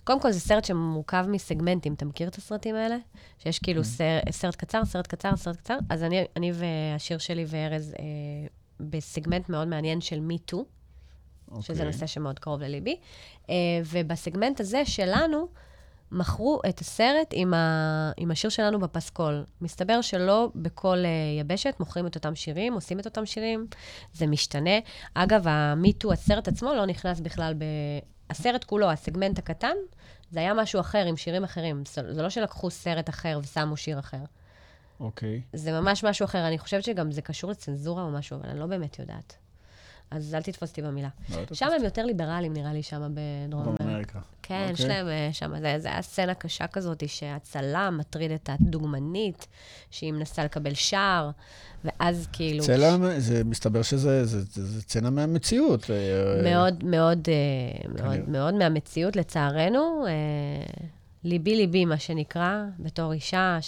קודם 0.09 0.21
כל, 0.21 0.33
זה 0.33 0.41
סרט 0.41 0.65
שמורכב 0.65 1.25
מסגמנטים. 1.29 1.95
אתה 1.95 2.05
מכיר 2.05 2.29
את 2.29 2.35
הסרטים 2.35 2.75
האלה? 2.75 2.97
שיש 3.39 3.59
כאילו 3.59 3.85
סרט, 3.85 4.31
סרט 4.31 4.57
קצר, 4.57 4.85
סרט 4.85 5.07
קצר, 5.07 5.37
סרט 5.37 5.57
קצר. 5.57 5.79
אז 5.91 6.03
אני, 6.03 6.25
אני 6.37 6.53
והשיר 6.55 7.19
שלי 7.19 7.45
וארז 7.49 7.95
אה, 7.99 8.05
בסגמנט 8.81 9.49
מאוד 9.49 9.69
מעניין 9.69 10.01
של 10.01 10.21
Me 10.31 10.53
Too, 10.53 10.57
okay. 10.57 11.63
שזה 11.63 11.73
אוקיי. 11.73 11.87
נושא 11.87 12.07
שמאוד 12.07 12.39
קרוב 12.39 12.61
לליבי. 12.61 12.97
אה, 13.51 13.55
ובסגמנט 13.85 14.61
הזה 14.61 14.85
שלנו, 14.85 15.49
מכרו 16.13 16.61
את 16.69 16.79
הסרט 16.79 17.29
עם, 17.33 17.55
ה... 17.55 18.13
עם 18.17 18.31
השיר 18.31 18.51
שלנו 18.51 18.79
בפסקול. 18.79 19.45
מסתבר 19.61 20.01
שלא 20.01 20.49
בכל 20.55 20.99
uh, 21.03 21.41
יבשת 21.41 21.75
מוכרים 21.81 22.07
את 22.07 22.15
אותם 22.15 22.35
שירים, 22.35 22.75
עושים 22.75 23.01
את 23.01 23.07
אותם 23.07 23.27
שירים, 23.27 23.67
זה 24.13 24.27
משתנה. 24.27 24.79
אגב, 25.15 25.43
המיטו, 25.49 26.13
הסרט 26.13 26.49
עצמו 26.49 26.75
לא 26.75 26.87
נכנס 26.87 27.21
בכלל 27.21 27.55
ב... 27.55 27.65
הסרט 28.31 28.65
כולו, 28.65 28.91
הסגמנט 28.91 29.39
הקטן, 29.39 29.77
זה 30.31 30.41
היה 30.41 30.55
משהו 30.55 30.81
אחר 30.81 31.07
עם 31.07 31.17
שירים 31.17 31.45
אחרים. 31.45 31.83
זה 32.09 32.23
לא 32.23 32.31
שלקחו 32.31 32.71
סרט 32.71 33.09
אחר 33.09 33.41
ושמו 33.43 33.77
שיר 33.77 33.99
אחר. 33.99 34.25
אוקיי. 35.01 35.43
זה 35.53 35.73
ממש 35.73 36.05
משהו 36.05 36.25
אחר. 36.25 36.49
אני 36.49 36.59
חושבת 36.59 36.85
שגם 36.85 37.13
זה 37.13 37.23
קשור 37.23 37.51
לצנזורה 37.51 38.03
או 38.03 38.11
משהו, 38.11 38.37
אבל 38.37 38.49
אני 38.49 38.61
לא 38.61 38.67
באמת 38.67 38.99
יודעת. 38.99 39.37
אז 40.11 40.35
אל 40.35 40.43
תתפוס 40.43 40.71
אותי 40.71 40.83
במילה. 40.83 41.09
לא. 41.31 41.37
שם 41.53 41.69
הם 41.77 41.85
יותר 41.85 42.05
ליברליים, 42.07 42.53
נראה 42.53 42.73
לי, 42.73 42.83
שם 42.83 43.15
בדרום 43.15 43.63
דרום 43.65 43.77
אמריקה. 43.83 44.19
כן, 44.43 44.69
יש 44.73 44.81
אוקיי. 44.81 44.89
להם 44.97 45.09
אה, 45.09 45.29
שם, 45.33 45.53
זה, 45.79 45.89
היה 45.91 46.03
סצנה 46.03 46.35
קשה 46.35 46.67
כזאת, 46.67 47.09
שהצלם 47.09 47.97
מטריד 48.01 48.31
את 48.31 48.51
הדוגמנית, 48.53 49.47
שהיא 49.91 50.13
מנסה 50.13 50.45
לקבל 50.45 50.75
שער, 50.75 51.31
ואז 51.85 52.29
כאילו... 52.33 52.65
צלע, 52.65 52.97
זה 53.21 53.45
מסתבר 53.45 53.83
שזה 53.83 54.25
זה- 54.25 54.43
זה- 54.43 54.65
זה 54.67 54.81
סצנה 54.83 55.11
מהמציאות. 55.11 55.91
אה, 55.91 56.43
מאוד, 56.53 56.85
מאוד, 56.85 57.29
אה, 57.29 57.89
מאוד. 58.05 58.29
מאוד 58.29 58.55
מהמציאות, 58.55 59.17
לצערנו. 59.17 60.05
ליבי 61.25 61.57
ליבי, 61.57 61.85
מה 61.85 61.99
שנקרא, 61.99 62.65
בתור 62.79 63.13
אישה 63.13 63.59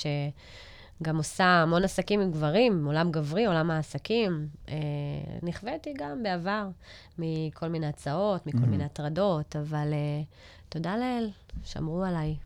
שגם 1.02 1.16
עושה 1.16 1.44
המון 1.44 1.84
עסקים 1.84 2.20
עם 2.20 2.30
גברים, 2.32 2.86
עולם 2.86 3.10
גברי, 3.10 3.44
עולם 3.46 3.70
העסקים. 3.70 4.48
אה, 4.68 4.74
נכוויתי 5.42 5.94
גם 5.98 6.22
בעבר 6.22 6.68
מכל 7.18 7.68
מיני 7.68 7.86
הצעות, 7.86 8.46
מכל 8.46 8.58
Mhm. 8.58 8.66
מיני 8.66 8.84
הטרדות, 8.84 9.56
אבל 9.56 9.88
אה, 9.92 10.22
תודה 10.68 10.96
לאל, 10.96 11.30
שמרו 11.64 12.04
עליי. 12.04 12.36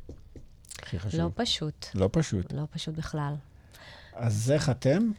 הכי 0.83 0.99
חשוב. 0.99 1.21
לא 1.21 1.31
פשוט, 1.35 1.87
לא 1.95 2.09
פשוט. 2.12 2.53
לא 2.53 2.62
פשוט 2.71 2.95
בכלל. 2.95 3.35
אז 4.14 4.51
איך 4.55 4.71
אתם 4.71 5.11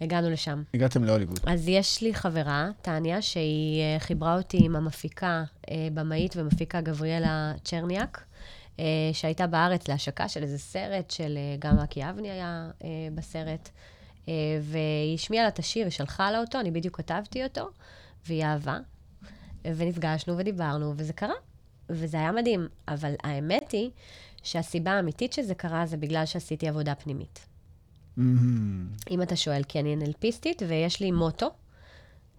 הגענו 0.00 0.30
לשם. 0.30 0.62
הגעתם 0.74 1.04
להוליווד? 1.04 1.40
אז 1.46 1.68
יש 1.68 2.02
לי 2.02 2.14
חברה, 2.14 2.70
טניה, 2.82 3.22
שהיא 3.22 3.82
אה, 3.82 3.96
חיברה 4.00 4.36
אותי 4.36 4.58
עם 4.64 4.76
המפיקה, 4.76 5.44
אה, 5.70 5.88
במאית 5.94 6.36
ומפיקה 6.36 6.80
גבריאלה 6.80 7.52
צ'רניאק, 7.64 8.24
שהייתה 9.12 9.46
בארץ 9.46 9.88
להשקה 9.88 10.28
של 10.28 10.42
איזה 10.42 10.58
סרט, 10.58 11.10
של 11.10 11.36
אה, 11.36 11.56
גם 11.58 11.78
אקי 11.78 12.10
אבני 12.10 12.30
היה 12.30 12.70
אה, 12.84 12.88
בסרט, 13.14 13.68
אה, 14.28 14.32
והיא 14.62 15.14
השמיעה 15.14 15.42
לה 15.42 15.48
את 15.48 15.58
השיר, 15.58 15.84
היא 15.84 15.90
שלחה 15.92 16.30
לה 16.30 16.40
אותו, 16.40 16.60
אני 16.60 16.70
בדיוק 16.70 16.96
כתבתי 16.96 17.44
אותו, 17.44 17.68
והיא 18.26 18.44
אהבה, 18.44 18.78
ונפגשנו 19.64 20.38
ודיברנו, 20.38 20.94
וזה 20.96 21.12
קרה, 21.12 21.34
וזה 21.90 22.16
היה 22.16 22.32
מדהים. 22.32 22.68
אבל 22.88 23.14
האמת 23.22 23.72
היא 23.72 23.90
שהסיבה 24.42 24.92
האמיתית 24.92 25.32
שזה 25.32 25.54
קרה 25.54 25.86
זה 25.86 25.96
בגלל 25.96 26.26
שעשיתי 26.26 26.68
עבודה 26.68 26.94
פנימית. 26.94 27.46
מהמם. 28.16 28.86
אם 29.10 29.22
אתה 29.22 29.36
שואל, 29.36 29.62
כי 29.68 29.80
אני 29.80 29.96
NLPיסטית, 29.96 30.62
ויש 30.68 31.00
לי 31.00 31.10
מוטו, 31.12 31.50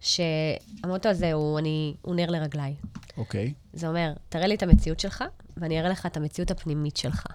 שהמוטו 0.00 1.08
הזה 1.08 1.32
הוא, 1.32 1.58
אני, 1.58 1.94
הוא 2.02 2.14
נר 2.14 2.30
לרגליי. 2.30 2.74
אוקיי. 3.16 3.54
זה 3.72 3.88
אומר, 3.88 4.12
תראה 4.28 4.46
לי 4.46 4.54
את 4.54 4.62
המציאות 4.62 5.00
שלך, 5.00 5.24
ואני 5.56 5.80
אראה 5.80 5.90
לך 5.90 6.06
את 6.06 6.16
המציאות 6.16 6.50
הפנימית 6.50 6.96
שלך. 6.96 7.26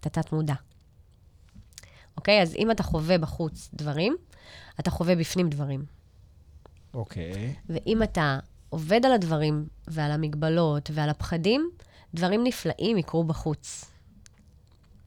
את 0.00 0.06
התת-מודע. 0.06 0.54
אוקיי? 2.16 2.42
אז 2.42 2.54
אם 2.54 2.70
אתה 2.70 2.82
חווה 2.82 3.18
בחוץ 3.18 3.70
דברים, 3.74 4.16
אתה 4.80 4.90
חווה 4.90 5.16
בפנים 5.16 5.48
דברים. 5.48 5.84
אוקיי. 6.94 7.54
ואם 7.68 8.02
אתה 8.02 8.38
עובד 8.68 9.06
על 9.06 9.12
הדברים 9.12 9.66
ועל 9.88 10.10
המגבלות 10.10 10.90
ועל 10.94 11.10
הפחדים, 11.10 11.70
דברים 12.14 12.44
נפלאים 12.44 12.98
יקרו 12.98 13.24
בחוץ. 13.24 13.84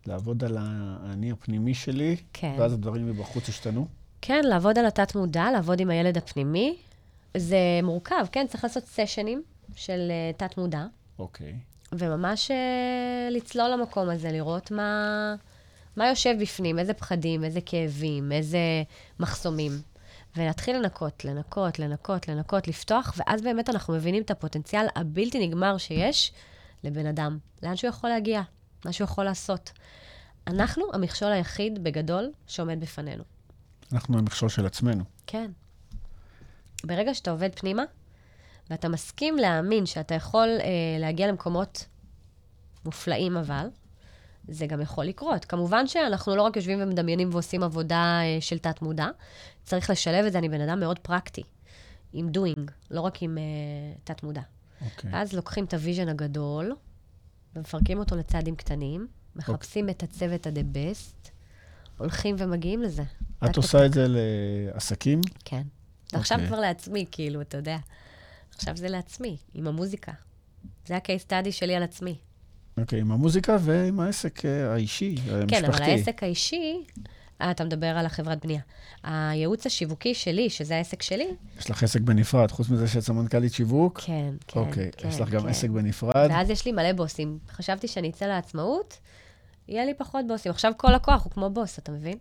לעבוד 0.06 0.44
על 0.44 0.58
האני 0.60 1.32
הפנימי 1.32 1.74
שלי, 1.74 2.16
כן. 2.34 2.56
ואז 2.60 2.74
הדברים 2.74 3.08
מבחוץ 3.08 3.50
השתנו? 3.50 3.88
כן, 4.28 4.44
לעבוד 4.44 4.78
על 4.80 4.86
התת-מודע, 4.86 5.52
לעבוד 5.52 5.80
עם 5.80 5.90
הילד 5.90 6.18
הפנימי, 6.18 6.76
זה 7.38 7.58
מורכב, 7.84 8.26
כן? 8.32 8.48
צריך 8.48 8.64
לעשות 8.64 8.84
סשנים 8.84 9.44
של 9.76 10.12
uh, 10.12 10.38
תת-מודע, 10.38 10.86
אוקיי. 11.20 11.56
וממש 11.92 12.52
uh, 12.52 12.54
לצלול 13.32 13.70
למקום 13.70 14.10
הזה, 14.10 14.32
לראות 14.32 14.72
מה, 14.72 15.36
מה 15.96 16.08
יושב 16.08 16.36
בפנים, 16.40 16.80
איזה 16.80 16.94
פחדים, 16.94 17.44
איזה 17.44 17.62
כאבים, 17.66 18.32
איזה 18.32 18.58
מחסומים. 19.20 19.72
ולהתחיל 20.38 20.78
לנקות, 20.78 21.26
לנקות, 21.26 21.80
לנקות, 21.80 22.28
לנקות, 22.28 22.68
לפתוח, 22.68 23.14
ואז 23.18 23.42
באמת 23.42 23.70
אנחנו 23.70 23.94
מבינים 23.94 24.24
את 24.24 24.32
הפוטנציאל 24.32 24.86
הבלתי 24.96 25.48
נגמר 25.48 25.78
שיש 25.78 26.32
לבן 26.84 27.06
אדם, 27.06 27.38
לאן 27.64 27.76
שהוא 27.76 27.90
יכול 27.90 28.10
להגיע, 28.10 28.42
מה 28.86 28.94
שהוא 28.94 29.06
יכול 29.06 29.24
לעשות. 29.24 29.72
אנחנו 30.48 30.84
המכשול 30.94 31.32
היחיד, 31.32 31.84
בגדול, 31.84 32.32
שעומד 32.48 32.80
בפנינו. 32.80 33.35
אנחנו 33.94 34.18
המכשול 34.18 34.50
של 34.50 34.66
עצמנו. 34.66 35.04
כן. 35.28 35.52
ברגע 36.84 37.14
שאתה 37.14 37.32
עובד 37.32 37.50
פנימה, 37.56 37.84
ואתה 38.70 38.90
מסכים 38.90 39.38
להאמין 39.38 39.86
שאתה 39.86 40.16
יכול 40.16 40.50
אה, 40.62 41.00
להגיע 41.00 41.28
למקומות 41.28 41.86
מופלאים, 42.86 43.38
אבל, 43.38 43.68
זה 44.48 44.68
גם 44.68 44.82
יכול 44.82 45.06
לקרות. 45.06 45.46
כמובן 45.46 45.88
שאנחנו 45.88 46.36
לא 46.36 46.42
רק 46.42 46.56
יושבים 46.56 46.80
ומדמיינים 46.82 47.30
ועושים 47.32 47.64
עבודה 47.64 48.20
אה, 48.22 48.42
של 48.42 48.58
תת-מודע, 48.58 49.08
צריך 49.64 49.90
לשלב 49.90 50.26
את 50.26 50.32
זה, 50.32 50.38
אני 50.38 50.50
בן 50.50 50.62
אדם 50.62 50.80
מאוד 50.80 51.00
פרקטי, 51.00 51.44
עם 52.14 52.30
doing, 52.38 52.72
לא 52.92 53.02
רק 53.02 53.24
עם 53.24 53.38
אה, 53.38 53.44
תת-מודע. 54.04 54.42
אוקיי. 54.86 55.12
ואז 55.14 55.34
לוקחים 55.34 55.66
את 55.66 55.74
ה 55.74 55.79
vision 55.79 56.10
הגדול, 56.10 56.76
ומפרקים 57.56 58.00
אותו 58.00 58.16
לצעדים 58.16 58.56
קטנים, 58.56 59.08
מחפשים 59.36 59.90
את 59.90 60.04
הצוות 60.04 60.48
ה-the 60.48 60.76
best, 60.76 61.30
הולכים 61.98 62.36
ומגיעים 62.40 62.82
לזה. 62.82 63.04
את 63.46 63.58
עושה 63.58 63.86
את 63.86 63.94
זה 63.94 64.06
לעסקים? 64.10 65.22
כן. 65.46 65.62
עכשיו 66.14 66.38
אוקיי. 66.38 66.48
כבר 66.48 66.60
לעצמי, 66.60 67.06
כאילו, 67.12 67.42
אתה 67.42 67.58
יודע. 67.58 67.78
עכשיו 68.56 68.78
זה 68.78 68.90
לעצמי, 68.90 69.38
עם 69.54 69.68
המוזיקה. 69.68 70.12
זה 70.88 70.96
ה-case 70.96 71.30
study 71.30 71.52
שלי 71.52 71.76
על 71.76 71.84
עצמי. 71.84 72.16
אוקיי, 72.78 73.00
עם 73.00 73.12
המוזיקה 73.12 73.58
ועם 73.62 74.00
העסק 74.00 74.46
אה, 74.46 74.74
האישי, 74.74 75.16
המשפחתי. 75.32 75.48
כן, 75.48 75.66
אבל 75.66 75.84
העסק 75.84 76.24
האישי, 76.24 76.84
אה, 77.42 77.52
אתה 77.52 77.64
מדבר 77.64 77.88
על 77.88 78.06
החברת 78.06 78.46
בנייה. 78.46 78.62
הייעוץ 79.04 79.66
השיווקי 79.66 80.14
שלי, 80.14 80.50
שזה 80.50 80.76
העסק 80.76 81.02
שלי, 81.02 81.28
יש 81.60 81.70
לך 81.72 81.84
עסק 81.84 82.02
בנפרד, 82.02 82.52
חוץ 82.52 82.70
מזה 82.70 82.88
שאת 82.88 83.02
סמנכ"לית 83.02 83.54
שיווק? 83.54 84.00
כן, 84.00 84.34
כן, 84.48 84.60
אוקיי, 84.60 84.92
כן, 84.98 85.08
יש 85.08 85.20
לך 85.20 85.30
גם 85.30 85.42
כן. 85.42 85.48
עסק 85.48 85.70
בנפרד? 85.70 86.28
ואז 86.30 86.50
יש 86.50 86.66
לי 86.66 86.72
מלא 86.72 86.94
בוסים. 86.94 87.38
חשבתי 87.52 87.88
שאני 87.88 88.10
אצא 88.10 88.26
לעצמאות, 88.26 88.98
יהיה 89.68 89.86
לי 89.86 89.94
פחות 89.94 90.26
בוסים. 90.28 90.52
עכשיו 90.52 90.72
כל 90.78 90.92
לקוח 90.92 91.24
הוא 91.24 91.32
כמו 91.32 91.50
בוס, 91.50 91.80
אתה 91.80 91.92
מבין? 91.92 92.18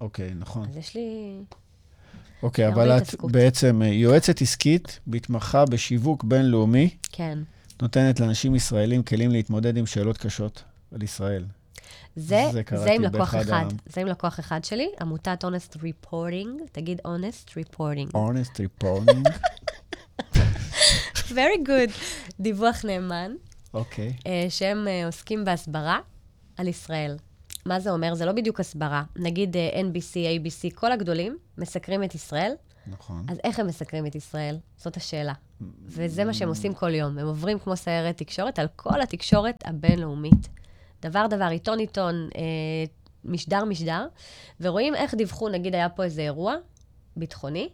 אוקיי, 0.00 0.30
נכון. 0.34 0.68
אז 0.68 0.76
יש 0.76 0.94
לי... 0.94 1.34
אוקיי, 2.42 2.68
אבל 2.68 2.90
את 2.96 3.02
התעסקות. 3.02 3.32
בעצם 3.32 3.82
אה, 3.82 3.88
יועצת 3.88 4.42
עסקית, 4.42 5.00
מתמחה 5.06 5.64
בשיווק 5.64 6.24
בינלאומי, 6.24 6.96
כן. 7.12 7.38
נותנת 7.82 8.20
לאנשים 8.20 8.54
ישראלים 8.54 9.02
כלים 9.02 9.30
להתמודד 9.30 9.76
עם 9.76 9.86
שאלות 9.86 10.18
קשות 10.18 10.62
על 10.94 11.02
ישראל. 11.02 11.44
זה, 12.16 12.44
זה 12.52 12.62
זה, 12.76 12.92
עם 12.92 13.02
לקוח 13.02 13.34
אחד. 13.34 13.52
ה- 13.52 13.68
זה 13.86 14.00
עם 14.00 14.06
לקוח 14.06 14.40
אחד 14.40 14.64
שלי, 14.64 14.88
עמותת 15.00 15.44
Honest 15.44 15.76
Reporting. 15.76 16.48
תגיד 16.72 17.00
Honest 17.06 17.48
Reporting. 17.50 18.16
honest 18.16 18.60
reporting. 18.84 19.28
Very 21.28 21.58
good. 21.66 21.90
דיווח 22.40 22.84
נאמן, 22.84 23.32
אוקיי. 23.74 24.12
אה, 24.26 24.46
שהם 24.48 24.88
אה, 24.88 25.06
עוסקים 25.06 25.44
בהסברה 25.44 25.98
על 26.56 26.68
ישראל. 26.68 27.16
מה 27.66 27.80
זה 27.80 27.90
אומר? 27.90 28.14
זה 28.14 28.26
לא 28.26 28.32
בדיוק 28.32 28.60
הסברה. 28.60 29.02
נגיד 29.16 29.56
אה, 29.56 29.80
NBC, 29.80 30.14
ABC, 30.14 30.74
כל 30.74 30.92
הגדולים 30.92 31.38
מסקרים 31.58 32.04
את 32.04 32.14
ישראל, 32.14 32.52
נכון. 32.86 33.26
אז 33.28 33.38
איך 33.44 33.58
הם 33.58 33.66
מסקרים 33.66 34.06
את 34.06 34.14
ישראל? 34.14 34.58
זאת 34.76 34.96
השאלה. 34.96 35.32
וזה 35.84 36.24
מה 36.24 36.34
שהם 36.34 36.48
עושים 36.48 36.74
כל 36.74 36.94
יום. 36.94 37.18
הם 37.18 37.26
עוברים 37.26 37.58
כמו 37.58 37.76
סיירת 37.76 38.16
תקשורת 38.16 38.58
על 38.58 38.66
כל 38.76 39.00
התקשורת 39.00 39.62
הבינלאומית. 39.64 40.48
דבר 41.02 41.26
דבר, 41.30 41.44
עיתון 41.44 41.78
עיתון, 41.78 42.28
אה, 42.36 42.42
משדר 43.24 43.64
משדר, 43.64 44.06
ורואים 44.60 44.94
איך 44.94 45.14
דיווחו, 45.14 45.48
נגיד 45.48 45.74
היה 45.74 45.88
פה 45.88 46.04
איזה 46.04 46.22
אירוע 46.22 46.54
ביטחוני, 47.16 47.68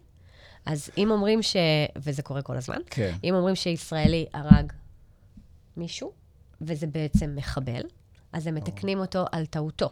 אז 0.65 0.89
אם 0.97 1.11
אומרים 1.11 1.41
ש... 1.41 1.55
וזה 1.95 2.21
קורה 2.21 2.41
כל 2.41 2.57
הזמן, 2.57 2.77
כן. 2.89 3.15
אם 3.23 3.35
אומרים 3.35 3.55
שישראלי 3.55 4.25
הרג 4.33 4.73
מישהו, 5.77 6.11
וזה 6.61 6.87
בעצם 6.87 7.35
מחבל, 7.35 7.81
אז 8.33 8.47
הם 8.47 8.55
מתקנים 8.55 8.99
אותו 8.99 9.25
על 9.31 9.45
טעותו. 9.45 9.89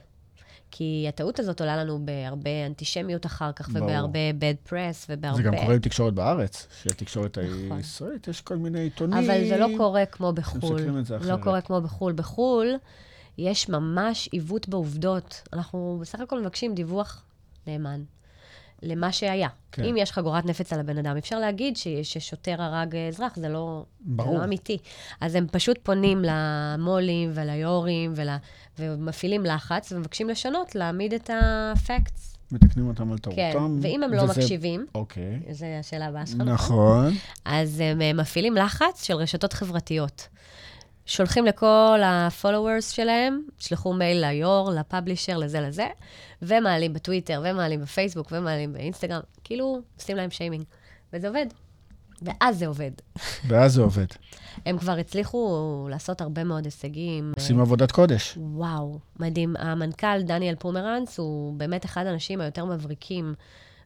כי 0.72 1.06
הטעות 1.10 1.40
הזאת 1.40 1.62
עולה 1.62 1.78
לנו 1.84 2.06
בהרבה 2.06 2.66
אנטישמיות 2.66 3.26
אחר 3.26 3.52
כך, 3.52 3.70
ברור. 3.70 3.86
ובהרבה 3.86 4.20
bad 4.40 4.70
press, 4.70 5.06
ובהרבה... 5.10 5.38
זה 5.38 5.44
גם 5.44 5.58
קורה 5.58 5.74
עם 5.74 5.80
תקשורת 5.80 6.14
בארץ, 6.14 6.68
שהתקשורת 6.82 7.38
נכון. 7.38 7.78
הישראלית, 7.78 8.28
יש 8.28 8.42
כל 8.42 8.58
מיני 8.58 8.80
עיתונים. 8.80 9.18
אבל 9.18 9.48
זה 9.50 9.58
לא 9.58 9.68
קורה 9.78 10.06
כמו 10.06 10.34
בחו"ל. 10.34 10.82
לא. 11.22 11.38
קורה 11.44 11.62
כמו 11.62 11.82
בחו"ל. 11.82 12.14
בחו"ל 12.14 12.76
יש 13.38 13.70
ממש 13.70 14.30
עיוות 14.32 14.70
בעובדות. 14.70 15.42
אנחנו 15.54 15.98
בסך 16.02 16.20
הכל 16.20 16.42
מבקשים 16.42 16.76
דיווח 16.76 17.24
נאמן 17.68 18.04
למה 18.84 19.12
שהיה. 19.12 19.48
כן. 19.72 19.84
אם 19.84 19.96
יש 19.98 20.12
חגורת 20.12 20.46
נפץ 20.46 20.74
על 20.74 20.80
הבן 20.80 20.98
אדם, 20.98 21.18
אפשר 21.18 21.40
להגיד 21.40 21.78
ש- 21.78 21.88
ששוטר 22.04 22.62
הרג 22.62 22.96
אזרח, 22.96 23.36
זה 23.36 23.50
לא, 23.50 23.84
ברור. 24.02 24.32
זה 24.34 24.40
לא 24.40 24.44
אמיתי. 24.44 24.78
אז 25.22 25.36
הם 25.36 25.48
פשוט 25.52 25.78
פונים 25.84 26.22
למו"לים 26.26 27.32
וליו"רים 27.34 28.14
ול... 28.16 28.28
ומפעילים 28.80 29.46
לחץ 29.46 29.92
ומבקשים 29.92 30.30
לשנות, 30.30 30.76
להעמיד 30.76 31.14
את 31.14 31.30
הפקטס. 31.34 32.34
מתקנים 32.52 32.88
אותם 32.88 33.12
על 33.12 33.18
כן, 33.24 33.50
טעותם. 33.52 33.80
ואם 33.82 34.04
הם 34.04 34.14
לא 34.14 34.22
וזה- 34.22 34.42
מקשיבים, 34.42 34.86
אוקיי. 34.96 35.40
זו 35.52 35.66
השאלה 35.80 36.06
הבאה 36.06 36.26
שלך, 36.26 36.36
נכון? 36.36 36.54
נכון. 36.54 37.14
אז 37.46 37.80
הם 37.80 38.02
אה, 38.02 38.14
מפעילים 38.14 38.56
לחץ 38.56 39.04
של 39.04 39.14
רשתות 39.14 39.54
חברתיות. 39.54 40.28
שולחים 41.08 41.46
לכל 41.46 42.00
ה-followers 42.04 42.92
שלהם, 42.92 43.42
שלחו 43.60 43.94
מייל 43.94 44.26
ליו"ר, 44.26 44.72
לפאבלישר, 44.80 45.38
לזה 45.38 45.62
לזה, 45.62 45.88
ומעלים 46.42 46.94
בטוויטר, 46.94 47.42
ומעלים 47.46 47.82
בפייסבוק, 47.82 48.32
ומעלים 48.32 48.74
באינסטגרם, 48.74 49.22
כאילו 49.44 49.80
עושים 49.98 50.18
להם 50.18 50.32
שיימינג. 50.32 50.64
וזה 51.14 51.28
עובד. 51.28 51.46
ואז 52.22 52.60
זה 52.60 52.68
עובד. 52.68 52.92
ואז 53.48 53.74
זה 53.74 53.82
עובד. 53.82 54.06
הם 54.66 54.78
כבר 54.78 54.92
הצליחו 54.92 55.88
לעשות 55.92 56.22
הרבה 56.22 56.44
מאוד 56.44 56.66
הישגים. 56.66 57.32
עושים 57.36 57.60
עבודת 57.60 57.92
קודש. 57.92 58.38
וואו, 58.38 59.00
מדהים. 59.20 59.56
המנכ"ל 59.60 60.22
דניאל 60.22 60.56
פומרנץ 60.56 61.20
הוא 61.20 61.54
באמת 61.54 61.86
אחד 61.86 62.06
האנשים 62.06 62.42
היותר 62.42 62.66
מבריקים. 62.66 63.34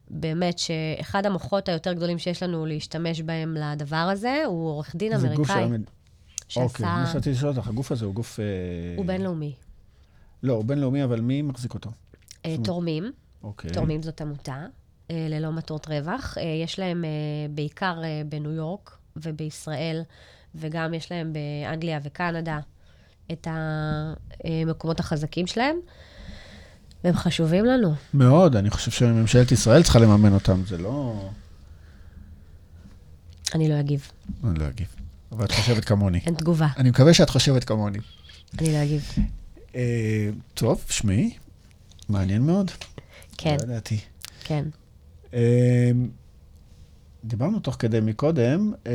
באמת, 0.09 0.59
שאחד 0.59 1.25
המוחות 1.25 1.69
היותר 1.69 1.93
גדולים 1.93 2.17
שיש 2.17 2.43
לנו 2.43 2.65
להשתמש 2.65 3.21
בהם 3.21 3.55
לדבר 3.59 3.95
הזה, 3.95 4.43
הוא 4.45 4.69
עורך 4.69 4.95
דין 4.95 5.17
זה 5.17 5.27
גוף 5.27 5.51
המד... 6.57 6.65
אוקיי, 6.65 6.85
שעשה... 6.85 7.01
מה 7.01 7.07
שרציתי 7.13 7.31
לשאול 7.31 7.57
אותך, 7.57 7.67
הגוף 7.67 7.91
הזה 7.91 8.05
הוא 8.05 8.13
גוף... 8.13 8.39
אה, 8.39 8.45
הוא 8.97 9.05
בינלאומי. 9.05 9.53
לא, 10.43 10.53
הוא 10.53 10.65
בינלאומי, 10.65 11.03
אבל 11.03 11.21
מי 11.21 11.41
מחזיק 11.41 11.73
אותו? 11.73 11.91
אה, 12.45 12.55
תורמים, 12.63 13.11
אוקיי. 13.43 13.71
תורמים 13.71 14.03
זאת 14.03 14.21
עמותה, 14.21 14.65
אה, 15.11 15.27
ללא 15.29 15.51
מטרות 15.51 15.87
רווח. 15.87 16.37
יש 16.63 16.79
להם 16.79 17.05
בעיקר 17.55 18.01
בניו 18.29 18.51
יורק 18.51 18.97
ובישראל, 19.15 20.01
וגם 20.55 20.93
יש 20.93 21.11
להם 21.11 21.33
באנגליה 21.33 21.99
וקנדה 22.03 22.59
את 23.31 23.47
המקומות 23.51 24.99
החזקים 24.99 25.47
שלהם, 25.47 25.75
והם 27.03 27.15
חשובים 27.15 27.65
לנו. 27.65 27.93
מאוד, 28.13 28.55
אני 28.55 28.69
חושב 28.69 28.91
שממשלת 28.91 29.51
ישראל 29.51 29.83
צריכה 29.83 29.99
לממן 29.99 30.33
אותם, 30.33 30.61
זה 30.65 30.77
לא... 30.77 31.29
אני 33.55 33.69
לא 33.69 33.79
אגיב, 33.79 34.11
אני 34.43 34.59
לא 34.59 34.67
אגיב. 34.67 35.00
אבל 35.31 35.45
את 35.45 35.51
חושבת 35.51 35.85
כמוני. 35.85 36.19
אין 36.25 36.35
תגובה, 36.35 36.67
אני 36.77 36.89
מקווה 36.89 37.13
שאת 37.13 37.29
חושבת 37.29 37.63
כמוני. 37.63 37.99
אני 38.59 38.73
לא 38.73 38.83
אגיב. 38.83 39.15
אה, 39.75 40.29
טוב, 40.53 40.83
שמעי, 40.89 41.33
מעניין 42.09 42.41
מאוד. 42.41 42.71
כן, 43.37 43.57
לא 43.59 43.63
ידעתי. 43.63 43.99
כן. 44.43 44.65
אה, 45.33 45.91
דיברנו 47.23 47.59
תוך 47.59 47.75
כדי 47.79 47.99
מקודם 48.01 48.73
אה, 48.87 48.91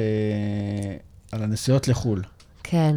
על 1.32 1.42
הנסיעות 1.42 1.88
לחו"ל. 1.88 2.22
כן. 2.62 2.96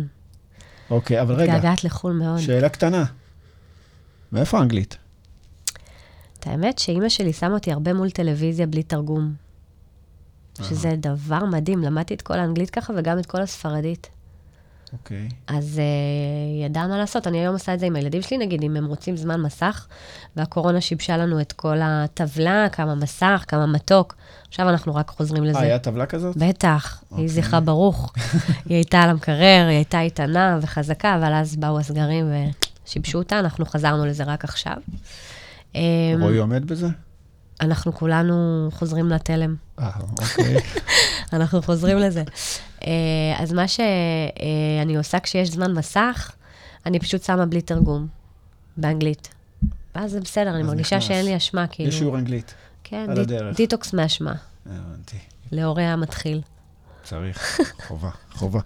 אוקיי, 0.89 1.21
אבל 1.21 1.35
רגע, 1.35 1.53
מתגעגעת 1.53 1.83
לחו"ל 1.83 2.13
מאוד. 2.13 2.39
שאלה 2.39 2.69
קטנה. 2.69 3.05
מאיפה 4.31 4.59
האנגלית? 4.59 4.97
את 6.39 6.47
האמת 6.47 6.79
שאימא 6.79 7.09
שלי 7.09 7.33
שמה 7.33 7.53
אותי 7.53 7.71
הרבה 7.71 7.93
מול 7.93 8.09
טלוויזיה 8.09 8.67
בלי 8.67 8.83
תרגום. 8.83 9.33
שזה 10.61 10.95
דבר 10.97 11.45
מדהים, 11.45 11.79
למדתי 11.79 12.13
את 12.13 12.21
כל 12.21 12.39
האנגלית 12.39 12.69
ככה 12.69 12.93
וגם 12.97 13.19
את 13.19 13.25
כל 13.25 13.41
הספרדית. 13.41 14.09
אוקיי. 14.93 15.29
אז 15.47 15.77
uh, 15.77 15.81
היא 16.55 16.65
ידעה 16.65 16.87
מה 16.87 16.97
לעשות. 16.97 17.27
אני 17.27 17.39
היום 17.39 17.53
עושה 17.53 17.73
את 17.73 17.79
זה 17.79 17.85
עם 17.85 17.95
הילדים 17.95 18.21
שלי, 18.21 18.37
נגיד, 18.37 18.63
אם 18.63 18.75
הם 18.75 18.85
רוצים 18.85 19.17
זמן 19.17 19.41
מסך, 19.41 19.87
והקורונה 20.35 20.81
שיבשה 20.81 21.17
לנו 21.17 21.41
את 21.41 21.51
כל 21.51 21.77
הטבלה, 21.81 22.67
כמה 22.71 22.95
מסך, 22.95 23.45
כמה 23.47 23.65
מתוק. 23.65 24.15
עכשיו 24.47 24.69
אנחנו 24.69 24.95
רק 24.95 25.09
חוזרים 25.09 25.43
לזה. 25.43 25.57
אה, 25.57 25.63
היה 25.63 25.79
טבלה 25.79 26.05
כזאת? 26.05 26.37
בטח, 26.37 27.03
אוקיי. 27.11 27.23
יהי 27.23 27.29
זכרה 27.29 27.59
ברוך. 27.59 28.13
היא 28.65 28.75
הייתה 28.75 29.01
על 29.01 29.09
המקרר, 29.09 29.65
היא 29.67 29.75
הייתה 29.75 30.01
איתנה 30.01 30.59
וחזקה, 30.61 31.15
אבל 31.15 31.33
אז 31.33 31.55
באו 31.55 31.79
הסגרים 31.79 32.25
ושיבשו 32.85 33.17
אותה, 33.17 33.39
אנחנו 33.39 33.65
חזרנו 33.65 34.05
לזה 34.05 34.23
רק 34.23 34.43
עכשיו. 34.43 34.77
אמ, 35.75 35.81
רועי 36.21 36.37
עומד 36.37 36.65
בזה? 36.65 36.87
אנחנו 37.61 37.93
כולנו 37.93 38.67
חוזרים 38.71 39.09
לתלם. 39.09 39.55
אה, 39.79 39.91
אוקיי. 40.11 40.55
אנחנו 41.33 41.61
חוזרים 41.61 41.97
לזה. 41.97 42.23
אה, 42.85 42.91
אז 43.37 43.53
מה 43.53 43.67
שאני 43.67 44.97
עושה 44.97 45.19
כשיש 45.19 45.51
זמן 45.51 45.73
מסך, 45.73 46.31
אני 46.85 46.99
פשוט 46.99 47.23
שמה 47.23 47.45
בלי 47.45 47.61
תרגום, 47.61 48.07
באנגלית. 48.77 49.29
ואז 49.95 50.11
זה 50.11 50.21
בסדר, 50.21 50.55
אני 50.55 50.63
מרגישה 50.63 50.95
נכנס. 50.95 51.07
שאין 51.07 51.25
לי 51.25 51.37
אשמה, 51.37 51.67
כאילו. 51.67 51.89
יש 51.89 51.97
שיעור 51.97 52.17
אנגלית. 52.17 52.53
כן, 52.83 53.05
על 53.09 53.19
הדרך. 53.19 53.55
דיטוקס 53.55 53.93
מאשמה, 53.93 54.33
הבנתי. 54.65 55.17
להורה 55.51 55.83
המתחיל. 55.83 56.41
צריך, 57.03 57.59
חובה, 57.87 58.09
חובה. 58.31 58.59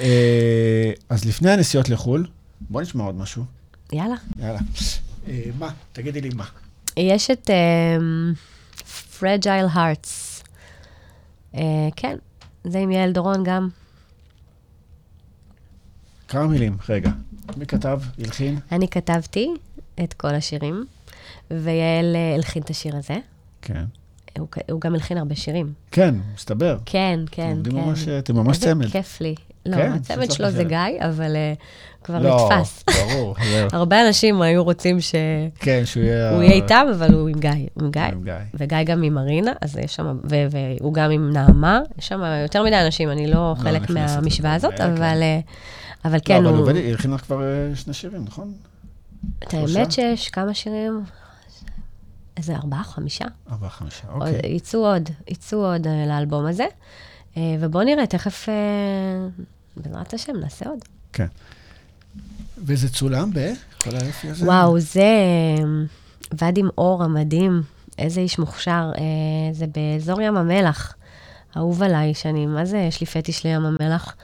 אה, 0.00 0.92
אז 1.08 1.24
לפני 1.24 1.50
הנסיעות 1.50 1.88
לחו"ל, 1.88 2.26
בוא 2.60 2.82
נשמע 2.82 3.04
עוד 3.04 3.14
משהו. 3.14 3.44
יאללה. 3.92 4.14
יאללה. 4.38 4.58
אה, 5.28 5.42
מה? 5.58 5.70
תגידי 5.92 6.20
לי 6.20 6.28
מה. 6.28 6.44
יש 6.96 7.30
את 7.30 7.50
um, 7.50 8.36
Fragile 9.20 9.74
Hearts. 9.74 10.42
Uh, 11.54 11.58
כן, 11.96 12.16
זה 12.64 12.78
עם 12.78 12.90
יעל 12.90 13.12
דורון 13.12 13.44
גם. 13.44 13.68
כמה 16.28 16.46
מילים, 16.46 16.76
רגע. 16.88 17.10
מי 17.56 17.66
כתב? 17.66 18.00
הלחין? 18.18 18.58
אני 18.72 18.88
כתבתי 18.88 19.50
את 20.04 20.12
כל 20.12 20.34
השירים, 20.34 20.84
ויעל 21.50 22.16
אה, 22.16 22.34
הלחין 22.34 22.62
את 22.62 22.70
השיר 22.70 22.96
הזה. 22.96 23.16
כן. 23.62 23.84
הוא, 24.38 24.48
הוא 24.70 24.80
גם 24.80 24.94
הלחין 24.94 25.18
הרבה 25.18 25.34
שירים. 25.34 25.72
כן, 25.90 26.14
מסתבר. 26.34 26.78
כן, 26.86 27.20
כן, 27.30 27.58
אתם 27.62 27.70
כן. 27.70 27.76
ממש, 27.76 28.08
אתם 28.08 28.36
ממש 28.36 28.58
צמד. 28.58 28.86
כיף 28.86 29.20
לי. 29.20 29.34
לא, 29.66 29.76
כן, 29.76 29.92
הצמד 29.92 30.30
שלו 30.30 30.50
זה. 30.50 30.64
גיא, 30.64 31.08
אבל 31.08 31.36
uh, 31.36 31.62
כבר 32.04 32.18
לא, 32.18 32.48
נתפס. 32.50 32.84
ברור. 32.86 33.34
זהו. 33.50 33.68
הרבה 33.72 34.06
אנשים 34.06 34.42
היו 34.42 34.64
רוצים 34.64 35.00
שהוא 35.00 35.20
כן, 35.58 35.82
שהוא 35.84 36.02
יהיה... 36.02 36.32
יהיה 36.32 36.52
איתם, 36.52 36.86
אבל 36.94 37.14
הוא 37.14 37.28
עם 37.28 37.40
גיא. 37.40 37.50
הוא 37.50 37.82
עם 37.82 37.90
גיא. 37.90 38.02
עם 38.02 38.24
גיא. 38.24 38.32
וגיא 38.54 38.82
גם 38.82 39.02
עם 39.02 39.14
מרינה, 39.14 39.52
אז 39.60 39.76
יש 39.76 39.94
שם, 39.94 40.18
ו- 40.30 40.46
והוא 40.50 40.94
גם 40.94 41.10
עם 41.10 41.30
נעמה, 41.32 41.80
יש 41.98 42.08
שם 42.08 42.22
יותר 42.42 42.62
מדי 42.62 42.80
אנשים, 42.80 43.10
אני 43.10 43.26
לא 43.26 43.54
חלק 43.58 43.82
נכנסת 43.82 44.14
מהמשוואה 44.14 44.54
הזאת, 44.54 44.80
האלה, 44.80 44.94
אבל, 44.94 45.22
אה, 45.22 45.40
אבל 46.04 46.14
לא, 46.14 46.18
כן, 46.24 46.34
אבל 46.34 46.44
הוא 46.44 46.52
הוא... 46.52 46.60
עובד, 46.60 46.76
הלחין 46.76 47.10
לך 47.10 47.20
כבר 47.20 47.42
אה, 47.42 47.76
שני 47.76 47.94
שירים, 47.94 48.24
נכון? 48.24 48.52
את 49.38 49.54
האמת 49.54 49.92
שיש 49.92 50.28
כמה 50.28 50.54
שירים, 50.54 51.04
איזה 52.36 52.56
ארבעה, 52.56 52.84
חמישה. 52.84 53.24
ארבעה, 53.50 53.70
חמישה, 53.70 54.04
אוקיי. 54.12 54.40
יצאו 54.44 54.86
עוד, 54.86 55.08
יצאו 55.28 55.72
עוד 55.72 55.86
אה, 55.86 56.06
לאלבום 56.06 56.46
הזה. 56.46 56.66
ובואו 57.36 57.84
נראה, 57.84 58.06
תכף, 58.06 58.48
בעזרת 59.76 60.14
השם, 60.14 60.32
נעשה 60.36 60.68
עוד. 60.68 60.78
כן. 61.12 61.26
וזה 62.62 62.88
צולם 62.88 63.30
ב... 63.34 63.52
כל 63.78 63.90
היופי 63.96 64.28
הזה? 64.28 64.46
וואו, 64.46 64.80
זה 64.80 65.00
אה, 65.00 65.64
ועד 66.38 66.58
עם 66.58 66.68
אור 66.78 67.04
המדהים. 67.04 67.62
איזה 67.98 68.20
איש 68.20 68.38
מוכשר. 68.38 68.90
אה, 68.98 69.52
זה 69.52 69.66
באזור 69.66 70.20
ים 70.20 70.36
המלח. 70.36 70.94
אהוב 71.56 71.82
עליי, 71.82 72.14
שאני, 72.14 72.46
מה 72.46 72.64
זה, 72.64 72.78
יש 72.78 73.00
לי 73.00 73.06
פטיש 73.06 73.46
לים 73.46 73.64
המלח. 73.64 74.16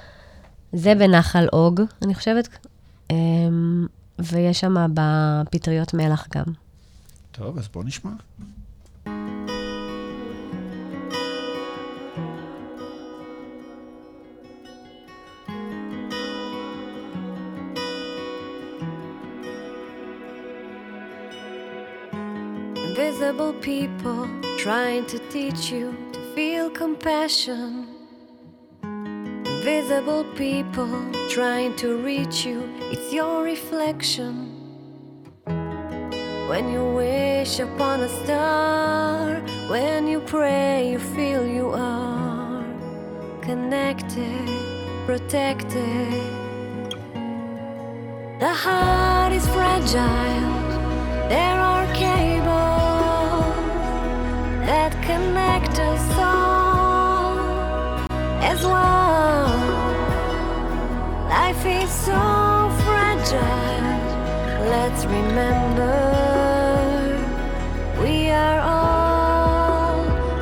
זה 0.72 0.94
בנחל 0.94 1.46
אוג, 1.52 1.80
אני 2.02 2.14
חושבת. 2.14 2.48
אה, 3.10 3.16
ויש 4.18 4.60
שם 4.60 4.74
בפטריות 4.94 5.94
מלח 5.94 6.26
גם. 6.34 6.44
טוב, 7.32 7.58
אז 7.58 7.68
בוא 7.68 7.84
נשמע. 7.84 8.10
People 23.68 24.26
trying 24.56 25.04
to 25.04 25.18
teach 25.28 25.70
you 25.70 25.94
to 26.10 26.20
feel 26.34 26.70
compassion. 26.70 27.86
Invisible 28.82 30.24
people 30.36 30.88
trying 31.28 31.76
to 31.76 31.98
reach 31.98 32.46
you, 32.46 32.58
it's 32.92 33.12
your 33.12 33.42
reflection. 33.42 34.34
When 36.50 36.72
you 36.72 36.82
wish 36.94 37.60
upon 37.60 38.00
a 38.00 38.08
star, 38.08 39.34
when 39.68 40.08
you 40.08 40.20
pray, 40.20 40.90
you 40.92 40.98
feel 40.98 41.46
you 41.46 41.68
are 41.68 42.64
connected, 43.42 44.48
protected. 45.04 46.14
The 48.40 48.54
heart 48.64 49.34
is 49.34 49.46
fragile. 49.48 50.56
There 51.28 51.60
are 51.72 51.86
cables 51.92 52.67
that 54.68 54.92
connect 55.02 55.78
us 55.78 56.06
all 56.18 57.38
as 58.52 58.60
one. 58.66 59.60
Life 61.36 61.64
is 61.64 61.90
so 61.90 62.20
fragile. 62.84 63.98
Let's 64.74 65.02
remember 65.06 65.96
we 68.02 68.28
are 68.28 68.60
all 68.60 70.00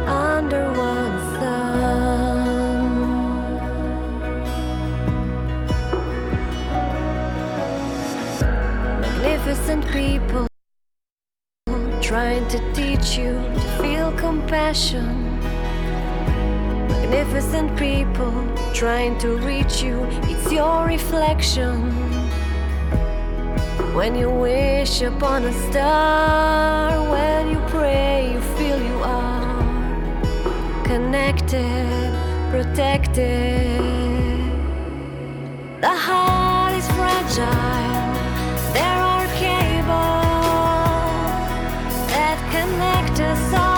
under 0.09 0.65
one 0.73 1.17
sun. 1.39 2.47
Magnificent 9.03 9.87
people 9.93 10.47
trying 12.03 12.47
to 12.49 12.59
teach 12.75 13.17
you 13.17 13.33
compassion. 14.47 15.41
Magnificent 16.89 17.77
people 17.77 18.33
trying 18.73 19.19
to 19.19 19.39
reach 19.39 19.83
you, 19.83 20.07
it's 20.31 20.53
your 20.53 20.87
reflection. 20.87 21.91
When 23.93 24.15
you 24.15 24.31
wish 24.31 25.03
upon 25.03 25.47
a 25.47 25.53
star, 25.69 27.11
when 27.11 27.51
you 27.51 27.59
pray, 27.67 28.31
you 28.33 28.41
feel 28.57 28.81
you 28.81 28.99
are 29.03 30.85
connected, 30.85 32.15
protected. 32.53 33.81
The 35.81 35.97
heart 36.07 36.73
is 36.73 36.87
fragile. 36.99 38.15
There 38.79 39.01
are 39.13 39.27
cables 39.43 39.97
that 42.15 42.39
connect 42.55 43.19
us 43.21 43.55
all 43.55 43.76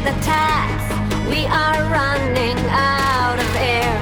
the 0.00 0.12
tax. 0.22 0.94
We 1.28 1.46
are 1.46 1.82
running 1.90 2.56
out 2.70 3.36
of 3.36 3.56
air. 3.56 3.92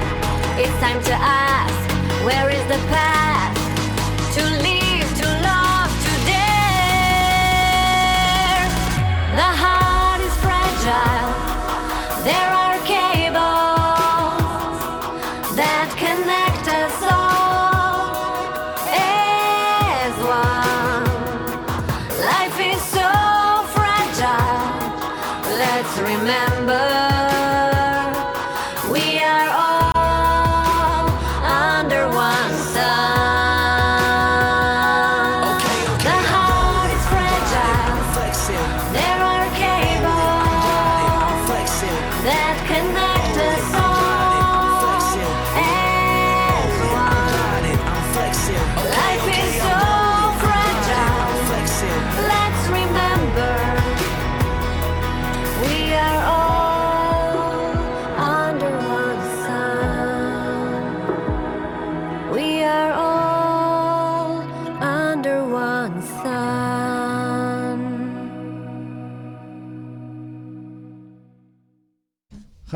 It's 0.59 0.79
time 0.79 1.01
to 1.03 1.13
ask, 1.13 2.23
where 2.23 2.51
is 2.51 2.63
the 2.65 2.77
path 2.87 3.55
to 4.35 4.43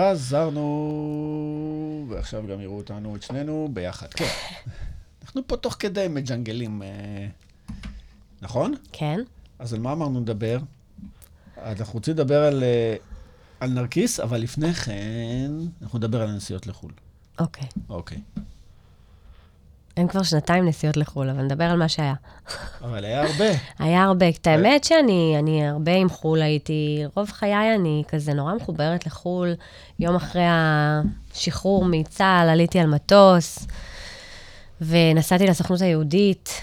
חזרנו, 0.02 0.66
ועכשיו 2.10 2.48
גם 2.48 2.62
יראו 2.62 2.78
אותנו, 2.78 3.16
את 3.16 3.24
שנינו, 3.24 3.70
ביחד. 3.74 4.08
כן. 4.08 4.26
אנחנו 5.24 5.42
פה 5.48 5.58
תוך 5.58 5.76
כדי 5.80 6.08
מג'נגלים, 6.10 6.84
אה, 6.84 7.28
נכון? 8.42 8.74
כן? 8.92 9.20
אז 9.60 9.74
על 9.74 9.80
מה 9.80 9.92
אמרנו 9.92 10.22
לדבר? 10.22 10.58
אז 11.58 11.80
אנחנו 11.82 11.94
רוצים 11.94 12.14
לדבר 12.14 12.44
על, 12.44 12.64
אה, 12.64 12.96
על 13.60 13.70
נרקיס, 13.70 14.20
אבל 14.20 14.38
לפני 14.38 14.74
כן, 14.74 15.52
אנחנו 15.82 16.00
נדבר 16.00 16.22
על 16.22 16.30
הנסיעות 16.30 16.68
לחו"ל. 16.68 16.92
אוקיי. 17.40 17.68
אוקיי. 17.90 18.22
אין 20.02 20.08
כבר 20.08 20.24
שנתיים 20.24 20.66
נסיעות 20.66 20.98
לחו"ל, 20.98 21.30
אבל 21.30 21.44
נדבר 21.44 21.64
על 21.64 21.78
מה 21.78 21.90
שהיה. 21.90 22.14
אבל 22.82 23.06
היה 23.06 23.22
הרבה. 23.22 23.58
היה 23.80 24.04
הרבה. 24.04 24.30
את 24.30 24.48
האמת 24.48 24.84
שאני 24.84 25.36
אני 25.40 25.68
הרבה 25.68 25.96
עם 25.96 26.10
חו"ל 26.10 26.42
הייתי, 26.42 27.04
רוב 27.16 27.32
חיי 27.32 27.76
אני 27.76 28.04
כזה 28.08 28.34
נורא 28.34 28.54
מחוברת 28.54 29.06
לחו"ל. 29.06 29.54
יום 30.00 30.16
אחרי 30.16 30.44
השחרור 30.48 31.86
מצה"ל 31.86 32.50
עליתי 32.50 32.80
על 32.80 32.88
מטוס, 32.88 33.68
ונסעתי 34.82 35.48
לסוכנות 35.48 35.82
היהודית, 35.82 36.62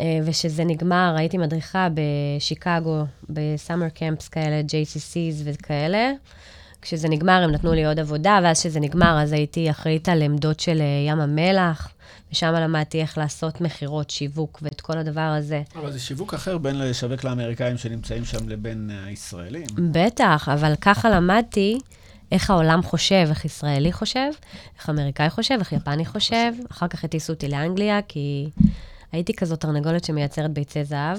אה, 0.00 0.18
וכשזה 0.24 0.64
נגמר, 0.64 1.14
הייתי 1.18 1.38
מדריכה 1.38 1.88
בשיקגו, 1.94 3.04
בסאמר 3.30 3.88
קמפס 3.88 4.28
כאלה, 4.28 4.60
JCCs 4.60 5.42
וכאלה. 5.44 6.12
כשזה 6.82 7.08
נגמר, 7.08 7.42
הם 7.44 7.50
נתנו 7.50 7.72
לי 7.72 7.86
עוד 7.86 8.00
עבודה, 8.00 8.40
ואז 8.42 8.60
כשזה 8.60 8.80
נגמר, 8.80 9.18
אז 9.22 9.32
הייתי 9.32 9.70
אחראית 9.70 10.08
על 10.08 10.22
עמדות 10.22 10.60
של 10.60 10.80
אה, 10.80 11.10
ים 11.10 11.20
המלח, 11.20 11.88
ושם 12.36 12.52
למדתי 12.52 13.00
איך 13.00 13.18
לעשות 13.18 13.60
מכירות, 13.60 14.10
שיווק 14.10 14.58
ואת 14.62 14.80
כל 14.80 14.98
הדבר 14.98 15.20
הזה. 15.20 15.62
אבל 15.76 15.92
זה 15.92 16.00
שיווק 16.00 16.34
אחר 16.34 16.58
בין 16.58 16.78
לשווק 16.78 17.24
לאמריקאים 17.24 17.78
שנמצאים 17.78 18.24
שם 18.24 18.48
לבין 18.48 18.90
הישראלים. 19.04 19.66
בטח, 19.92 20.48
אבל 20.52 20.74
ככה 20.80 21.10
למדתי 21.10 21.78
איך 22.32 22.50
העולם 22.50 22.82
חושב, 22.82 23.26
איך 23.28 23.44
ישראלי 23.44 23.92
חושב, 23.92 24.28
איך 24.78 24.90
אמריקאי 24.90 25.30
חושב, 25.30 25.54
איך 25.58 25.72
יפני 25.72 26.04
חושב. 26.04 26.52
אחר 26.70 26.88
כך 26.88 27.04
הטיסו 27.04 27.32
אותי 27.32 27.48
לאנגליה, 27.48 28.00
כי 28.08 28.50
הייתי 29.12 29.34
כזאת 29.34 29.60
תרנגולת 29.60 30.04
שמייצרת 30.04 30.50
ביצי 30.50 30.84
זהב. 30.84 31.18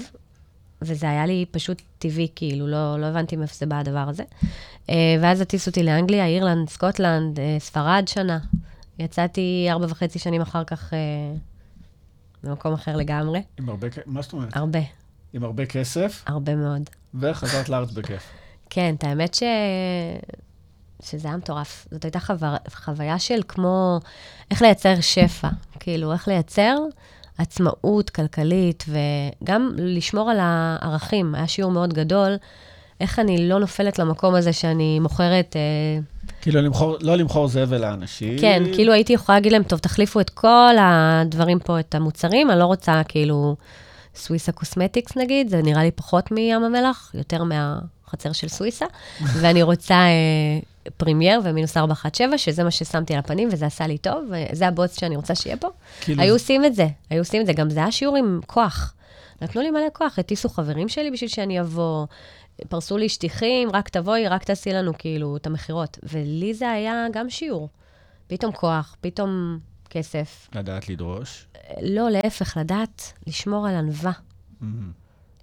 וזה 0.82 1.10
היה 1.10 1.26
לי 1.26 1.44
פשוט 1.50 1.82
טבעי, 1.98 2.28
כאילו, 2.36 2.66
לא, 2.66 3.00
לא 3.00 3.06
הבנתי 3.06 3.36
מאיפה 3.36 3.54
זה 3.54 3.66
בא 3.66 3.78
הדבר 3.78 4.04
הזה. 4.08 4.22
אה, 4.90 4.94
ואז 5.20 5.40
הטיסו 5.40 5.70
אותי 5.70 5.82
לאנגליה, 5.82 6.26
אירלנד, 6.26 6.68
סקוטלנד, 6.68 7.40
אה, 7.40 7.56
ספרד 7.58 8.04
שנה. 8.06 8.38
יצאתי 8.98 9.66
ארבע 9.70 9.86
וחצי 9.88 10.18
שנים 10.18 10.40
אחר 10.40 10.64
כך 10.64 10.94
אה, 10.94 10.98
במקום 12.42 12.72
אחר 12.72 12.96
לגמרי. 12.96 13.42
עם 13.58 13.68
הרבה, 13.68 13.86
מה 14.06 14.22
זאת 14.22 14.32
אומרת? 14.32 14.56
הרבה, 14.56 14.78
עם 15.32 15.44
הרבה 15.44 15.66
כסף, 15.66 16.24
הרבה 16.26 16.54
מאוד. 16.56 16.90
וחזרת 17.14 17.68
לארץ 17.68 17.90
בכיף. 17.90 18.22
כן, 18.70 18.94
את 18.98 19.04
האמת 19.04 19.34
ש... 19.34 19.42
שזה 21.02 21.28
היה 21.28 21.36
מטורף. 21.36 21.86
זאת 21.90 22.04
הייתה 22.04 22.20
חוויה, 22.20 22.56
חוויה 22.74 23.18
של 23.18 23.40
כמו 23.48 24.00
איך 24.50 24.62
לייצר 24.62 25.00
שפע, 25.00 25.48
כאילו, 25.80 26.12
איך 26.12 26.28
לייצר 26.28 26.76
עצמאות 27.38 28.10
כלכלית, 28.10 28.84
וגם 28.88 29.72
לשמור 29.76 30.30
על 30.30 30.36
הערכים. 30.40 31.34
היה 31.34 31.48
שיעור 31.48 31.72
מאוד 31.72 31.94
גדול, 31.94 32.36
איך 33.00 33.18
אני 33.18 33.48
לא 33.48 33.60
נופלת 33.60 33.98
למקום 33.98 34.34
הזה 34.34 34.52
שאני 34.52 35.00
מוכרת... 35.00 35.56
אה, 35.56 36.00
כאילו, 36.48 36.62
למכור, 36.62 36.96
לא 37.00 37.16
למכור 37.16 37.48
זבל 37.48 37.80
לאנשים. 37.80 38.38
כן, 38.38 38.62
כאילו 38.74 38.92
הייתי 38.92 39.12
יכולה 39.12 39.38
להגיד 39.38 39.52
להם, 39.52 39.62
טוב, 39.62 39.78
תחליפו 39.78 40.20
את 40.20 40.30
כל 40.30 40.74
הדברים 40.80 41.58
פה, 41.58 41.80
את 41.80 41.94
המוצרים, 41.94 42.50
אני 42.50 42.58
לא 42.58 42.64
רוצה 42.64 43.02
כאילו 43.08 43.56
סוויסה 44.14 44.52
cosmetics 44.52 45.16
נגיד, 45.16 45.48
זה 45.48 45.62
נראה 45.62 45.82
לי 45.82 45.90
פחות 45.90 46.30
מים 46.30 46.64
המלח, 46.64 47.10
יותר 47.14 47.42
מהחצר 47.44 48.32
של 48.32 48.48
סוויסה, 48.48 48.86
ואני 49.40 49.62
רוצה 49.62 49.94
אה, 49.94 50.58
פרימייר 50.96 51.40
ומינוס 51.44 51.76
417, 51.76 52.38
שזה 52.38 52.64
מה 52.64 52.70
ששמתי 52.70 53.12
על 53.12 53.18
הפנים, 53.18 53.48
וזה 53.52 53.66
עשה 53.66 53.86
לי 53.86 53.98
טוב, 53.98 54.24
וזה 54.30 54.68
הבוץ 54.68 55.00
שאני 55.00 55.16
רוצה 55.16 55.34
שיהיה 55.34 55.56
פה. 55.56 55.68
כאילו, 56.00 56.22
היו 56.22 56.34
עושים 56.34 56.64
את 56.64 56.74
זה, 56.74 56.86
היו 57.10 57.20
עושים 57.20 57.40
את 57.40 57.46
זה, 57.46 57.52
גם 57.52 57.70
זה 57.70 57.80
היה 57.80 57.92
שיעור 57.92 58.16
עם 58.16 58.40
כוח. 58.46 58.94
נתנו 59.42 59.62
לי 59.62 59.70
מלא 59.70 59.88
כוח, 59.92 60.18
הטיסו 60.18 60.48
חברים 60.48 60.88
שלי 60.88 61.10
בשביל 61.10 61.30
שאני 61.30 61.60
אבוא, 61.60 62.06
פרסו 62.68 62.98
לי 62.98 63.08
שטיחים, 63.08 63.68
רק 63.72 63.88
תבואי, 63.88 64.28
רק 64.28 64.44
תעשי 64.44 64.72
לנו 64.72 64.92
כאילו 64.98 65.36
את 65.36 65.46
המכירות. 65.46 65.98
ולי 66.02 66.54
זה 66.54 66.70
היה 66.70 67.06
גם 67.12 67.30
שיעור. 67.30 67.68
פתאום 68.26 68.52
כוח, 68.52 68.96
פתאום 69.00 69.58
כסף. 69.90 70.48
לדעת 70.54 70.88
לדרוש. 70.88 71.46
לא, 71.82 72.10
להפך, 72.10 72.56
לדעת 72.56 73.12
לשמור 73.26 73.68
על 73.68 73.74
ענווה. 73.74 74.12
מהמם. 74.60 74.92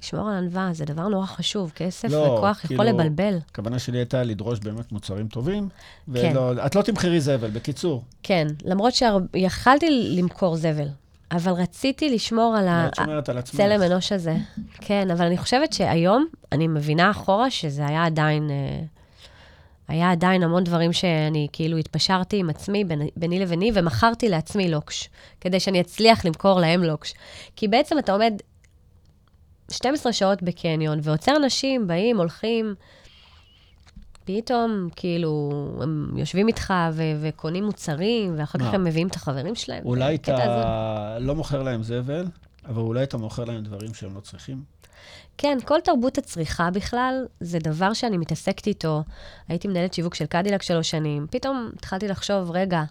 לשמור 0.03 0.30
על 0.30 0.36
ענווה 0.38 0.70
זה 0.74 0.86
דבר 0.86 1.07
נורא 1.07 1.26
חשוב. 1.26 1.72
כסף 1.76 2.09
לא, 2.11 2.18
וכוח 2.18 2.63
יכול 2.63 2.78
כאילו- 2.78 2.99
לבלבל. 2.99 3.38
הכוונה 3.51 3.80
שלי 3.80 3.97
הייתה 3.97 4.24
לדרוש 4.24 4.59
באמת 4.59 4.91
מוצרים 4.91 5.28
טובים, 5.28 5.70
כן. 5.70 6.32
ולא, 6.34 6.66
את 6.66 6.76
לא 6.76 6.82
תמכרי 6.82 7.22
זבל, 7.22 7.49
בקיצור. 7.49 8.03
כן, 8.24 8.47
למרות 8.66 8.93
שיכלתי 8.93 10.16
למכור 10.18 10.55
זבל, 10.55 10.88
אבל 11.36 11.52
רציתי 11.52 12.10
לשמור 12.10 12.56
על 12.58 12.68
ה... 12.68 12.88
את 12.88 12.96
שומרת 12.96 13.30
על 13.30 13.38
עצמך. 13.38 13.62
צלם 13.62 13.82
אנוש 13.82 14.12
הזה. 14.12 14.36
כן, 14.82 15.12
אבל 15.12 15.26
אני 15.26 15.38
חושבת 15.38 15.74
שהיום, 15.74 16.26
אני 16.52 16.68
מבינה 16.68 17.12
אחורה 17.12 17.50
שזה 17.50 17.88
היה 17.88 18.06
עדיין, 18.06 18.50
אה, 18.50 18.82
היה 19.88 20.12
עדיין 20.12 20.44
המון 20.44 20.64
דברים 20.64 20.94
שאני 20.94 21.48
כאילו 21.54 21.78
התפשרתי 21.78 22.38
עם 22.38 22.50
עצמי, 22.50 22.84
ביני 23.16 23.40
לביני, 23.40 23.72
ומכרתי 23.74 24.30
לעצמי 24.30 24.70
לוקש, 24.70 25.10
כדי 25.42 25.60
שאני 25.60 25.82
אצליח 25.82 26.26
למכור 26.26 26.60
להם 26.60 26.84
לוקש. 26.84 27.14
כי 27.56 27.68
בעצם 27.68 28.00
אתה 28.00 28.12
עומד 28.12 28.34
12 29.72 30.14
שעות 30.14 30.44
בקניון, 30.44 31.00
ועוצר 31.04 31.36
אנשים, 31.36 31.88
באים, 31.88 32.18
הולכים, 32.18 32.76
פתאום, 34.26 34.90
כאילו, 34.96 35.52
הם 35.82 36.18
יושבים 36.18 36.48
איתך 36.48 36.74
ו- 36.94 37.02
וקונים 37.22 37.64
מוצרים, 37.64 38.36
ואחר 38.38 38.60
כך? 38.60 38.74
הם 38.74 38.84
מביאים 38.84 39.08
את 39.08 39.16
החברים 39.16 39.56
שלהם. 39.56 39.86
אולי 39.86 40.16
הקטע 40.16 40.34
הזה. 40.34 40.44
אתה 40.44 41.18
לא 41.20 41.36
מוכר 41.36 41.64
להם 41.64 41.84
זבל, 41.84 42.26
אבל 42.66 42.82
אולי 42.82 43.04
אתה 43.04 43.18
מוכר 43.18 43.46
להם 43.46 43.64
דברים 43.64 43.94
שהם 43.94 44.16
לא 44.16 44.20
צריכים. 44.20 44.64
כן, 45.38 45.58
כל 45.66 45.80
תרבות 45.84 46.18
הצריכה 46.18 46.72
בכלל, 46.72 47.26
זה 47.40 47.60
דבר 47.60 47.94
שאני 47.94 48.18
מתעסקת 48.18 48.68
איתו. 48.68 49.04
הייתי 49.48 49.68
מנהלת 49.68 49.94
שיווק 49.94 50.16
של 50.16 50.26
קדילק 50.26 50.62
שלוש 50.62 50.90
שנים. 50.90 51.28
פתאום 51.32 51.70
התחלתי 51.76 52.08
לחשוב, 52.08 52.52
רגע, 52.52 52.84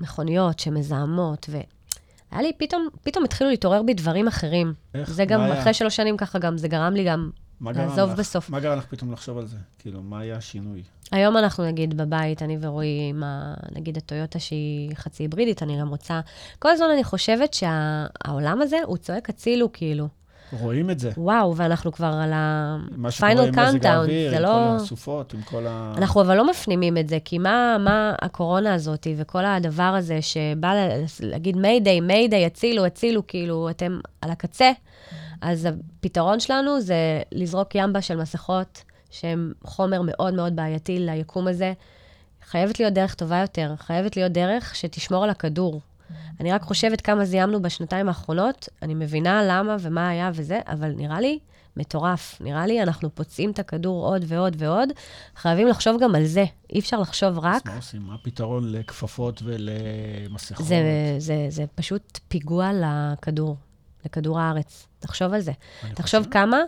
מכוניות 0.00 0.58
שמזהמות, 0.58 1.46
והיה 1.48 2.42
לי, 2.42 2.52
פתאום, 2.58 2.88
פתאום 3.02 3.24
התחילו 3.24 3.50
להתעורר 3.50 3.82
בי 3.82 3.94
דברים 3.94 4.28
אחרים. 4.28 4.74
איך? 4.94 5.10
זה 5.10 5.24
גם, 5.24 5.40
מה 5.40 5.46
היה? 5.46 5.60
אחרי 5.60 5.74
שלוש 5.74 5.96
שנים 5.96 6.16
ככה 6.16 6.38
גם, 6.38 6.58
זה 6.58 6.68
גרם 6.68 6.94
לי 6.94 7.04
גם... 7.04 7.30
לעזוב 7.60 8.10
לך? 8.10 8.18
בסוף. 8.18 8.50
מה 8.50 8.60
גרם 8.60 8.78
לך 8.78 8.86
פתאום 8.86 9.12
לחשוב 9.12 9.38
על 9.38 9.46
זה? 9.46 9.56
כאילו, 9.78 10.02
מה 10.02 10.20
היה 10.20 10.36
השינוי? 10.36 10.82
היום 11.12 11.36
אנחנו 11.36 11.64
נגיד 11.64 11.96
בבית, 11.96 12.42
אני 12.42 12.58
ורועי 12.60 13.06
עם 13.10 13.22
ה... 13.24 13.54
נגיד 13.74 13.96
הטויוטה 13.96 14.38
שהיא 14.38 14.90
חצי 14.96 15.22
היברידית, 15.22 15.62
אני 15.62 15.80
גם 15.80 15.88
רוצה... 15.88 16.20
כל 16.58 16.68
הזמן 16.68 16.86
אני 16.94 17.04
חושבת 17.04 17.54
שהעולם 17.54 18.62
הזה, 18.62 18.76
הוא 18.86 18.96
צועק 18.96 19.30
הצילו, 19.30 19.72
כאילו. 19.72 20.08
רואים 20.52 20.90
את 20.90 20.98
זה. 20.98 21.10
וואו, 21.16 21.56
ואנחנו 21.56 21.92
כבר 21.92 22.06
על 22.22 22.32
ה-final 22.32 23.40
עם 23.40 23.54
countdown, 23.54 24.06
זה 24.30 24.36
עם 24.36 24.42
לא... 24.42 24.48
כל 24.48 24.76
הסופות, 24.76 25.34
עם 25.34 25.42
כל 25.42 25.66
ה... 25.66 25.92
אנחנו 25.96 26.20
אבל 26.20 26.36
לא 26.36 26.50
מפנימים 26.50 26.98
את 26.98 27.08
זה, 27.08 27.18
כי 27.24 27.38
מה, 27.38 27.76
מה 27.80 28.14
הקורונה 28.22 28.74
הזאת 28.74 29.06
וכל 29.16 29.44
הדבר 29.44 29.82
הזה 29.82 30.22
שבא 30.22 30.74
לה- 30.74 30.88
להגיד 31.20 31.56
מיידיי, 31.56 32.00
מיידיי, 32.00 32.46
הצילו, 32.46 32.84
הצילו, 32.86 33.26
כאילו, 33.26 33.70
אתם 33.70 33.98
על 34.20 34.30
הקצה, 34.30 34.70
אז 35.40 35.68
הפתרון 36.00 36.40
שלנו 36.40 36.80
זה 36.80 37.22
לזרוק 37.32 37.74
ימבה 37.74 38.02
של 38.02 38.16
מסכות, 38.16 38.84
שהם 39.10 39.52
חומר 39.64 40.00
מאוד 40.04 40.34
מאוד 40.34 40.56
בעייתי 40.56 40.98
ליקום 40.98 41.48
הזה. 41.48 41.72
חייבת 42.44 42.80
להיות 42.80 42.94
דרך 42.94 43.14
טובה 43.14 43.40
יותר, 43.40 43.74
חייבת 43.76 44.16
להיות 44.16 44.32
דרך 44.32 44.74
שתשמור 44.74 45.24
על 45.24 45.30
הכדור. 45.30 45.80
אני 46.40 46.52
רק 46.52 46.62
חושבת 46.62 47.00
כמה 47.00 47.24
זיהמנו 47.24 47.62
בשנתיים 47.62 48.08
האחרונות, 48.08 48.68
אני 48.82 48.94
מבינה 48.94 49.42
למה 49.48 49.76
ומה 49.80 50.08
היה 50.08 50.30
וזה, 50.34 50.60
אבל 50.66 50.92
נראה 50.96 51.20
לי 51.20 51.38
מטורף. 51.76 52.40
נראה 52.40 52.66
לי 52.66 52.82
אנחנו 52.82 53.14
פוצעים 53.14 53.50
את 53.50 53.58
הכדור 53.58 54.06
עוד 54.06 54.24
ועוד 54.28 54.56
ועוד. 54.58 54.88
חייבים 55.36 55.68
לחשוב 55.68 56.02
גם 56.02 56.14
על 56.14 56.24
זה. 56.24 56.44
אי 56.72 56.78
אפשר 56.78 57.00
לחשוב 57.00 57.38
רק. 57.38 57.66
אז 57.66 57.72
מה 57.72 57.76
עושים? 57.76 58.02
מה 58.02 58.14
הפתרון 58.14 58.72
לכפפות 58.72 59.42
ולמסכות? 59.44 60.66
זה, 60.66 61.14
זה, 61.18 61.46
זה 61.48 61.64
פשוט 61.74 62.18
פיגוע 62.28 62.70
לכדור, 62.74 63.56
לכדור 64.06 64.40
הארץ. 64.40 64.86
תחשוב 64.98 65.32
על 65.32 65.40
זה. 65.40 65.52
תחשוב 65.94 66.20
חושב- 66.20 66.32
כמה 66.32 66.58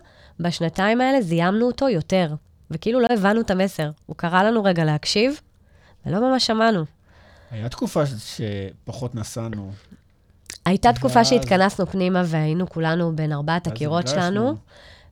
בשנתיים 0.41 1.01
האלה 1.01 1.23
זיהמנו 1.23 1.67
אותו 1.67 1.89
יותר, 1.89 2.35
וכאילו 2.71 3.01
לא 3.01 3.07
הבנו 3.11 3.41
את 3.41 3.51
המסר. 3.51 3.91
הוא 4.07 4.17
קרא 4.17 4.43
לנו 4.43 4.65
רגע 4.65 4.85
להקשיב, 4.85 5.41
ולא 6.07 6.21
ממש 6.31 6.47
שמענו. 6.47 6.85
היה 7.51 7.69
תקופה 7.69 8.07
ש- 8.07 8.41
שפחות 8.85 9.15
נסענו. 9.15 9.73
הייתה 10.65 10.93
תקופה 10.93 11.25
שהתכנסנו 11.25 11.87
פנימה 11.87 12.23
והיינו 12.27 12.69
כולנו 12.69 13.17
בין 13.17 13.33
ארבעת 13.33 13.67
הקירות. 13.67 14.09
שלנו, 14.09 14.57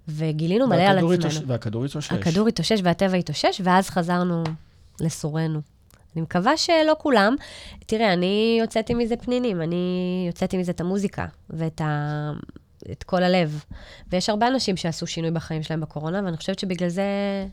וגילינו 0.09 0.67
מלא 0.67 0.83
על 0.83 0.99
עצמנו. 0.99 1.49
והכדור 1.49 1.85
התאושש. 1.85 2.13
הכדור 2.13 2.49
התאושש 2.49 2.81
והטבע 2.85 3.17
התאושש, 3.17 3.61
ואז 3.65 3.91
חזרנו 3.91 4.45
לסורנו. 5.01 5.61
אני 6.17 6.23
מקווה 6.23 6.57
שלא 6.57 6.97
כולם. 6.99 7.35
תראה, 7.87 8.13
אני 8.13 8.57
יוצאתי 8.61 8.95
מזה 8.95 9.17
פנינים, 9.17 9.63
אני 9.63 10.25
יוצאתי 10.27 10.59
מזה 10.59 10.73
את 10.73 10.81
המוזיקה 10.81 11.27
ואת 11.51 11.81
ה... 11.81 12.31
את 12.93 13.03
כל 13.03 13.23
הלב. 13.23 13.65
ויש 14.11 14.29
הרבה 14.29 14.49
אנשים 14.49 14.77
שעשו 14.77 15.07
שינוי 15.07 15.31
בחיים 15.31 15.63
שלהם 15.63 15.81
בקורונה, 15.81 16.21
ואני 16.25 16.37
חושבת 16.37 16.59
שבגלל 16.59 16.89
זה 16.89 17.05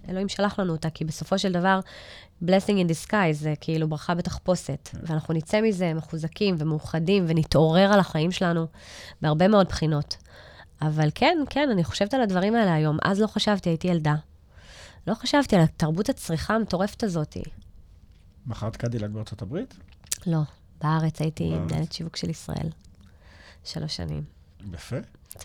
אלוהים 0.09 0.30
שלח 0.30 0.59
לנו 0.59 0.72
אותה, 0.72 0.89
כי 0.89 1.05
בסופו 1.05 1.39
של 1.39 1.51
דבר, 1.51 1.80
blessing 2.43 2.78
in 2.86 2.89
disguise 2.89 3.34
זה 3.34 3.53
כאילו 3.61 3.88
ברכה 3.88 4.16
בתחפושת. 4.16 4.89
ואנחנו 5.03 5.34
נצא 5.34 5.61
מזה 5.61 5.93
מחוזקים 5.93 6.55
ומאוחדים, 6.57 7.26
ונתעורר 7.28 7.93
על 7.93 7.99
החיים 7.99 8.32
שלנו 8.32 8.66
בהרבה 9.22 9.47
מאוד 9.47 9.68
בחינות. 9.68 10.18
אבל 10.82 11.09
כן, 11.16 11.38
כן, 11.49 11.70
אני 11.72 11.84
חושבת 11.84 12.14
על 12.14 12.22
הדברים 12.22 12.55
האלה 12.55 12.74
היום. 12.74 12.97
אז 13.03 13.22
לא 13.22 13.28
חשבתי, 13.28 13.70
הייתי 13.70 13.88
ילדה. 13.88 14.16
לא 15.07 15.14
חשבתי 15.14 15.55
על 15.55 15.66
תרבות 15.78 16.09
הצריכה 16.09 16.55
המטורפת 16.55 17.03
הזאת. 17.03 17.38
מכרת 18.47 18.75
קדילק 18.75 19.09
בארצות 19.09 19.41
הברית? 19.41 19.73
לא, 20.27 20.39
בארץ 20.81 21.21
הייתי. 21.21 21.49
מנהלת 21.49 21.93
שיווק 21.93 22.15
של 22.15 22.29
ישראל. 22.29 22.69
שלוש 23.63 23.95
שנים. 23.95 24.23
יפה. 24.73 24.95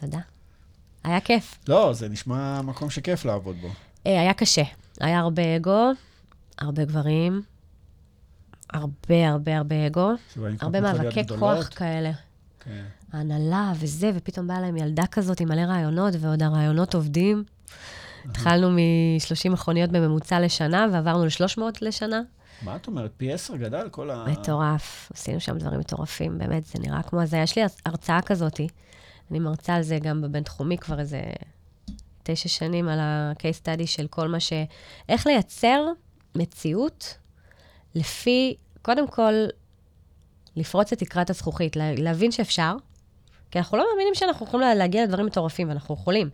תודה. 0.00 0.18
היה 1.04 1.20
כיף. 1.20 1.58
לא, 1.68 1.92
זה 1.92 2.08
נשמע 2.08 2.62
מקום 2.62 2.90
שכיף 2.90 3.24
לעבוד 3.24 3.56
בו. 3.60 3.68
אה, 4.06 4.20
היה 4.20 4.34
קשה. 4.34 4.62
היה 5.00 5.18
הרבה 5.18 5.56
אגו, 5.56 5.90
הרבה 6.58 6.84
גברים, 6.84 7.42
הרבה 8.70 9.28
הרבה 9.28 9.56
הרבה 9.56 9.86
אגו, 9.86 10.10
הרבה 10.60 10.80
מאבקי. 10.80 11.20
כוח 11.38 11.68
כאלה. 11.68 12.10
כן. 12.60 12.84
ההנהלה 13.12 13.72
וזה, 13.76 14.10
ופתאום 14.14 14.46
באה 14.46 14.60
להם 14.60 14.76
ילדה 14.76 15.06
כזאת 15.06 15.40
עם 15.40 15.48
מלא 15.48 15.60
רעיונות, 15.60 16.14
ועוד 16.20 16.42
הרעיונות 16.42 16.94
עובדים. 16.94 17.44
התחלנו 18.24 18.70
מ-30 18.70 19.50
מכוניות 19.50 19.90
בממוצע 19.90 20.40
לשנה, 20.40 20.86
ועברנו 20.92 21.24
ל-300 21.24 21.62
לשנה. 21.80 22.20
מה 22.62 22.76
את 22.76 22.86
אומרת? 22.86 23.10
פי 23.16 23.32
עשר 23.32 23.56
גדל 23.56 23.88
כל 23.88 24.10
ה... 24.10 24.24
מטורף. 24.28 25.12
עשינו 25.14 25.40
שם 25.40 25.58
דברים 25.58 25.80
מטורפים, 25.80 26.38
באמת, 26.38 26.66
זה 26.66 26.78
נראה 26.78 27.02
כמו 27.02 27.20
הזיה. 27.22 27.42
יש 27.42 27.56
לי 27.58 27.62
הרצאה 27.86 28.22
כזאתי, 28.22 28.68
אני 29.30 29.38
מרצה 29.38 29.74
על 29.74 29.82
זה 29.82 29.98
גם 29.98 30.22
בבינתחומי 30.22 30.78
כבר 30.78 31.00
איזה 31.00 31.22
תשע 32.22 32.48
שנים, 32.48 32.88
על 32.88 33.00
ה-case 33.00 33.64
study 33.64 33.86
של 33.86 34.06
כל 34.06 34.28
מה 34.28 34.40
ש... 34.40 34.52
איך 35.08 35.26
לייצר 35.26 35.84
מציאות 36.34 37.16
לפי, 37.94 38.54
קודם 38.82 39.08
כל, 39.08 39.32
לפרוץ 40.56 40.92
את 40.92 40.98
תקרת 40.98 41.30
הזכוכית, 41.30 41.76
לה- 41.76 41.94
להבין 41.94 42.32
שאפשר, 42.32 42.76
כי 43.50 43.58
אנחנו 43.58 43.78
לא 43.78 43.86
מאמינים 43.92 44.14
שאנחנו 44.14 44.46
יכולים 44.46 44.78
להגיע 44.78 45.04
לדברים 45.04 45.26
מטורפים, 45.26 45.68
ואנחנו 45.68 45.94
יכולים. 45.94 46.30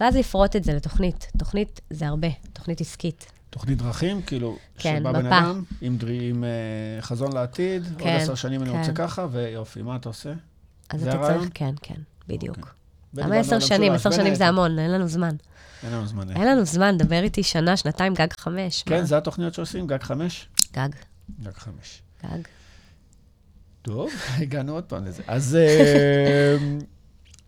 ואז 0.00 0.16
לפרוט 0.16 0.56
את 0.56 0.64
זה 0.64 0.74
לתוכנית. 0.74 1.26
תוכנית 1.38 1.80
זה 1.90 2.06
הרבה, 2.06 2.28
תוכנית 2.52 2.80
עסקית. 2.80 3.32
תוכנית 3.56 3.78
דרכים, 3.78 4.22
כאילו, 4.22 4.58
כן, 4.78 4.98
שבא 5.00 5.12
בן. 5.12 5.26
אדם 5.26 5.62
עם, 5.80 5.96
דר... 5.96 6.06
עם 6.06 6.44
uh, 6.44 7.02
חזון 7.02 7.32
לעתיד, 7.32 7.84
עוד 7.84 8.02
כן, 8.02 8.16
עשר 8.20 8.34
שנים 8.34 8.62
אני 8.62 8.70
כן. 8.70 8.78
רוצה 8.78 8.92
ככה, 8.92 9.26
ויופי, 9.30 9.82
מה 9.82 9.96
אתה 9.96 10.08
עושה? 10.08 10.32
אז 10.88 11.02
אתה 11.02 11.12
הרעיון? 11.12 11.38
צריך, 11.40 11.50
כן, 11.54 11.74
כן, 11.82 11.94
בדיוק. 12.28 12.56
אוקיי. 12.56 12.72
למה 13.14 13.26
ודיברנו 13.26 13.40
עשר 13.40 13.60
שנים? 13.60 13.92
המשולש, 13.92 14.14
עשר 14.14 14.22
שנים 14.22 14.34
זה. 14.34 14.46
המון, 14.46 14.78
אין 14.78 14.90
לנו 14.90 15.08
זמן. 15.08 15.36
אין 15.82 15.92
לנו 15.92 16.06
זמן. 16.06 16.30
אין 16.30 16.48
לנו 16.48 16.64
זמן, 16.64 16.98
דבר 16.98 17.22
איתי 17.22 17.42
שנה, 17.42 17.76
שנתיים, 17.76 18.14
גג 18.14 18.26
חמש. 18.38 18.82
כן, 18.82 18.98
מה? 18.98 19.04
זה 19.04 19.16
התוכניות 19.18 19.54
שעושים? 19.54 19.86
גג 19.86 20.02
חמש? 20.02 20.48
גג, 20.72 20.88
גג 21.42 21.54
חמש. 21.54 22.02
גג. 22.24 22.40
טוב, 23.82 24.10
הגענו 24.42 24.72
עוד 24.72 24.84
פעם 24.84 25.04
לזה. 25.04 25.22
אז 25.26 25.56
אה, 25.56 26.56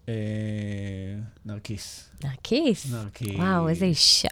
אה, 0.09 0.14
נרקיס. 1.44 2.11
נרקיס. 2.24 2.92
נרקיס. 2.92 3.36
וואו, 3.36 3.68
איזה 3.68 3.84
אישה. 3.84 4.28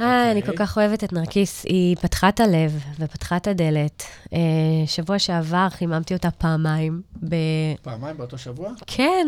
אה, 0.00 0.32
אני 0.32 0.42
כל 0.42 0.56
כך 0.56 0.78
אוהבת 0.78 1.04
את 1.04 1.12
נרקיס. 1.12 1.64
היא 1.64 1.96
פתחה 1.96 2.28
את 2.28 2.40
הלב 2.40 2.84
ופתחה 2.98 3.36
את 3.36 3.46
הדלת. 3.46 4.02
אה, 4.32 4.38
שבוע 4.86 5.18
שעבר 5.18 5.68
חיממתי 5.70 6.14
אותה 6.14 6.30
פעמיים. 6.30 7.02
ב... 7.28 7.34
פעמיים 7.82 8.16
באותו 8.16 8.38
שבוע? 8.38 8.70
כן. 8.86 9.26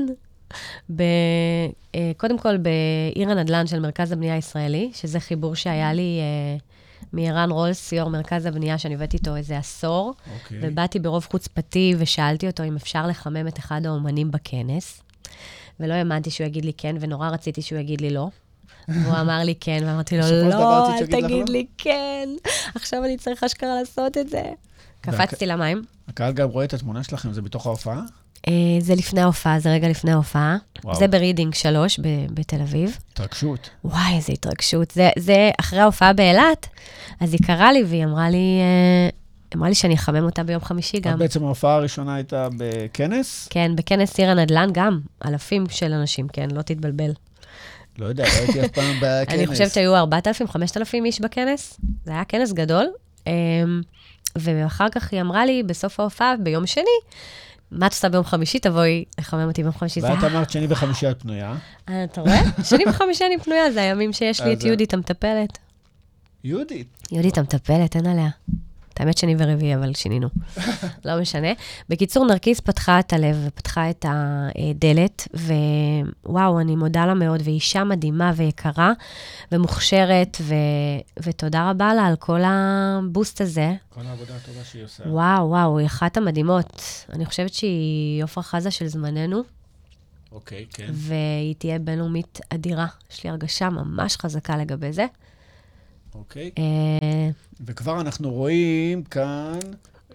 ב... 0.96 1.02
אה, 1.94 2.12
קודם 2.16 2.38
כל, 2.38 2.56
בעיר 2.56 3.30
הנדל"ן 3.30 3.66
של 3.66 3.80
מרכז 3.80 4.12
הבנייה 4.12 4.34
הישראלי, 4.34 4.90
שזה 4.94 5.20
חיבור 5.20 5.54
שהיה 5.54 5.92
לי 5.92 6.18
אה, 6.20 6.56
מערן 7.12 7.50
רולס, 7.50 7.92
יו"ר 7.92 8.08
מרכז 8.08 8.46
הבנייה, 8.46 8.78
שאני 8.78 8.94
עובדת 8.94 9.14
איתו 9.14 9.36
איזה 9.36 9.58
עשור, 9.58 10.14
אוקיי. 10.34 10.58
ובאתי 10.62 10.98
ברוב 10.98 11.26
חוצפתי 11.30 11.94
ושאלתי 11.98 12.46
אותו 12.46 12.64
אם 12.64 12.76
אפשר 12.76 13.06
לחמם 13.06 13.48
את 13.48 13.58
אחד 13.58 13.86
האומנים 13.86 14.30
בכנס. 14.30 15.02
ולא 15.80 15.94
האמנתי 15.94 16.30
שהוא 16.30 16.46
יגיד 16.46 16.64
לי 16.64 16.72
כן, 16.72 16.96
ונורא 17.00 17.28
רציתי 17.28 17.62
שהוא 17.62 17.78
יגיד 17.78 18.00
לי 18.00 18.10
לא. 18.10 18.28
והוא 18.89 19.20
אמר 19.20 19.39
לי 19.45 19.55
כן, 19.61 19.83
ואמרתי 19.87 20.18
לו, 20.18 20.22
לא, 20.49 20.89
אל 20.99 21.07
תגיד 21.07 21.22
לא?" 21.49 21.53
לי 21.53 21.66
כן, 21.78 22.28
עכשיו 22.74 23.05
אני 23.05 23.16
צריך 23.16 23.45
אשכרה 23.45 23.74
לעשות 23.80 24.16
את 24.18 24.28
זה. 24.28 24.43
קפצתי 25.01 25.47
למים. 25.47 25.83
הקהל 26.09 26.33
גם 26.33 26.49
רואה 26.49 26.64
את 26.64 26.74
התמונה 26.74 27.03
שלכם, 27.03 27.33
זה 27.33 27.43
בתוך 27.43 27.66
ההופעה? 27.66 28.01
אה, 28.49 28.53
זה 28.80 28.95
לפני 28.95 29.20
ההופעה, 29.20 29.59
זה 29.61 29.70
רגע 29.72 29.89
לפני 29.89 30.12
ההופעה. 30.12 30.57
וואו. 30.85 30.95
זה 30.99 31.09
ברידינג 31.09 31.55
3 31.55 31.99
ב- 31.99 32.05
בתל 32.35 32.61
אביב. 32.61 32.99
התרגשות. 33.12 33.70
וואי, 33.85 34.16
איזה 34.16 34.33
התרגשות. 34.33 34.91
זה, 34.91 35.11
זה 35.18 35.51
אחרי 35.61 35.78
ההופעה 35.80 36.12
באילת, 36.12 36.66
אז 37.20 37.33
היא 37.33 37.41
קראה 37.47 37.72
לי 37.72 37.85
והיא 37.85 38.05
אמרה 38.05 38.30
לי, 38.30 38.59
אה, 38.61 39.09
אמרה 39.57 39.68
לי 39.68 39.74
שאני 39.74 39.95
אחמם 39.95 40.24
אותה 40.24 40.43
ביום 40.43 40.61
חמישי 40.61 40.97
את 40.99 41.03
גם. 41.03 41.18
בעצם 41.18 41.45
ההופעה 41.45 41.74
הראשונה 41.74 42.14
הייתה 42.14 42.49
בכנס? 42.57 43.49
כן, 43.51 43.72
בכנס 43.76 44.18
עיר 44.18 44.30
הנדל"ן 44.30 44.68
גם, 44.72 45.01
אלפים 45.26 45.64
של 45.70 45.93
אנשים, 45.93 46.28
כן, 46.28 46.49
לא 46.51 46.62
תתבלבל. 46.62 47.11
לא 47.99 48.07
יודע, 48.07 48.24
לא 48.24 48.38
הייתי 48.38 48.64
אף 48.64 48.70
פעם 48.70 48.95
בכנס. 49.03 49.34
אני 49.38 49.47
חושבת 49.47 49.70
שהיו 49.72 49.97
4,000, 49.97 50.49
5,000 50.49 51.05
איש 51.05 51.20
בכנס. 51.20 51.80
זה 52.05 52.12
היה 52.12 52.24
כנס 52.24 52.53
גדול. 52.53 52.86
אמ, 53.26 53.32
ואחר 54.36 54.88
כך 54.88 55.12
היא 55.12 55.20
אמרה 55.20 55.47
לי, 55.47 55.62
בסוף 55.62 56.01
ההופעה, 56.01 56.34
ביום 56.43 56.66
שני, 56.66 56.84
מה 57.70 57.86
את 57.86 57.93
עושה 57.93 58.09
ביום 58.09 58.24
חמישי? 58.24 58.59
תבואי 58.59 59.05
לחמם 59.18 59.49
אותי 59.49 59.62
ביום 59.62 59.74
חמישי. 59.74 60.01
ואת 60.01 60.24
אמרת 60.24 60.51
שני 60.51 60.66
וחמישי 60.68 61.11
את 61.11 61.22
פנויה. 61.22 61.55
אה, 61.88 62.05
אתה 62.05 62.20
רואה? 62.20 62.40
שני 62.70 62.84
וחמישי 62.88 63.24
אני 63.26 63.38
פנויה, 63.38 63.72
זה 63.72 63.80
הימים 63.82 64.12
שיש 64.12 64.40
לי 64.40 64.53
את 64.53 64.61
זה- 64.61 64.68
יהודית 64.68 64.95
המטפלת. 64.95 65.59
יהודית. 66.45 66.86
יהודית 67.12 67.38
המטפלת, 67.38 67.97
אין 67.97 68.07
עליה. 68.07 68.28
את 68.95 69.01
האמת 69.01 69.18
שני 69.18 69.34
ורביעי, 69.38 69.74
אבל 69.74 69.95
שינינו. 69.95 70.28
לא 71.05 71.20
משנה. 71.20 71.49
בקיצור, 71.88 72.26
נרקיס 72.26 72.61
פתחה 72.61 73.01
את 73.01 73.12
הלב 73.12 73.36
ופתחה 73.47 73.90
את 73.90 74.07
הדלת, 74.09 75.28
ווואו, 76.24 76.61
אני 76.61 76.76
מודה 76.76 77.07
לה 77.07 77.14
מאוד, 77.14 77.40
והיא 77.45 77.55
אישה 77.55 77.84
מדהימה 77.84 78.32
ויקרה 78.36 78.93
ומוכשרת, 79.53 80.36
ו... 80.40 80.55
ותודה 81.22 81.70
רבה 81.70 81.95
לה 81.95 82.07
על 82.07 82.16
כל 82.16 82.40
הבוסט 82.45 83.40
הזה. 83.40 83.72
כל 83.88 84.01
העבודה 84.07 84.36
הטובה 84.36 84.64
שהיא 84.64 84.84
עושה. 84.84 85.05
וואו, 85.07 85.49
וואו, 85.49 85.78
היא 85.78 85.86
אחת 85.86 86.16
המדהימות. 86.16 86.82
אני 87.12 87.26
חושבת 87.26 87.55
שהיא 87.55 88.24
עפרה 88.24 88.45
חזה 88.45 88.70
של 88.70 88.86
זמננו, 88.86 89.43
אוקיי, 90.32 90.66
כן. 90.72 90.86
והיא 90.93 91.55
תהיה 91.59 91.78
בינלאומית 91.78 92.40
אדירה. 92.49 92.86
יש 93.12 93.24
לי 93.24 93.30
הרגשה 93.30 93.70
ממש 93.70 94.16
חזקה 94.16 94.57
לגבי 94.57 94.93
זה. 94.93 95.07
אוקיי. 96.14 96.50
אה, 96.58 97.30
וכבר 97.66 98.00
אנחנו 98.00 98.30
רואים 98.30 99.02
כאן 99.04 99.58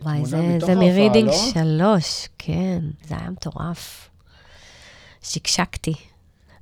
וואי, 0.01 0.25
זה, 0.25 0.37
זה 0.65 0.75
מרידינג 0.75 1.27
לא? 1.29 1.51
שלוש, 1.53 2.27
כן, 2.37 2.79
זה 3.07 3.15
היה 3.19 3.29
מטורף. 3.29 4.09
שקשקתי. 5.21 5.93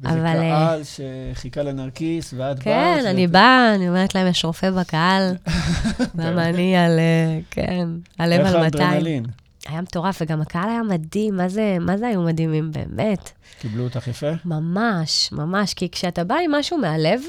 וזה 0.02 0.14
אבל, 0.14 0.26
אה, 0.26 0.50
קהל 0.68 0.82
שחיכה 0.84 1.64
לנרקיס, 1.64 2.34
ואת. 2.38 2.60
כן, 2.60 2.96
ואת- 2.98 3.06
אני 3.06 3.28
באה, 3.28 3.76
אני 3.76 3.90
אומרת 3.90 4.16
להם, 4.16 4.28
יש 4.28 4.46
רופא 4.46 4.72
בקהל, 4.72 5.36
למה 6.20 6.50
אני 6.50 6.76
על, 6.78 7.00
אה, 7.00 7.40
כן, 7.52 7.88
הלב 8.20 8.40
איך 8.46 8.54
על 8.56 8.62
200. 8.62 8.84
האדרנלין? 8.90 9.26
היה 9.68 9.82
מטורף, 9.82 10.18
וגם 10.22 10.42
הקהל 10.42 10.70
היה 10.70 10.84
מדהים, 10.84 11.36
מה 11.38 11.50
זה, 11.50 11.78
מה 11.82 11.98
זה 11.98 12.08
היו 12.08 12.22
מדהימים, 12.22 12.72
באמת. 12.72 13.32
קיבלו 13.62 13.84
אותך 13.84 14.08
יפה? 14.08 14.32
ממש, 14.46 15.30
ממש, 15.32 15.74
כי 15.74 15.90
כשאתה 15.90 16.24
בא 16.24 16.36
עם 16.46 16.52
משהו 16.56 16.78
מהלב, 16.78 17.22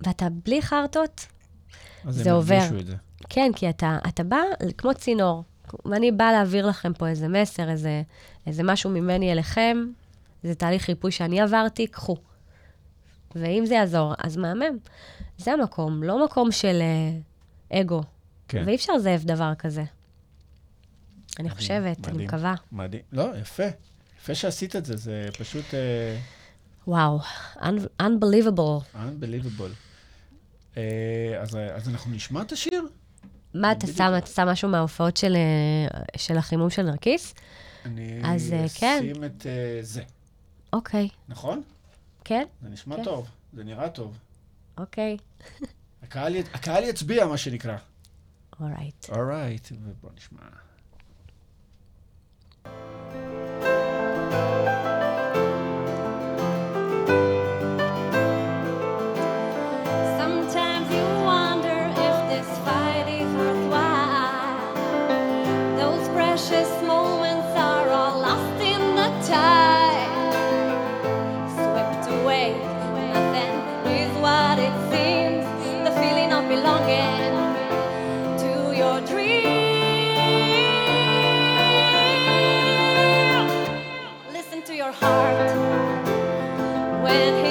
ואתה 0.00 0.26
בלי 0.44 0.62
חרטות, 0.62 1.26
אז 2.04 2.14
זה 2.14 2.30
הם 2.30 2.36
עובר. 2.36 2.68
את 2.80 2.86
זה. 2.86 2.96
כן, 3.28 3.50
כי 3.56 3.70
אתה, 3.70 3.98
אתה 4.08 4.24
בא 4.24 4.40
כמו 4.78 4.94
צינור, 4.94 5.44
ואני 5.84 6.12
באה 6.12 6.32
להעביר 6.32 6.66
לכם 6.66 6.92
פה 6.92 7.08
איזה 7.08 7.28
מסר, 7.28 7.70
איזה, 7.70 8.02
איזה 8.46 8.62
משהו 8.62 8.90
ממני 8.90 9.32
אליכם, 9.32 9.86
זה 10.42 10.54
תהליך 10.54 10.88
ריפוי 10.88 11.12
שאני 11.12 11.40
עברתי, 11.40 11.86
קחו. 11.86 12.16
ואם 13.34 13.66
זה 13.66 13.74
יעזור, 13.74 14.14
אז 14.18 14.36
מהמם. 14.36 14.78
זה 15.38 15.52
המקום, 15.52 16.02
לא 16.02 16.24
מקום 16.24 16.52
של 16.52 16.78
אה, 17.70 17.80
אגו. 17.80 18.02
כן. 18.48 18.62
ואי 18.66 18.74
אפשר 18.74 18.92
לזייף 18.92 19.22
דבר 19.24 19.54
כזה. 19.54 19.80
אני 19.80 19.88
מדהים, 21.38 21.50
חושבת, 21.56 22.04
אני 22.08 22.12
מדהים. 22.12 22.26
מקווה. 22.28 22.54
מדהים. 22.72 23.02
לא, 23.12 23.30
יפה. 23.40 23.62
יפה 24.20 24.34
שעשית 24.34 24.76
את 24.76 24.84
זה, 24.84 24.96
זה 24.96 25.28
פשוט 25.38 25.64
uh, 25.70 25.74
וואו, 26.86 27.18
un- 27.56 28.02
unbelievable. 28.02 28.94
unbelievable. 28.96 29.87
Uh, 30.78 31.36
אז, 31.40 31.56
אז 31.74 31.88
אנחנו 31.88 32.12
נשמע 32.12 32.42
את 32.42 32.52
השיר? 32.52 32.86
מה, 33.54 33.72
אתה 33.72 33.86
שם, 33.86 34.12
אתה 34.18 34.26
שם 34.26 34.48
משהו 34.48 34.68
מההופעות 34.68 35.16
של, 35.16 35.36
אה, 35.36 36.00
של 36.16 36.38
החימום 36.38 36.70
של 36.70 36.82
נרקיס? 36.82 37.34
אני 37.84 38.20
אז, 38.24 38.52
אה, 38.52 38.66
כן. 38.74 38.98
אשים 39.02 39.24
את 39.24 39.42
uh, 39.42 39.46
זה, 39.80 40.02
אוקיי, 40.72 41.08
נכון? 41.28 41.62
כן? 42.24 42.44
זה 42.62 42.68
נשמע 42.68 42.96
כן. 42.96 43.04
טוב, 43.04 43.28
זה 43.52 43.64
נראה 43.64 43.88
טוב. 43.88 44.18
אוקיי. 44.78 45.16
הקהל, 46.02 46.36
הקהל 46.54 46.84
יצביע, 46.84 47.26
מה 47.26 47.36
שנקרא. 47.36 47.76
אורייט. 48.60 49.08
אורייט, 49.08 49.68
ובוא 49.72 50.10
נשמע. 50.16 50.40
When 87.08 87.47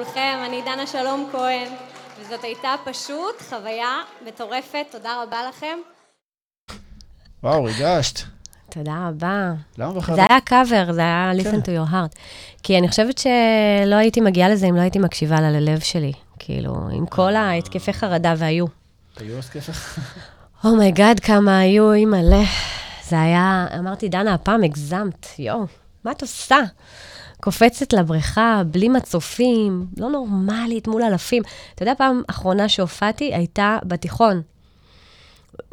לכולכם, 0.00 0.38
אני 0.46 0.62
דנה 0.62 0.86
שלום 0.86 1.28
כהן, 1.32 1.68
וזאת 2.20 2.44
הייתה 2.44 2.74
פשוט 2.84 3.42
חוויה 3.48 3.98
מטורפת, 4.26 4.86
תודה 4.90 5.22
רבה 5.22 5.38
לכם. 5.48 5.78
וואו, 7.42 7.64
ריגשת. 7.64 8.20
תודה 8.70 9.08
רבה. 9.08 9.52
למה 9.78 9.92
בכלל? 9.92 10.16
זה 10.16 10.22
היה 10.28 10.40
קאבר, 10.40 10.92
זה 10.92 11.00
היה 11.00 11.32
listen 11.36 11.50
כן. 11.50 11.60
to 11.60 11.64
your 11.64 11.92
heart. 11.92 12.16
כי 12.62 12.78
אני 12.78 12.88
חושבת 12.88 13.18
שלא 13.18 13.94
הייתי 13.96 14.20
מגיעה 14.20 14.48
לזה 14.48 14.66
אם 14.66 14.76
לא 14.76 14.80
הייתי 14.80 14.98
מקשיבה 14.98 15.40
לה 15.40 15.50
ללב 15.50 15.80
שלי. 15.80 16.12
כאילו, 16.38 16.74
עם 16.92 17.06
כל 17.06 17.34
ההתקפי 17.34 17.92
חרדה 17.92 18.34
והיו. 18.36 18.66
היו 19.16 19.38
הסכסך? 19.38 19.98
oh 20.64 20.78
my 20.78 20.92
God, 20.92 21.20
כמה 21.20 21.58
היו, 21.58 21.92
אימא'לה. 21.92 22.42
זה 23.08 23.20
היה, 23.20 23.66
אמרתי, 23.78 24.08
דנה, 24.08 24.34
הפעם 24.34 24.62
הגזמת, 24.62 25.26
יואו, 25.38 25.66
מה 26.04 26.10
את 26.10 26.22
עושה? 26.22 26.58
קופצת 27.46 27.92
לבריכה, 27.92 28.62
בלי 28.66 28.88
מצופים, 28.88 29.86
לא 29.96 30.08
נורמלית, 30.08 30.88
מול 30.88 31.02
אלפים. 31.02 31.42
אתה 31.74 31.82
יודע, 31.82 31.94
פעם 31.94 32.22
אחרונה 32.26 32.68
שהופעתי 32.68 33.34
הייתה 33.34 33.78
בתיכון. 33.84 34.42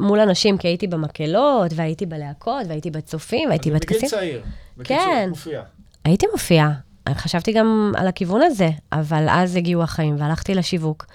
מול 0.00 0.20
אנשים, 0.20 0.58
כי 0.58 0.68
הייתי 0.68 0.86
במקהלות, 0.86 1.72
והייתי 1.74 2.06
בלהקות, 2.06 2.62
והייתי 2.68 2.90
בצופים, 2.90 3.48
והייתי 3.48 3.70
בטקסים. 3.70 3.98
בגיל 3.98 4.10
צעיר. 4.10 4.42
כן. 4.42 4.50
בקיצור, 4.76 5.28
מופיע. 5.28 5.62
הייתי 6.04 6.26
מופיעה. 6.32 6.72
חשבתי 7.14 7.52
גם 7.52 7.92
על 7.96 8.06
הכיוון 8.06 8.42
הזה, 8.42 8.70
אבל 8.92 9.26
אז 9.30 9.56
הגיעו 9.56 9.82
החיים 9.82 10.16
והלכתי 10.18 10.54
לשיווק. 10.54 11.06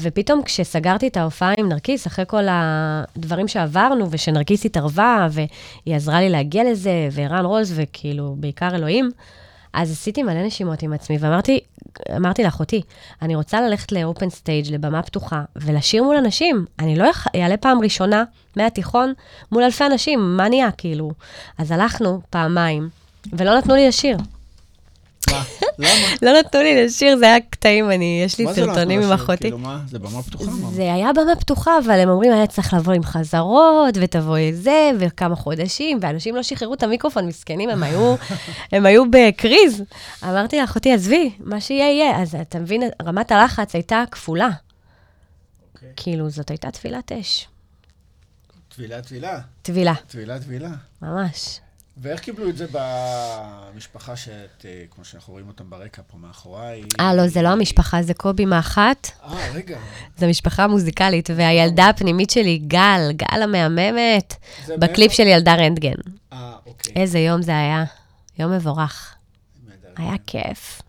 ופתאום 0.00 0.42
כשסגרתי 0.42 1.08
את 1.08 1.16
ההופעה 1.16 1.52
עם 1.58 1.68
נרקיס, 1.68 2.06
אחרי 2.06 2.24
כל 2.28 2.44
הדברים 2.50 3.48
שעברנו, 3.48 4.06
ושנרקיס 4.10 4.66
התערבה, 4.66 5.28
והיא 5.30 5.96
עזרה 5.96 6.20
לי 6.20 6.28
להגיע 6.28 6.70
לזה, 6.70 7.08
וערן 7.12 7.44
רוז, 7.44 7.72
וכאילו, 7.76 8.36
בעיקר 8.38 8.74
אלוהים, 8.74 9.10
אז 9.76 9.90
עשיתי 9.90 10.22
מלא 10.22 10.42
נשימות 10.46 10.82
עם 10.82 10.92
עצמי, 10.92 11.16
ואמרתי, 11.20 11.60
אמרתי 12.16 12.44
לאחותי, 12.44 12.82
אני 13.22 13.34
רוצה 13.34 13.60
ללכת 13.60 13.92
לאופן 13.92 14.30
סטייג', 14.30 14.72
לבמה 14.72 15.02
פתוחה, 15.02 15.44
ולשיר 15.56 16.02
מול 16.02 16.16
אנשים. 16.16 16.64
אני 16.78 16.96
לא 16.96 17.10
אעלה 17.34 17.56
פעם 17.56 17.78
ראשונה 17.82 18.24
מהתיכון 18.56 19.12
מול 19.52 19.62
אלפי 19.62 19.86
אנשים, 19.86 20.36
מה 20.36 20.48
נהיה, 20.48 20.70
כאילו? 20.70 21.10
אז 21.58 21.70
הלכנו 21.70 22.20
פעמיים, 22.30 22.88
ולא 23.32 23.58
נתנו 23.58 23.74
לי 23.74 23.88
לשיר. 23.88 24.16
מה? 25.30 25.44
למה? 25.78 26.16
לא 26.22 26.38
נתנו 26.38 26.62
לי 26.62 26.84
לשיר, 26.84 27.16
זה 27.16 27.24
היה 27.26 27.40
קטעים, 27.40 27.90
אני, 27.90 28.22
יש 28.24 28.38
לי 28.38 28.44
לא 28.44 28.52
סרטונים 28.52 29.02
עם? 29.02 29.12
אחותי. 29.12 29.42
כאילו 29.42 29.58
מה? 29.58 29.80
זה 29.88 29.98
במה 29.98 30.22
פתוחה? 30.22 30.50
זה 30.72 30.94
היה 30.94 31.12
במה 31.12 31.36
פתוחה, 31.36 31.70
אבל 31.84 32.00
הם 32.00 32.08
אומרים, 32.08 32.32
היה 32.32 32.46
צריך 32.46 32.74
לבוא 32.74 32.92
עם 32.92 33.02
חזרות, 33.02 33.94
ותבואי 34.00 34.54
זה, 34.54 34.90
וכמה 34.98 35.36
חודשים, 35.36 35.98
ואנשים 36.02 36.36
לא 36.36 36.42
שחררו 36.42 36.74
את 36.74 36.82
המיקרופון, 36.82 37.26
מסכנים, 37.26 37.70
הם 37.70 37.82
היו, 37.82 38.14
הם 38.72 38.86
היו 38.86 39.10
בקריז. 39.10 39.82
אמרתי 40.24 40.60
לאחותי, 40.60 40.92
עזבי, 40.92 41.30
מה 41.40 41.60
שיהיה, 41.60 41.90
יהיה. 41.90 42.22
אז 42.22 42.34
אתה 42.34 42.58
מבין, 42.58 42.82
רמת 43.02 43.32
הלחץ 43.32 43.74
הייתה 43.74 44.04
כפולה. 44.10 44.48
אוקיי. 45.74 45.88
כאילו, 45.96 46.30
זאת 46.30 46.50
הייתה 46.50 46.70
תפילת 46.70 47.12
אש. 47.12 47.48
טבילה, 48.68 49.02
טבילה. 49.02 49.38
טבילה, 49.62 49.94
טבילה, 50.06 50.38
טבילה. 50.38 50.70
ממש. 51.02 51.60
ואיך 51.96 52.20
קיבלו 52.20 52.48
את 52.48 52.56
זה 52.56 52.66
במשפחה 52.72 54.16
שאת, 54.16 54.64
אה, 54.64 54.84
כמו 54.90 55.04
שאנחנו 55.04 55.32
רואים 55.32 55.48
אותם 55.48 55.70
ברקע 55.70 56.02
פה 56.06 56.18
מאחוריי? 56.18 56.82
אה, 57.00 57.14
לא, 57.14 57.28
זה 57.28 57.42
לא 57.42 57.48
המשפחה, 57.48 58.02
זה 58.02 58.14
קובי 58.14 58.44
מאחת. 58.44 59.10
אה, 59.22 59.50
רגע. 59.54 59.78
זו 60.18 60.26
משפחה 60.26 60.66
מוזיקלית, 60.66 61.30
והילדה 61.36 61.88
הפנימית 61.88 62.30
שלי, 62.30 62.58
גל, 62.58 63.00
גל 63.12 63.42
המהממת, 63.42 64.34
בקליפ? 64.68 65.12
של 65.12 65.26
ילדה 65.26 65.54
רנטגן. 65.54 65.94
אה, 66.32 66.56
אוקיי. 66.66 66.92
איזה 66.96 67.18
יום 67.18 67.42
זה 67.42 67.58
היה. 67.58 67.84
יום 68.38 68.52
מבורך. 68.52 69.16
היה 69.96 70.14
כיף. 70.26 70.82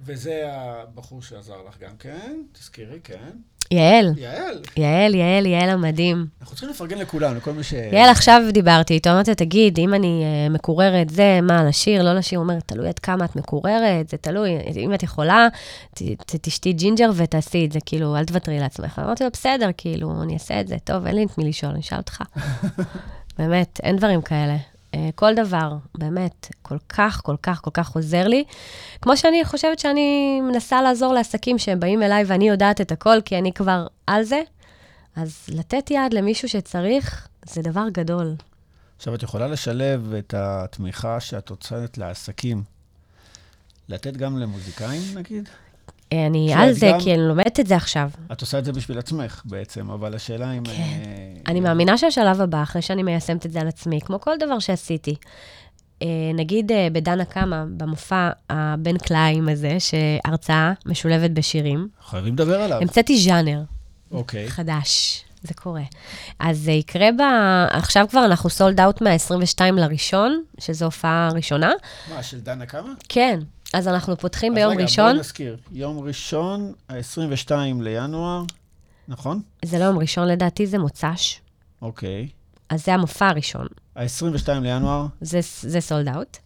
וזה 0.00 0.44
הבחור 0.52 1.22
שעזר 1.22 1.62
לך 1.68 1.78
גם 1.78 1.96
כן, 1.96 2.42
תזכירי, 2.52 3.00
כן. 3.04 3.30
יעל, 3.70 4.12
יעל. 4.16 4.60
יעל, 4.76 5.14
יעל, 5.14 5.46
יעל 5.46 5.70
המדהים. 5.70 6.26
אנחנו 6.40 6.54
צריכים 6.54 6.70
לפרגן 6.70 6.98
לכולם, 6.98 7.36
לכל 7.36 7.52
מי 7.52 7.62
ש... 7.62 7.72
יעל, 7.72 8.10
עכשיו 8.10 8.42
דיברתי 8.52 8.94
איתו, 8.94 9.10
אמרתי 9.10 9.30
לו, 9.30 9.34
תגיד, 9.34 9.78
אם 9.78 9.94
אני 9.94 10.22
אה, 10.24 10.48
מקוררת, 10.48 11.10
זה, 11.10 11.40
מה, 11.42 11.64
לשיר, 11.64 12.02
לא 12.02 12.14
לשיר? 12.14 12.38
הוא 12.38 12.44
אומר, 12.44 12.60
תלוי 12.60 12.88
עד 12.88 12.98
כמה 12.98 13.24
את 13.24 13.36
מקוררת, 13.36 14.08
זה 14.08 14.16
תלוי, 14.16 14.50
אם 14.76 14.94
את 14.94 15.02
יכולה, 15.02 15.48
ת, 15.94 16.02
ת, 16.02 16.36
תשתי 16.36 16.72
ג'ינג'ר 16.72 17.10
ותעשי 17.14 17.64
את 17.66 17.72
זה, 17.72 17.78
כאילו, 17.86 18.16
אל 18.16 18.24
תוותרי 18.24 18.58
לעצמך. 18.58 18.98
אמרתי 19.04 19.24
לו, 19.24 19.30
בסדר, 19.32 19.70
כאילו, 19.76 20.22
אני 20.22 20.34
אעשה 20.34 20.60
את 20.60 20.68
זה, 20.68 20.76
טוב, 20.84 21.06
אין 21.06 21.16
לי 21.16 21.24
את 21.24 21.38
מי 21.38 21.44
לשאול, 21.44 21.72
אני 21.72 21.80
אשאל 21.80 21.98
אותך. 21.98 22.22
באמת, 23.38 23.80
אין 23.82 23.96
דברים 23.96 24.22
כאלה. 24.22 24.56
אה, 24.94 25.10
כל 25.14 25.34
דבר, 25.34 25.76
באמת, 25.98 26.46
כל 26.62 26.78
כך, 26.88 27.20
כל 27.24 27.36
כך, 27.42 27.60
כל 27.60 27.70
כך 27.74 27.94
עוזר 27.94 28.28
לי. 28.28 28.44
כמו 29.02 29.16
שאני 29.16 29.44
חושבת 29.44 29.78
שאני 29.78 30.40
מנסה 30.40 30.82
לעזור 30.82 31.12
לעסקים 31.12 31.58
שהם 31.58 31.80
באים 31.80 32.02
אליי 32.02 32.24
ואני 32.26 32.48
יודעת 32.48 32.80
את 32.80 32.92
הכל, 32.92 33.20
כי 33.24 33.38
אני 33.38 33.52
כבר 33.52 33.86
על 34.06 34.22
זה, 34.22 34.42
אז 35.16 35.46
לתת 35.48 35.90
יד 35.90 36.12
למישהו 36.12 36.48
שצריך, 36.48 37.28
זה 37.46 37.62
דבר 37.62 37.88
גדול. 37.92 38.34
עכשיו, 38.96 39.14
את 39.14 39.22
יכולה 39.22 39.48
לשלב 39.48 40.14
את 40.18 40.34
התמיכה 40.36 41.20
שאת 41.20 41.48
הוצאת 41.48 41.98
לעסקים, 41.98 42.62
לתת 43.88 44.16
גם 44.16 44.38
למוזיקאים, 44.38 45.02
נגיד? 45.14 45.48
אה, 46.12 46.26
אני 46.26 46.54
על 46.54 46.72
זה, 46.72 46.92
כי 46.98 47.14
אני 47.14 47.22
לומדת 47.28 47.60
את 47.60 47.66
זה 47.66 47.76
עכשיו. 47.76 48.10
את 48.32 48.40
עושה 48.40 48.58
את 48.58 48.64
זה 48.64 48.72
בשביל 48.72 48.98
עצמך 48.98 49.42
בעצם, 49.44 49.90
אבל 49.90 50.14
השאלה 50.14 50.52
אם... 50.52 50.64
כן. 50.64 50.72
אה, 50.72 50.86
אני 51.46 51.60
מאמינה 51.60 51.98
שהשלב 51.98 52.40
הבא, 52.40 52.62
אחרי 52.62 52.82
שאני 52.82 53.02
מיישמת 53.02 53.46
את 53.46 53.52
זה 53.52 53.60
על 53.60 53.68
עצמי, 53.68 54.00
כמו 54.00 54.20
כל 54.20 54.36
דבר 54.38 54.58
שעשיתי, 54.58 55.14
אה, 56.02 56.08
נגיד 56.34 56.72
אה, 56.72 56.88
בדנה 56.92 57.24
קמה, 57.24 57.64
במופע 57.76 58.30
הבן 58.50 58.98
קלעים 58.98 59.48
הזה, 59.48 59.76
שהרצאה 59.80 60.72
משולבת 60.86 61.30
בשירים, 61.30 61.88
חייבים 62.04 62.34
לדבר 62.34 62.60
עליו. 62.60 62.78
המצאתי 62.80 63.18
ז'אנר 63.18 63.62
אוקיי. 64.10 64.48
חדש. 64.48 65.24
זה 65.42 65.54
קורה. 65.54 65.82
אז 66.38 66.58
זה 66.58 66.70
יקרה 66.70 67.08
ב... 67.18 67.20
עכשיו 67.70 68.06
כבר 68.10 68.24
אנחנו 68.24 68.50
סולד 68.50 68.80
אאוט 68.80 69.00
מה-22 69.00 69.60
לראשון, 69.72 70.42
שזו 70.58 70.84
הופעה 70.84 71.28
ראשונה. 71.34 71.72
מה, 72.14 72.22
של 72.22 72.40
דנה 72.40 72.66
כמה? 72.66 72.92
כן, 73.08 73.40
אז 73.74 73.88
אנחנו 73.88 74.16
פותחים 74.16 74.52
אז 74.52 74.58
ביום 74.58 74.72
רגע, 74.72 74.82
ראשון. 74.82 75.04
בואי 75.10 75.20
נזכיר. 75.20 75.56
יום 75.72 75.98
ראשון, 75.98 76.72
ה-22 76.88 77.52
לינואר, 77.80 78.42
נכון? 79.08 79.42
זה 79.64 79.78
לא 79.78 79.84
יום 79.84 79.98
ראשון, 79.98 80.28
לדעתי 80.28 80.66
זה 80.66 80.78
מוצ"ש. 80.78 81.40
אוקיי. 81.82 82.28
אז 82.70 82.84
זה 82.84 82.94
המופע 82.94 83.28
הראשון. 83.28 83.66
ה-22 83.96 84.48
לינואר, 84.62 85.06
זה, 85.20 85.38
זה 85.60 85.80
סולד 85.80 86.08
אאוט. 86.08 86.36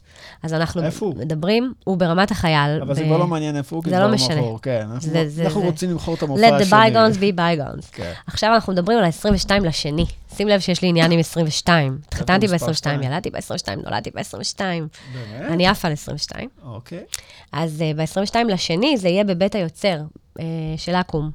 אז 0.43 0.53
אנחנו 0.53 0.83
איפה? 0.85 1.13
מדברים, 1.17 1.73
הוא 1.85 1.97
ברמת 1.97 2.31
החייל. 2.31 2.83
אבל 2.83 2.91
ב- 2.93 2.97
זה 2.97 3.05
כבר 3.05 3.17
לא 3.17 3.27
מעניין 3.27 3.57
איפה 3.57 3.77
הוא, 3.77 3.85
כי 3.85 3.91
זה 3.91 3.97
זה 3.97 4.03
לא 4.03 4.07
כבר 4.07 4.15
משנה. 4.15 4.35
מאחור. 4.35 4.59
כן, 4.63 4.87
אנחנו- 4.93 5.11
זה- 5.13 5.29
זה- 5.29 5.45
אנחנו 5.45 5.61
זה. 5.61 5.67
רוצים 5.67 5.91
למכור 5.91 6.15
את 6.15 6.23
המופע 6.23 6.43
Let 6.59 6.63
השני. 6.63 6.71
the 6.71 6.93
bygones 6.95 7.17
be 7.17 7.37
bygones. 7.39 7.87
כן. 7.93 8.13
עכשיו 8.27 8.55
אנחנו 8.55 8.73
מדברים 8.73 8.99
על 8.99 9.05
ה-22 9.05 9.65
לשני. 9.65 10.05
שים 10.37 10.49
לב 10.49 10.61
שיש 10.61 10.83
לי 10.83 10.89
עניין 10.89 11.13
עם 11.13 11.19
22. 11.29 11.99
התחתנתי 12.09 12.47
מספר 12.47 12.67
ב-22, 12.67 12.75
שתיים. 12.75 13.03
ילדתי 13.03 13.31
ב-22, 13.31 13.77
נולדתי 13.85 14.11
ב-22. 14.11 14.59
באמת? 14.59 15.51
אני 15.53 15.67
עפה 15.67 15.89
על 15.89 15.93
22. 15.95 16.49
אוקיי. 16.65 17.05
אז 17.53 17.83
uh, 17.83 17.97
ב-22 17.97 18.53
לשני 18.53 18.97
זה 18.99 19.09
יהיה 19.09 19.25
בבית 19.25 19.55
היוצר 19.55 20.01
uh, 20.39 20.43
של 20.77 20.95
אקו"ם, 20.95 21.31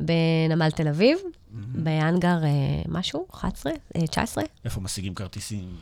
בנמל 0.00 0.70
תל 0.70 0.88
אביב, 0.88 1.18
באנגר 1.52 2.38
uh, 2.42 2.88
משהו, 2.88 3.26
11, 3.30 3.72
uh, 3.72 4.06
19, 4.06 4.44
איפה 4.64 4.80
משיגים 4.80 5.14
כרטיסים? 5.14 5.76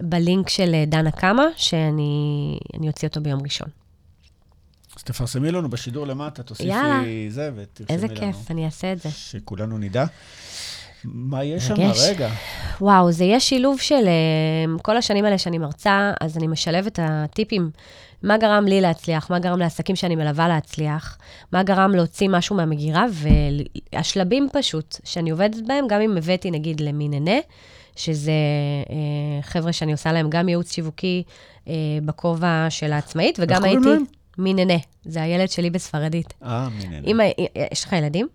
בלינק 0.00 0.48
של 0.48 0.74
uh, 0.84 0.90
דנה 0.90 1.10
קמה, 1.10 1.44
שאני 1.56 2.58
אני 2.74 2.88
אוציא 2.88 3.08
אותו 3.08 3.20
ביום 3.20 3.42
ראשון. 3.42 3.68
אז 4.96 5.02
תפרסמי 5.02 5.50
לנו 5.50 5.70
בשידור 5.70 6.06
למטה, 6.06 6.42
תוסיפי 6.42 6.68
יאללה. 6.68 7.02
זה 7.28 7.50
ותרשמי 7.54 7.96
לנו. 7.96 8.04
איזה 8.04 8.20
כיף, 8.20 8.50
אני 8.50 8.64
אעשה 8.64 8.92
את 8.92 9.00
זה. 9.00 9.10
שכולנו 9.10 9.78
נדע. 9.78 10.04
מה 11.06 11.44
יש 11.44 11.66
שם? 11.66 11.74
רגע. 12.08 12.30
וואו, 12.80 13.12
זה 13.12 13.24
יהיה 13.24 13.40
שילוב 13.40 13.80
של 13.80 14.04
uh, 14.04 14.82
כל 14.82 14.96
השנים 14.96 15.24
האלה 15.24 15.38
שאני 15.38 15.58
מרצה, 15.58 16.12
אז 16.20 16.36
אני 16.36 16.46
משלבת 16.46 16.86
את 16.86 16.98
הטיפים. 17.02 17.70
מה 18.22 18.38
גרם 18.38 18.64
לי 18.64 18.80
להצליח? 18.80 19.30
מה 19.30 19.38
גרם 19.38 19.58
לעסקים 19.58 19.96
שאני 19.96 20.16
מלווה 20.16 20.48
להצליח? 20.48 21.18
מה 21.52 21.62
גרם 21.62 21.94
להוציא 21.94 22.28
משהו 22.28 22.56
מהמגירה? 22.56 23.04
והשלבים 23.92 24.48
פשוט, 24.52 24.96
שאני 25.04 25.30
עובדת 25.30 25.66
בהם, 25.66 25.86
גם 25.88 26.00
אם 26.00 26.16
הבאתי 26.16 26.50
נגיד 26.50 26.80
למי 26.80 27.08
נהנה, 27.08 27.38
שזה 27.96 28.32
uh, 28.84 28.90
חבר'ה 29.42 29.72
שאני 29.72 29.92
עושה 29.92 30.12
להם 30.12 30.30
גם 30.30 30.48
ייעוץ 30.48 30.72
שיווקי 30.72 31.22
uh, 31.64 31.68
בכובע 32.04 32.66
של 32.68 32.92
העצמאית, 32.92 33.38
וגם 33.42 33.56
קוראים 33.56 33.78
הייתי... 33.78 33.90
להם? 33.90 34.04
מי 34.38 34.54
נהנה, 34.54 34.78
זה 35.04 35.22
הילד 35.22 35.50
שלי 35.50 35.70
בספרדית. 35.70 36.34
אה, 36.44 36.68
מי 36.68 36.98
אם, 37.06 37.20
ה- 37.20 37.24
יש 37.72 37.84
לך 37.84 37.92
ילדים? 37.92 38.28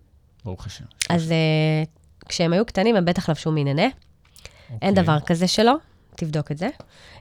ברוך 0.44 0.66
השם. 0.66 0.84
אז 1.10 1.28
uh, 1.30 1.88
כשהם 2.32 2.52
היו 2.52 2.66
קטנים, 2.66 2.96
הם 2.96 3.04
בטח 3.04 3.28
לבשו 3.28 3.52
מי 3.52 3.64
נהנה. 3.64 3.82
אין 3.82 4.90
אוקיי. 4.90 5.02
דבר 5.02 5.20
כזה 5.20 5.48
שלא, 5.48 5.74
תבדוק 6.16 6.52
את 6.52 6.58
זה. 6.58 6.68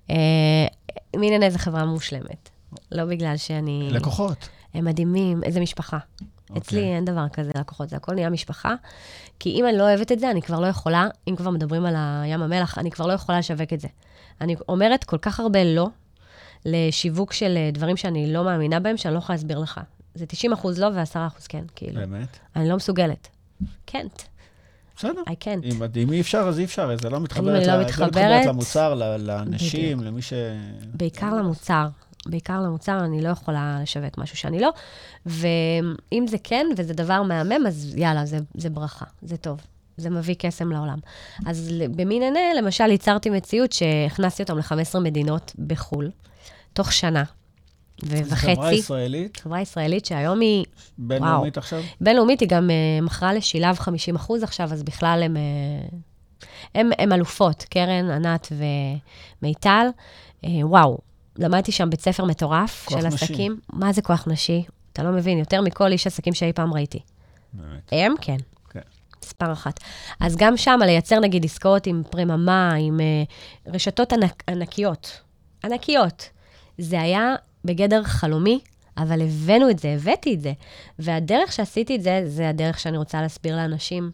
אה, 0.09 0.15
מיננה 1.15 1.49
זה 1.49 1.59
חברה 1.59 1.85
מושלמת. 1.85 2.49
לא 2.91 3.05
בגלל 3.05 3.37
שאני... 3.37 3.89
לקוחות. 3.91 4.49
הם 4.73 4.85
מדהימים, 4.85 5.43
איזה 5.43 5.59
משפחה. 5.59 5.97
אצלי 6.57 6.83
אין 6.83 7.05
דבר 7.05 7.29
כזה 7.29 7.51
לקוחות, 7.55 7.89
זה 7.89 7.95
הכל 7.95 8.13
נהיה 8.13 8.29
משפחה. 8.29 8.75
כי 9.39 9.49
אם 9.49 9.65
אני 9.67 9.77
לא 9.77 9.83
אוהבת 9.83 10.11
את 10.11 10.19
זה, 10.19 10.31
אני 10.31 10.41
כבר 10.41 10.59
לא 10.59 10.67
יכולה, 10.67 11.07
אם 11.27 11.35
כבר 11.35 11.49
מדברים 11.49 11.85
על 11.85 11.95
הים 11.97 12.41
המלח, 12.41 12.77
אני 12.77 12.91
כבר 12.91 13.07
לא 13.07 13.13
יכולה 13.13 13.39
לשווק 13.39 13.73
את 13.73 13.79
זה. 13.79 13.87
אני 14.41 14.55
אומרת 14.69 15.03
כל 15.03 15.17
כך 15.17 15.39
הרבה 15.39 15.63
לא, 15.63 15.87
לשיווק 16.65 17.33
של 17.33 17.57
אה, 17.57 17.69
דברים 17.73 17.97
שאני 17.97 18.33
לא 18.33 18.43
מאמינה 18.43 18.79
בהם, 18.79 18.97
שאני 18.97 19.13
לא 19.13 19.19
יכולה 19.19 19.35
להסביר 19.35 19.59
לך. 19.59 19.81
זה 20.15 20.25
90 20.25 20.53
אחוז 20.53 20.79
לא 20.79 20.85
ו-10 20.85 21.27
אחוז 21.27 21.47
כן, 21.47 21.63
כאילו. 21.75 22.01
באמת? 22.01 22.37
אני 22.55 22.69
לא 22.69 22.75
מסוגלת. 22.75 23.27
can't, 23.91 24.30
בסדר. 24.97 25.21
I 25.27 25.31
can't. 25.43 25.63
אם, 25.65 25.79
אם 26.03 26.11
אי 26.11 26.21
אפשר, 26.21 26.37
אז 26.39 26.59
אי 26.59 26.63
אפשר, 26.63 26.95
זה 27.01 27.09
לא 27.09 27.19
מתחברת, 27.19 27.55
אני 27.55 27.67
לא 27.67 27.73
ל- 27.73 27.77
זה 27.77 27.85
מתחברת. 27.85 28.45
למוצר, 28.45 28.93
לאנשים, 29.19 29.99
למי 30.03 30.21
ש... 30.21 30.33
בעיקר 30.93 31.33
למוצר. 31.35 31.87
בעיקר 32.25 32.61
למוצר, 32.61 32.99
אני 33.05 33.21
לא 33.21 33.29
יכולה 33.29 33.79
לשווק 33.83 34.17
משהו 34.17 34.37
שאני 34.37 34.59
לא. 34.59 34.69
ואם 35.25 36.25
זה 36.27 36.37
כן, 36.43 36.67
וזה 36.77 36.93
דבר 36.93 37.23
מהמם, 37.23 37.67
אז 37.67 37.93
יאללה, 37.97 38.25
זה, 38.25 38.37
זה 38.55 38.69
ברכה, 38.69 39.05
זה 39.21 39.37
טוב. 39.37 39.59
זה 39.97 40.09
מביא 40.09 40.35
קסם 40.39 40.71
לעולם. 40.71 40.97
אז 41.45 41.71
במין 41.95 42.21
עיני, 42.21 42.39
למשל, 42.57 42.91
ייצרתי 42.91 43.29
מציאות 43.29 43.71
שהכנסתי 43.71 44.43
אותם 44.43 44.57
ל-15 44.57 44.99
מדינות 44.99 45.53
בחו"ל, 45.67 46.11
תוך 46.73 46.93
שנה 46.93 47.23
וחצי. 48.03 48.55
חברה 48.55 48.73
ישראלית, 48.73 49.37
חברה 49.37 49.61
ישראלית 49.61 50.05
שהיום 50.05 50.39
היא 50.39 50.65
בינלאומית 50.97 51.57
עכשיו? 51.57 51.81
בינלאומית, 52.01 52.39
היא 52.39 52.49
גם 52.49 52.69
uh, 52.69 53.05
מכרה 53.05 53.33
לשילב 53.33 53.79
50 53.79 54.15
אחוז 54.15 54.43
עכשיו, 54.43 54.73
אז 54.73 54.83
בכלל 54.83 55.21
הם, 55.23 55.37
uh, 55.37 56.45
הם, 56.75 56.89
הם 56.99 57.11
אלופות, 57.11 57.65
קרן, 57.69 58.09
ענת 58.09 58.51
ומיטל. 59.41 59.87
Uh, 60.45 60.47
וואו, 60.61 60.97
למדתי 61.37 61.71
שם 61.71 61.89
בית 61.89 62.01
ספר 62.01 62.25
מטורף 62.25 62.85
כוח 62.85 63.01
של 63.01 63.07
נשי. 63.07 63.25
עסקים. 63.25 63.59
מה 63.73 63.93
זה 63.93 64.01
כוח 64.01 64.27
נשי? 64.27 64.63
אתה 64.93 65.03
לא 65.03 65.11
מבין, 65.11 65.37
יותר 65.37 65.61
מכל 65.61 65.91
איש 65.91 66.07
עסקים 66.07 66.33
שאי 66.33 66.53
פעם 66.53 66.73
ראיתי. 66.73 66.99
באמת. 67.53 67.89
הם, 67.91 68.13
כן. 68.21 68.37
כן. 68.69 68.79
מספר 69.23 69.51
אחת. 69.51 69.79
אז 70.19 70.35
גם 70.35 70.57
שם, 70.57 70.79
לייצר 70.85 71.19
נגיד 71.19 71.45
עסקאות 71.45 71.87
עם 71.87 72.03
פרממה, 72.09 72.73
עם 72.73 72.99
uh, 72.99 73.71
רשתות 73.73 74.13
ענק, 74.13 74.43
ענקיות. 74.49 75.21
ענקיות. 75.63 76.29
זה 76.77 77.01
היה 77.01 77.35
בגדר 77.65 78.03
חלומי, 78.03 78.59
אבל 78.97 79.21
הבאנו 79.21 79.69
את 79.69 79.79
זה, 79.79 79.89
הבאתי 79.93 80.33
את 80.33 80.41
זה. 80.41 80.53
והדרך 80.99 81.51
שעשיתי 81.51 81.95
את 81.95 82.03
זה, 82.03 82.23
זה 82.25 82.49
הדרך 82.49 82.79
שאני 82.79 82.97
רוצה 82.97 83.21
להסביר 83.21 83.55
לאנשים. 83.55 84.11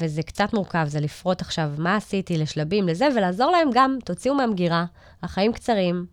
וזה 0.00 0.22
קצת 0.22 0.52
מורכב, 0.54 0.84
זה 0.88 1.00
לפרוט 1.00 1.40
עכשיו 1.40 1.70
מה 1.78 1.96
עשיתי 1.96 2.38
לשלבים, 2.38 2.88
לזה, 2.88 3.08
ולעזור 3.16 3.50
להם 3.50 3.68
גם, 3.74 3.96
תוציאו 4.04 4.34
מהמגירה, 4.34 4.84
החיים 5.22 5.52
קצרים, 5.52 6.06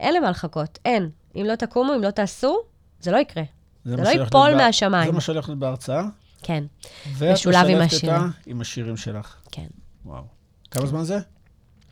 אין 0.00 0.14
למה 0.14 0.30
לחכות, 0.30 0.78
אין. 0.84 1.10
אם 1.36 1.44
לא 1.48 1.54
תקומו, 1.54 1.94
אם 1.94 2.02
לא 2.02 2.10
תעשו, 2.10 2.56
זה 3.00 3.10
לא 3.10 3.16
יקרה. 3.16 3.42
זה 3.84 3.96
זה 3.96 4.02
לא 4.02 4.08
ייפול 4.08 4.50
בה- 4.50 4.56
מהשמיים. 4.56 5.06
זה 5.06 5.12
מה 5.12 5.20
שהולך 5.20 5.48
להיות 5.48 5.58
בהרצאה, 5.58 6.02
כן, 6.42 6.64
ואת 7.16 7.32
משולב 7.32 7.56
עם 7.56 7.64
משלבת 7.64 7.92
השירים. 7.92 8.14
אותה 8.16 8.26
עם 8.46 8.60
השירים 8.60 8.96
שלך. 8.96 9.36
כן. 9.52 9.66
וואו. 10.04 10.22
כמה 10.70 10.86
זמן 10.86 11.04
זה? 11.04 11.18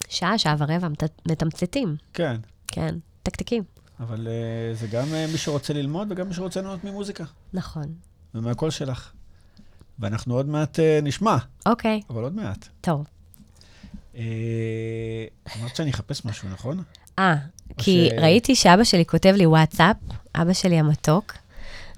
שעה, 0.08 0.38
שעה 0.38 0.54
ורבע, 0.58 0.88
מת- 0.88 1.20
מתמצתים, 1.28 1.96
כן. 2.14 2.36
כן, 2.66 2.94
תקתקים. 3.22 3.62
אבל 4.00 4.26
uh, 4.26 4.76
זה 4.76 4.86
גם 4.86 5.04
uh, 5.06 5.32
מי 5.32 5.38
שרוצה 5.38 5.72
ללמוד 5.72 6.12
וגם 6.12 6.28
מי 6.28 6.34
שרוצה 6.34 6.60
ליהנות 6.60 6.84
ממוזיקה, 6.84 7.24
נכון. 7.52 7.84
ומהקול 8.34 8.70
שלך. 8.70 9.12
ואנחנו 9.98 10.34
עוד 10.34 10.48
מעט 10.48 10.78
uh, 10.78 10.82
נשמע, 11.02 11.36
אוקיי, 11.66 12.00
אבל 12.10 12.22
עוד 12.22 12.34
מעט. 12.36 12.68
טוב. 12.80 13.04
Uh, 14.14 14.18
אמרת 15.58 15.76
שאני 15.76 15.90
אחפש 15.90 16.24
משהו, 16.24 16.48
נכון? 16.48 16.82
אה, 17.18 17.34
כי 17.78 18.08
ש- 18.10 18.12
ראיתי 18.22 18.54
שאבא 18.54 18.84
שלי 18.84 19.04
כותב 19.06 19.34
לי 19.36 19.46
וואטסאפ, 19.46 19.96
אבא 20.34 20.52
שלי 20.52 20.78
המתוק, 20.78 21.32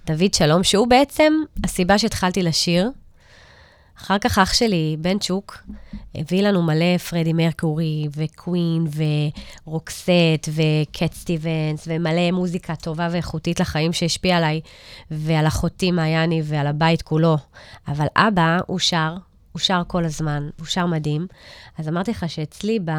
דוד 0.07 0.35
שלום, 0.35 0.65
שהוא 0.65 0.87
בעצם 0.89 1.33
הסיבה 1.65 1.99
שהתחלתי 1.99 2.43
לשיר. 2.43 2.91
אחר 4.03 4.19
כך 4.19 4.39
אח 4.39 4.53
שלי, 4.53 4.97
בן 4.99 5.19
צ'וק, 5.19 5.59
הביא 6.15 6.43
לנו 6.43 6.63
מלא 6.63 6.99
פרדי 6.99 7.33
מרקורי, 7.33 8.09
וקווין, 8.17 8.87
ורוקסט, 9.67 10.49
וקט 10.49 11.13
סטיבנס, 11.13 11.85
ומלא 11.87 12.31
מוזיקה 12.31 12.77
טובה 12.77 13.09
ואיכותית 13.11 13.61
לחיים 13.61 13.93
שהשפיעה 13.93 14.39
עליי, 14.39 14.61
ועל 15.11 15.47
אחותי 15.47 15.91
מעייני 15.91 16.43
ועל 16.45 16.67
הבית 16.67 17.03
כולו. 17.03 17.37
אבל 17.89 18.07
אבא, 18.17 18.59
הוא 18.67 18.79
שר, 18.79 19.17
הוא 19.53 19.61
שר 19.61 19.83
כל 19.87 20.05
הזמן, 20.05 20.49
הוא 20.59 20.67
שר 20.67 20.87
מדהים. 20.87 21.27
אז 21.79 21.89
אמרתי 21.89 22.11
לך 22.11 22.25
שאצלי 22.29 22.79
ב... 22.85 22.91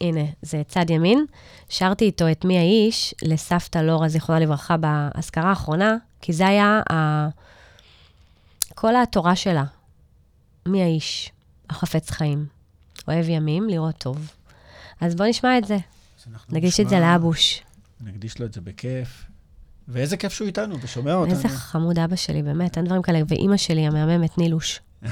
הנה, 0.00 0.24
זה 0.42 0.62
צד 0.68 0.90
ימין, 0.90 1.24
שרתי 1.68 2.04
איתו 2.04 2.30
את 2.30 2.44
מי 2.44 2.58
האיש 2.58 3.14
לסבתא 3.22 3.78
לורה, 3.78 4.08
זיכרונה 4.08 4.40
לברכה, 4.40 4.76
באזכרה 4.76 5.48
האחרונה, 5.48 5.96
כי 6.20 6.32
זה 6.32 6.46
היה 6.46 6.80
ה... 6.92 7.28
כל 8.74 8.96
התורה 8.96 9.36
שלה. 9.36 9.64
מי 10.66 10.82
האיש 10.82 11.32
החפץ 11.70 12.10
חיים, 12.10 12.46
אוהב 13.08 13.28
ימים, 13.28 13.68
לראות 13.68 13.94
טוב. 13.98 14.30
אז 15.00 15.14
בוא 15.14 15.26
נשמע 15.26 15.58
את 15.58 15.64
זה, 15.64 15.76
נגיש 16.48 16.80
את 16.80 16.88
זה 16.88 16.96
נשמע- 16.96 17.12
לאבוש. 17.12 17.62
נקדיש 18.00 18.38
לו 18.38 18.46
את 18.46 18.52
זה 18.52 18.60
בכיף. 18.60 19.24
ואיזה 19.88 20.16
כיף 20.16 20.32
שהוא 20.32 20.46
איתנו 20.46 20.80
ושומע 20.80 21.14
אותנו. 21.14 21.34
איזה 21.34 21.48
חמוד 21.48 21.98
אבא 21.98 22.16
שלי, 22.16 22.42
באמת, 22.42 22.76
אין 22.76 22.84
דברים 22.86 23.02
כאלה. 23.02 23.20
ואימא 23.28 23.56
שלי, 23.56 23.86
המהממת, 23.86 24.38
נילוש. 24.38 24.80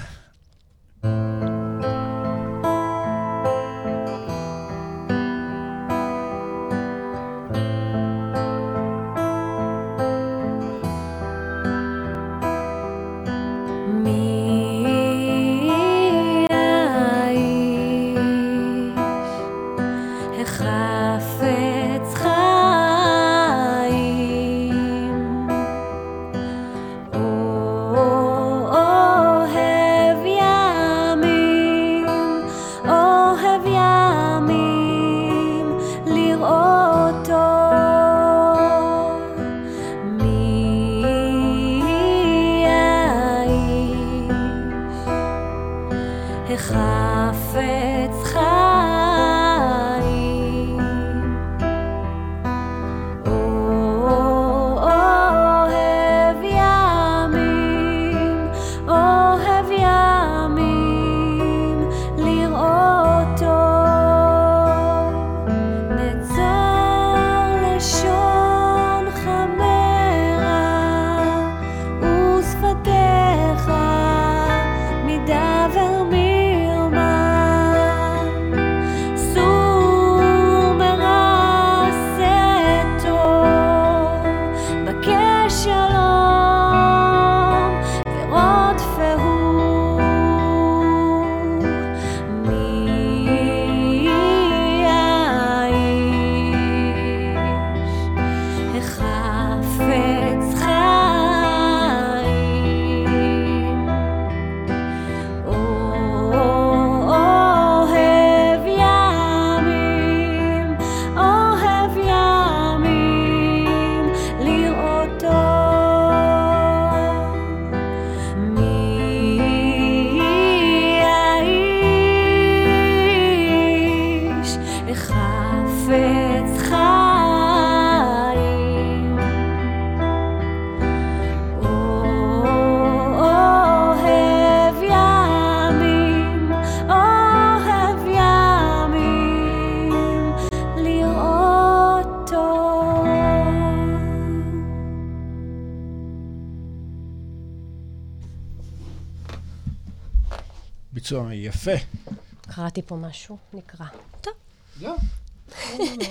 קראתי 152.74 152.88
פה 152.88 152.96
משהו, 152.96 153.38
נקרא. 153.52 153.86
טוב, 154.20 154.32
לא. 154.80 154.94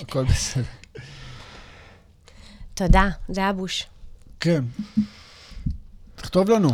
הכל 0.01 0.23
בסדר. 0.23 0.63
תודה, 2.73 3.09
זה 3.29 3.41
היה 3.41 3.53
בוש. 3.53 3.87
כן. 4.39 4.63
תכתוב 6.15 6.49
לנו. 6.49 6.69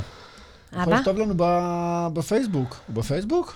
יכול 0.72 0.84
אבא? 0.84 0.96
לכתוב 1.00 1.18
לנו 1.18 1.34
ב- 1.38 2.08
בפייסבוק. 2.14 2.80
הוא 2.88 2.96
בפייסבוק? 2.96 3.56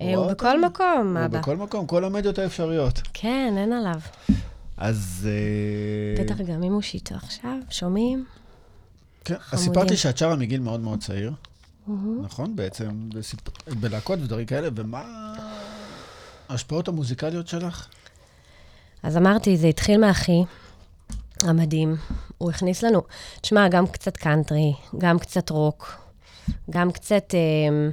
אה, 0.00 0.06
הוא 0.06 0.16
אותנו? 0.16 0.34
בכל 0.34 0.60
מקום, 0.64 1.16
הוא 1.16 1.26
אבא. 1.26 1.38
בכל 1.38 1.56
מקום, 1.56 1.86
כל 1.86 2.04
המדיות 2.04 2.38
האפשריות. 2.38 3.00
כן, 3.14 3.54
אין 3.56 3.72
עליו. 3.72 4.00
אז... 4.76 5.28
אה, 6.18 6.24
בטח 6.24 6.36
גם 6.40 6.62
אם 6.62 6.72
הוא 6.72 6.82
שיטו 6.82 7.14
עכשיו, 7.14 7.56
שומעים? 7.70 8.24
כן, 9.24 9.34
אז. 9.52 9.58
סיפרתי 9.58 9.96
שאת 9.96 10.18
שרה 10.18 10.36
מגיל 10.36 10.60
מאוד 10.60 10.80
מאוד 10.80 11.00
צעיר, 11.00 11.32
נכון? 12.22 12.56
בעצם, 12.56 13.08
בלהקות 13.80 14.18
ודברים 14.22 14.46
כאלה, 14.46 14.68
ומה 14.74 15.34
ההשפעות 16.48 16.88
המוזיקליות 16.88 17.48
שלך? 17.48 17.88
אז 19.02 19.16
אמרתי, 19.16 19.56
זה 19.56 19.66
התחיל 19.66 20.00
מאחי 20.00 20.42
המדהים. 21.42 21.96
הוא 22.38 22.50
הכניס 22.50 22.82
לנו, 22.82 23.02
תשמע, 23.40 23.68
גם 23.68 23.86
קצת 23.86 24.16
קאנטרי, 24.16 24.72
גם 24.98 25.18
קצת 25.18 25.50
רוק, 25.50 26.00
גם 26.70 26.92
קצת... 26.92 27.34
אה, 27.34 27.90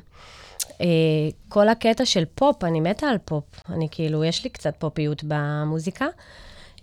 אה, 0.81 1.29
כל 1.49 1.69
הקטע 1.69 2.05
של 2.05 2.23
פופ, 2.35 2.63
אני 2.63 2.79
מתה 2.79 3.07
על 3.07 3.17
פופ. 3.25 3.43
אני 3.69 3.87
כאילו, 3.91 4.23
יש 4.23 4.43
לי 4.43 4.49
קצת 4.49 4.73
פופיות 4.79 5.23
במוזיקה. 5.27 6.05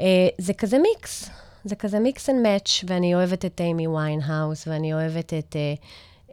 אה, 0.00 0.28
זה 0.38 0.54
כזה 0.54 0.78
מיקס. 0.78 1.30
זה 1.64 1.76
כזה 1.76 1.98
mix 1.98 2.30
and 2.30 2.42
match, 2.42 2.84
ואני 2.86 3.14
אוהבת 3.14 3.44
את 3.44 3.60
אימי 3.60 3.86
ויינהאוס, 3.88 4.68
ואני 4.68 4.94
אוהבת 4.94 5.34
את... 5.34 5.56
אה, 5.56 5.74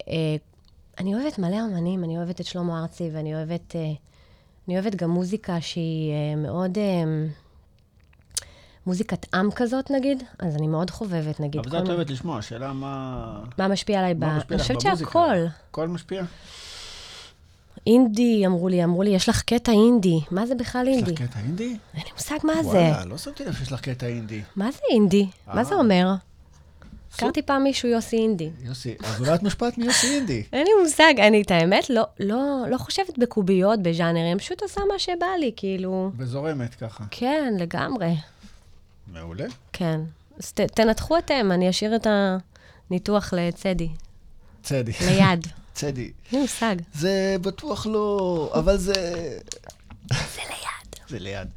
אה, 0.08 0.36
אני 1.00 1.16
אוהבת 1.16 1.40
מלא 1.40 1.58
אמנים, 1.66 2.04
אני 2.04 2.18
אוהבת 2.18 2.42
את 2.42 2.46
שלמה 2.46 2.82
ארצי, 2.82 3.10
ואני 3.14 3.36
אוהבת... 3.36 3.76
אה, 3.76 3.92
אני 4.68 4.80
אוהבת 4.80 4.96
גם 4.96 5.10
מוזיקה 5.10 5.62
שהיא 5.62 6.12
אה, 6.12 6.36
מאוד... 6.36 6.78
אה, 6.78 7.04
מוזיקת 8.86 9.34
עם 9.34 9.52
כזאת, 9.52 9.92
נגיד, 9.92 10.24
אז 10.40 10.56
אני 10.56 10.68
מאוד 10.68 10.90
חובבת, 10.90 11.40
נגיד. 11.40 11.62
אבל 11.62 11.70
זה 11.70 11.80
את 11.80 11.88
אוהבת 11.90 12.10
לשמוע, 12.10 12.38
השאלה 12.38 12.74
מה... 12.74 13.44
מה 13.58 13.68
משפיע 13.68 14.00
עליי? 14.00 14.14
ב... 14.14 14.26
מה 14.26 14.38
משפיע 14.38 14.58
אני 14.58 14.64
חושבת? 14.64 14.82
שהכל. 14.82 15.46
הכל 15.70 15.88
משפיע? 15.88 16.24
אינדי, 17.88 18.46
אמרו 18.46 18.68
לי, 18.70 18.84
אמרו 18.84 19.04
לי, 19.04 19.10
יש 19.10 19.30
לך 19.30 19.42
קטע 19.42 19.72
אינדי. 19.72 20.20
מה 20.32 20.46
זה 20.46 20.56
בכלל 20.56 20.88
יש 20.88 20.96
אינדי? 20.96 21.12
לך 21.14 21.22
קטע 21.22 21.40
אינדי? 21.40 21.78
אין 21.94 22.04
לי 22.06 22.12
מושג 22.14 22.38
מה 22.44 22.64
זה. 22.64 22.70
וואלה, 22.70 23.06
לא 23.06 23.18
שמתי 23.18 23.46
לב 23.46 23.54
שיש 23.54 23.72
לך 23.72 23.82
קטע 23.82 24.08
אינדי. 24.08 24.42
מה 24.56 24.72
זה 24.72 24.80
אינדי? 24.92 25.28
מה 25.48 25.64
זה. 25.64 25.76
אומר? 25.76 26.14
הכרתי 27.16 27.42
פעם 27.42 27.64
מישהו 27.64 27.90
יוסי 27.90 28.18
אינדי. 28.18 28.50
יוסי, 28.64 28.96
אז 29.04 29.22
אולי 29.22 29.36
את 29.36 29.44
מושפעת 29.44 29.78
מיוסי 29.78 30.16
אינדי. 30.16 30.44
אין 30.54 30.68
לי 30.68 30.72
מושג, 30.84 31.14
אני 31.20 31.42
את 31.42 31.52
האמת 31.52 31.90
לא, 31.90 32.04
לא, 32.20 32.66
לא 32.70 32.78
חושבת 32.78 33.18
בקוביות, 33.18 33.84
בז'אנרים, 33.84 34.40
פשוט 34.40 34.62
עושה 34.62 34.82
מה 34.94 35.00
שבא 35.00 35.26
לי, 35.40 35.52
כאילו... 35.56 36.12
וזורמת 36.18 36.76
ככה. 36.76 37.04
כן, 37.12 37.54
לגמרי, 37.60 38.14
מעולה. 39.08 39.46
כן. 39.74 40.00
אז 40.40 40.52
ת, 40.52 40.62
תנתחו 40.62 41.18
אתם, 41.18 41.52
אני 41.52 41.70
אשאיר 41.70 41.96
את 41.96 42.08
הניתוח 42.90 43.34
לצדי, 43.34 43.90
צדי. 44.64 44.92
ליד. 45.08 45.48
צדי. 45.74 46.12
אין 46.32 46.42
מושג. 46.42 46.76
זה 46.94 47.36
בטוח 47.42 47.86
לא, 47.86 48.52
אבל 48.54 48.78
זה... 48.78 48.94
זה 50.10 50.42
ליד. 50.50 51.10
זה 51.10 51.20
ליד. 51.20 51.48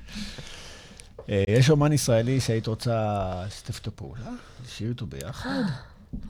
אה, 1.30 1.44
יש 1.48 1.70
אומן 1.70 1.92
ישראלי 1.92 2.40
שהיית 2.40 2.66
רוצה 2.66 3.24
לשתף 3.46 3.78
איתו 3.78 3.90
פעולה? 3.96 4.30
לשיר 4.66 4.88
איתו 4.88 5.06
ביחד? 5.06 5.62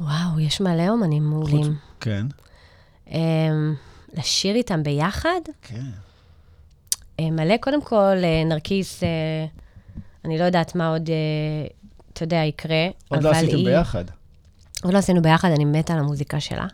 וואו, 0.00 0.40
יש 0.40 0.60
מלא 0.60 0.88
אומנים 0.88 1.22
מעולים. 1.22 1.74
כן. 2.00 2.26
אמ, 3.10 3.74
לשיר 4.14 4.54
איתם 4.54 4.82
ביחד? 4.82 5.40
כן. 5.62 5.84
אה, 7.20 7.30
מלא, 7.30 7.56
קודם 7.60 7.82
כל, 7.82 7.96
אה, 8.24 8.44
נרקיס, 8.44 9.02
אני 10.24 10.38
לא 10.38 10.44
יודעת 10.44 10.74
מה 10.74 10.88
עוד, 10.88 11.10
אתה 12.12 12.22
יודע, 12.24 12.36
יקרה. 12.36 12.86
עוד 13.08 13.22
לא 13.22 13.30
עשיתם 13.30 13.56
היא- 13.56 13.64
ביחד. 13.64 14.04
עוד 14.82 14.92
לא 14.92 14.98
עשינו 14.98 15.22
ביחד, 15.22 15.50
אני 15.50 15.64
מתה 15.64 15.92
על 15.92 15.98
המוזיקה 15.98 16.40
שלה. 16.40 16.66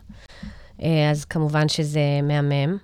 אז 1.11 1.25
כמובן 1.29 1.69
שזה 1.69 1.99
מהמם. 2.23 2.77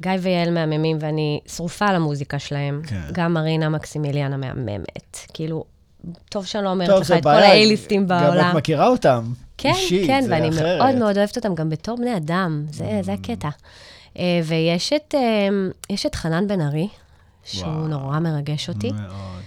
גיא 0.00 0.12
ויעל 0.20 0.50
מהממים, 0.50 0.96
ואני 1.00 1.40
שרופה 1.56 1.86
על 1.86 1.96
המוזיקה 1.96 2.38
שלהם. 2.38 2.82
כן. 2.86 3.00
גם 3.12 3.34
מרינה 3.34 3.68
מקסימיליאן 3.68 4.32
המהממת. 4.32 5.18
כאילו, 5.34 5.64
טוב 6.28 6.46
שאני 6.46 6.64
לא 6.64 6.70
אומרת 6.70 7.00
לך 7.00 7.10
את 7.10 7.22
כל. 7.22 7.28
האייליסטים 7.28 8.02
גם 8.02 8.08
בעולם. 8.08 8.50
את 8.50 8.54
מכירה 8.56 8.86
אותם. 8.86 9.32
כן, 9.58 9.68
אישית, 9.68 10.06
כן, 10.06 10.24
ואני 10.30 10.48
אחרת. 10.48 10.80
מאוד 10.80 10.94
מאוד 10.94 11.18
אוהבת 11.18 11.36
אותם 11.36 11.54
גם 11.54 11.70
בתור 11.70 11.96
בני 11.96 12.16
אדם, 12.16 12.64
זה, 12.70 13.00
זה 13.02 13.12
הקטע. 13.12 13.48
אה, 14.18 14.40
ויש 14.44 14.92
את, 14.92 15.14
אה, 15.14 15.48
יש 15.90 16.06
את 16.06 16.14
חנן 16.14 16.48
בן 16.48 16.60
ארי, 16.60 16.88
שהוא 17.44 17.72
וואו. 17.72 17.88
נורא 17.88 18.18
מרגש 18.18 18.68
אותי, 18.68 18.92
מאוד. 18.92 19.42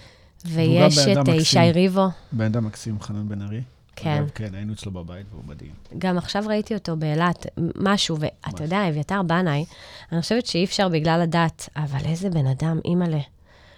ויש 0.46 0.98
את 0.98 1.28
ישי. 1.28 1.72
ריבו, 1.72 2.06
בן 2.32 2.44
אדם 2.44 2.66
מקסים, 2.66 3.00
חנן 3.00 3.28
בן 3.28 3.42
ארי. 3.42 3.60
כן. 4.00 4.10
אגב, 4.10 4.30
כן, 4.34 4.54
היינו 4.54 4.72
אצלו 4.72 4.92
בבית 4.92 5.26
והוא 5.30 5.42
מדהים. 5.46 5.72
גם 5.98 6.18
עכשיו 6.18 6.44
ראיתי 6.46 6.74
אותו 6.74 6.96
באילת, 6.96 7.46
משהו, 7.76 8.16
ואתה 8.20 8.64
יודע, 8.64 8.88
אביתר 8.88 9.22
בנאי, 9.22 9.64
אני 10.12 10.22
חושבת 10.22 10.46
שאי 10.46 10.64
אפשר 10.64 10.88
בגלל 10.88 11.20
הדת, 11.20 11.68
אבל 11.76 12.04
איזה 12.04 12.30
בן 12.30 12.46
אדם, 12.46 12.80
אימא'לה. 12.84 13.20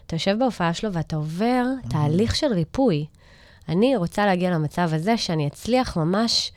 אתה 0.06 0.16
יושב 0.16 0.36
בהופעה 0.38 0.74
שלו 0.74 0.92
ואתה 0.92 1.16
עובר 1.16 1.64
תהליך 1.88 2.36
של 2.36 2.52
ריפוי. 2.52 3.06
אני 3.68 3.96
רוצה 3.96 4.26
להגיע 4.26 4.50
למצב 4.50 4.90
הזה 4.92 5.16
שאני 5.16 5.46
אצליח 5.46 5.96
ממש 5.96 6.52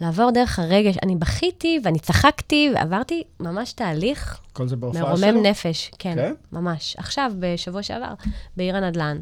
לעבור 0.00 0.30
דרך 0.30 0.58
הרגש. 0.58 0.96
אני 1.02 1.16
בכיתי 1.16 1.80
ואני 1.84 1.98
צחקתי 1.98 2.70
ועברתי 2.74 3.22
ממש 3.40 3.72
תהליך 3.72 4.40
כל 4.52 4.68
זה 4.68 4.76
בהופעה 4.76 5.16
שלו? 5.16 5.26
מרומם 5.26 5.46
נפש. 5.46 5.90
כן, 5.98 6.14
כן? 6.14 6.34
ממש. 6.52 6.96
עכשיו, 6.98 7.32
בשבוע 7.38 7.82
שעבר, 7.82 8.14
בעיר 8.56 8.76
הנדל"ן. 8.76 9.20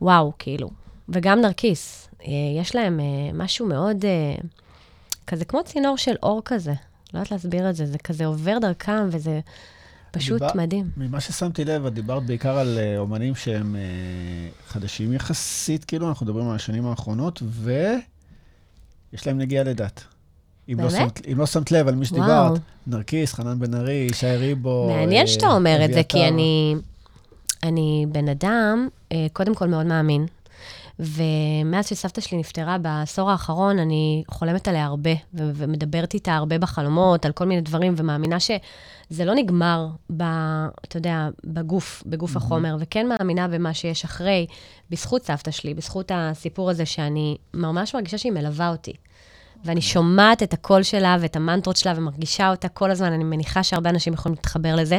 וואו, 0.00 0.32
כאילו. 0.38 0.70
וגם 1.08 1.40
נרקיס. 1.40 2.07
אה, 2.22 2.28
יש 2.60 2.74
להם 2.74 3.00
אה, 3.00 3.04
משהו 3.34 3.66
מאוד, 3.66 4.04
אה, 4.04 4.34
כזה 5.26 5.44
כמו 5.44 5.64
צינור 5.64 5.96
של 5.96 6.14
אור 6.22 6.42
כזה. 6.44 6.72
לא 7.14 7.18
יודעת 7.18 7.30
להסביר 7.30 7.70
את 7.70 7.76
זה, 7.76 7.86
זה 7.86 7.98
כזה 7.98 8.26
עובר 8.26 8.58
דרכם, 8.58 9.08
וזה 9.10 9.40
פשוט 10.10 10.42
דיבר- 10.42 10.52
מדהים. 10.54 10.90
ממה 10.96 11.20
ששמתי 11.20 11.64
לב, 11.64 11.86
את 11.86 11.94
דיברת 11.94 12.22
בעיקר 12.22 12.58
על 12.58 12.78
אומנים 12.98 13.34
שהם 13.34 13.76
חדשים 14.68 15.12
יחסית, 15.12 15.84
כאילו, 15.84 16.08
אנחנו 16.08 16.26
מדברים 16.26 16.48
על 16.48 16.56
השנים 16.56 16.86
האחרונות, 16.86 17.42
ויש 17.42 19.26
להם 19.26 19.38
נגיעה 19.38 19.64
לדת. 19.64 20.04
אם 20.72 20.80
לא? 20.80 20.90
שמת, 20.90 21.26
אם 21.32 21.38
לא 21.38 21.46
שמת 21.46 21.72
לב 21.72 21.88
על 21.88 21.94
מי. 21.94 22.04
שדיברת, 22.04 22.58
נרקיס, 22.86 23.34
חנן 23.34 23.58
בן 23.58 23.74
ארי, 23.74 24.06
ישי 24.10 24.36
ריבו. 24.36 24.90
מעניין 24.96 25.22
אה, 25.22 25.26
שאתה 25.26 25.46
אומר 25.46 25.84
את 25.84 25.92
זה, 25.92 26.02
כי. 26.02 26.28
אני, 26.28 26.74
אני 27.62 28.06
בן 28.08 28.28
אדם, 28.28 28.88
אה, 29.12 29.26
קודם 29.32 29.54
כל 29.54 29.68
מאוד 29.68 29.86
מאמין, 29.86 30.26
ומאז 30.98 31.86
שסבתא 31.86 32.20
שלי 32.20 32.38
נפטרה 32.38 32.78
בעשור 32.78 33.30
האחרון, 33.30 33.78
אני 33.78 34.24
חולמת 34.30 34.68
עליה 34.68 34.84
הרבה, 34.84 35.10
ו- 35.10 35.50
ומדברת 35.54 36.14
איתה 36.14 36.34
הרבה 36.34 36.58
בחלומות, 36.58 37.26
על 37.26 37.32
כל 37.32 37.44
מיני 37.44 37.60
דברים, 37.60 37.94
ומאמינה 37.96 38.40
שזה 38.40 39.24
לא 39.24 39.34
נגמר, 39.34 39.88
ב, 40.16 40.22
אתה 40.84 40.96
יודע, 40.96 41.28
בגוף, 41.44 42.02
בגוף 42.06 42.36
החומר, 42.36 42.76
וכן 42.80 43.06
מאמינה 43.08 43.48
במה 43.48 43.74
שיש 43.74 44.04
אחרי, 44.04 44.46
בזכות 44.90 45.24
סבתא 45.24 45.50
שלי, 45.50 45.74
בזכות 45.74 46.12
הסיפור 46.14 46.70
הזה 46.70 46.86
שאני 46.86 47.36
ממש 47.54 47.94
מרגישה 47.94 48.18
שהיא 48.18 48.32
מלווה 48.32 48.68
אותי. 48.68 48.92
ואני 49.64 49.80
שומעת 49.80 50.42
את 50.42 50.52
הקול 50.52 50.82
שלה 50.82 51.16
ואת 51.20 51.36
המנטרות 51.36 51.76
שלה 51.76 51.92
ומרגישה 51.96 52.50
אותה 52.50 52.68
כל 52.68 52.90
הזמן, 52.90 53.12
אני 53.12 53.24
מניחה 53.24 53.62
שהרבה 53.62 53.90
אנשים 53.90 54.12
יכולים 54.12 54.36
להתחבר 54.36 54.76
לזה. 54.76 54.98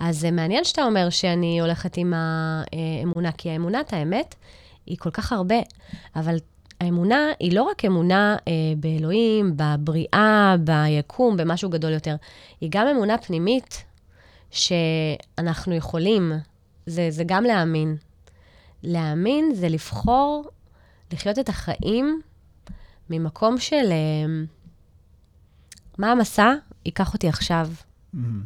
אז 0.00 0.18
זה 0.18 0.30
מעניין 0.30 0.64
שאתה 0.64 0.82
אומר 0.82 1.10
שאני 1.10 1.60
הולכת 1.60 1.96
עם 1.96 2.14
האמונה, 2.16 3.32
כי 3.32 3.50
האמונת 3.50 3.92
האמת 3.92 4.34
היא 4.90 4.98
כל 4.98 5.10
כך 5.10 5.32
הרבה, 5.32 5.54
אבל 6.16 6.36
האמונה 6.80 7.26
היא 7.40 7.52
לא 7.52 7.62
רק 7.62 7.84
אמונה 7.84 8.36
אה, 8.48 8.52
באלוהים, 8.76 9.56
בבריאה, 9.56 10.56
ביקום, 10.58 11.36
במשהו 11.36 11.70
גדול 11.70 11.92
יותר, 11.92 12.16
היא 12.60 12.70
גם 12.72 12.86
אמונה 12.86 13.18
פנימית 13.18 13.84
שאנחנו 14.50 15.74
יכולים, 15.74 16.32
זה, 16.86 17.06
זה 17.10 17.24
גם 17.26 17.44
להאמין. 17.44 17.96
להאמין 18.82 19.54
זה 19.54 19.68
לבחור 19.68 20.44
לחיות 21.12 21.38
את 21.38 21.48
החיים 21.48 22.20
ממקום 23.10 23.58
של 23.58 23.86
אה, 23.90 24.44
מה 25.98 26.12
המסע 26.12 26.52
ייקח 26.86 27.14
אותי 27.14 27.28
עכשיו. 27.28 27.68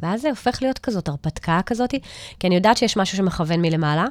ואז 0.01 0.21
זה 0.21 0.29
הופך 0.29 0.61
להיות 0.61 0.79
כזאת 0.79 1.07
הרפתקה 1.07 1.59
כזאת, 1.65 1.93
כי 2.39 2.47
אני 2.47 2.55
יודעת 2.55 2.77
שיש 2.77 2.97
משהו 2.97 3.17
שמכוון 3.17 3.61
מלמעלה, 3.61 4.05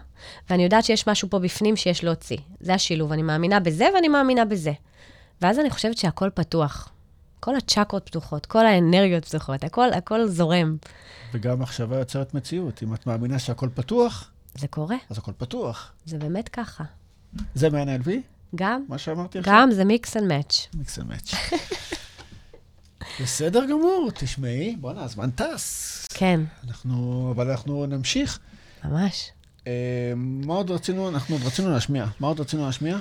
ואני 0.50 0.64
יודעת 0.64 0.84
שיש 0.84 1.08
משהו 1.08 1.30
פה 1.30 1.38
בפנים 1.38 1.76
שיש 1.76 2.04
להוציא. 2.04 2.38
זה 2.60 2.74
השילוב, 2.74 3.12
אני 3.12 3.22
מאמינה 3.22 3.60
בזה 3.60 3.86
ואני 3.94 4.08
מאמינה 4.08 4.44
בזה. 4.44 4.72
ואז 5.42 5.58
אני 5.58 5.70
חושבת 5.70 5.96
שהכל 5.96 6.30
פתוח. 6.34 6.88
כל 7.40 7.56
הצ'קרות 7.56 8.06
פתוחות, 8.06 8.46
כל 8.46 8.66
האנרגיות 8.66 9.24
פתוחות, 9.24 9.64
הכל, 9.64 9.92
הכל 9.92 10.26
זורם. 10.26 10.76
וגם 11.34 11.60
מחשבה 11.60 11.98
יוצרת 11.98 12.34
מציאות. 12.34 12.82
אם 12.82 12.94
את 12.94 13.06
מאמינה 13.06 13.38
שהכל 13.38 13.68
פתוח, 13.74 14.30
זה 14.54 14.68
קורה, 14.68 14.96
אז 15.10 15.18
הכל 15.18 15.32
פתוח. 15.38 15.92
זה 16.06 16.18
באמת 16.18 16.48
ככה. 16.48 16.84
זה 17.54 17.70
מה-NLV? 17.70 18.08
גם, 18.54 18.84
מה 18.88 18.98
שאמרתי 18.98 19.38
עכשיו? 19.38 19.54
גם 19.54 19.70
זה 19.70 19.84
mix 19.84 20.16
and 20.16 20.26
match. 20.26 20.68
mix 20.74 20.98
and 20.98 21.08
match. 21.08 21.34
בסדר 23.22 23.64
גמור, 23.64 24.10
תשמעי, 24.14 24.76
בואנה, 24.80 25.04
הזמן 25.04 25.30
טס. 25.30 26.06
כן, 26.14 26.40
אנחנו, 26.68 27.28
אבל 27.36 27.50
אנחנו 27.50 27.86
נמשיך. 27.86 28.38
ממש. 28.84 29.30
אה, 29.66 30.12
מה 30.16 30.54
עוד 30.54 30.70
רצינו? 30.70 31.08
אנחנו 31.08 31.34
עוד 31.34 31.44
רצינו 31.46 31.70
להשמיע. 31.70 32.06
מה 32.20 32.28
עוד 32.28 32.40
רצינו 32.40 32.66
להשמיע? 32.66 32.98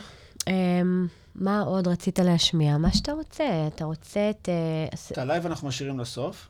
אמ, 0.48 1.08
מה 1.36 1.62
עוד 1.62 1.88
רצית 1.88 2.20
להשמיע? 2.20 2.78
מה 2.78 2.94
שאתה 2.94 3.12
רוצה. 3.12 3.68
אתה 3.68 3.86
רוצה 3.86 4.30
את... 4.30 4.50
אה, 4.50 4.98
את 5.12 5.18
הלייב 5.18 5.46
אנחנו 5.46 5.68
משאירים 5.68 6.00
לסוף. 6.00 6.48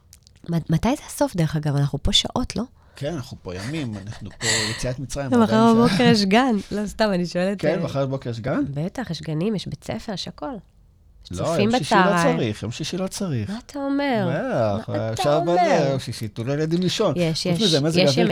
מתי 0.49 0.95
זה 0.95 1.03
הסוף, 1.07 1.35
דרך 1.35 1.55
אגב? 1.55 1.75
אנחנו 1.75 2.03
פה 2.03 2.13
שעות, 2.13 2.55
לא? 2.55 2.63
כן, 2.95 3.13
אנחנו 3.13 3.37
פה 3.41 3.55
ימים, 3.55 3.93
אנחנו 4.07 4.29
פה 4.29 4.47
יציאת 4.71 4.99
מצרים. 4.99 5.27
מחר 5.43 5.43
40 5.43 5.49
שעה. 5.49 5.73
בבוקר 5.73 6.03
יש 6.03 6.25
גן. 6.25 6.55
לא, 6.71 6.87
סתם, 6.87 7.09
אני 7.13 7.25
שואלת... 7.25 7.61
כן, 7.61 7.79
אה, 7.79 7.85
מחר 7.85 8.05
בבוקר 8.05 8.29
יש 8.29 8.39
גן? 8.39 8.61
בטח, 8.73 9.11
יש 9.11 9.21
גנים, 9.21 9.55
יש 9.55 9.67
בית 9.67 9.83
ספר, 9.83 10.13
יש 10.13 10.27
הכל. 10.27 10.53
לא, 11.31 11.37
צופים 11.37 11.69
יום 11.69 11.79
שישי 11.79 11.95
לא 11.95 12.01
בצהריים. 12.01 12.37
צריך, 12.37 12.63
יום 12.63 12.71
שישי 12.71 12.97
לא 12.97 13.07
צריך. 13.07 13.49
מה 13.49 13.59
אתה 13.65 13.79
אומר? 13.79 14.29
מה 14.87 15.13
אתה 15.13 15.35
אומר? 15.35 15.87
יום 15.89 15.99
שישי, 15.99 16.27
תנו 16.27 16.43
לילדים 16.43 16.81
לישון. 16.81 17.13
יש, 17.17 17.45
יש, 17.45 17.59
יש 17.59 17.73
ימי 17.73 17.91
שישי 17.91 18.25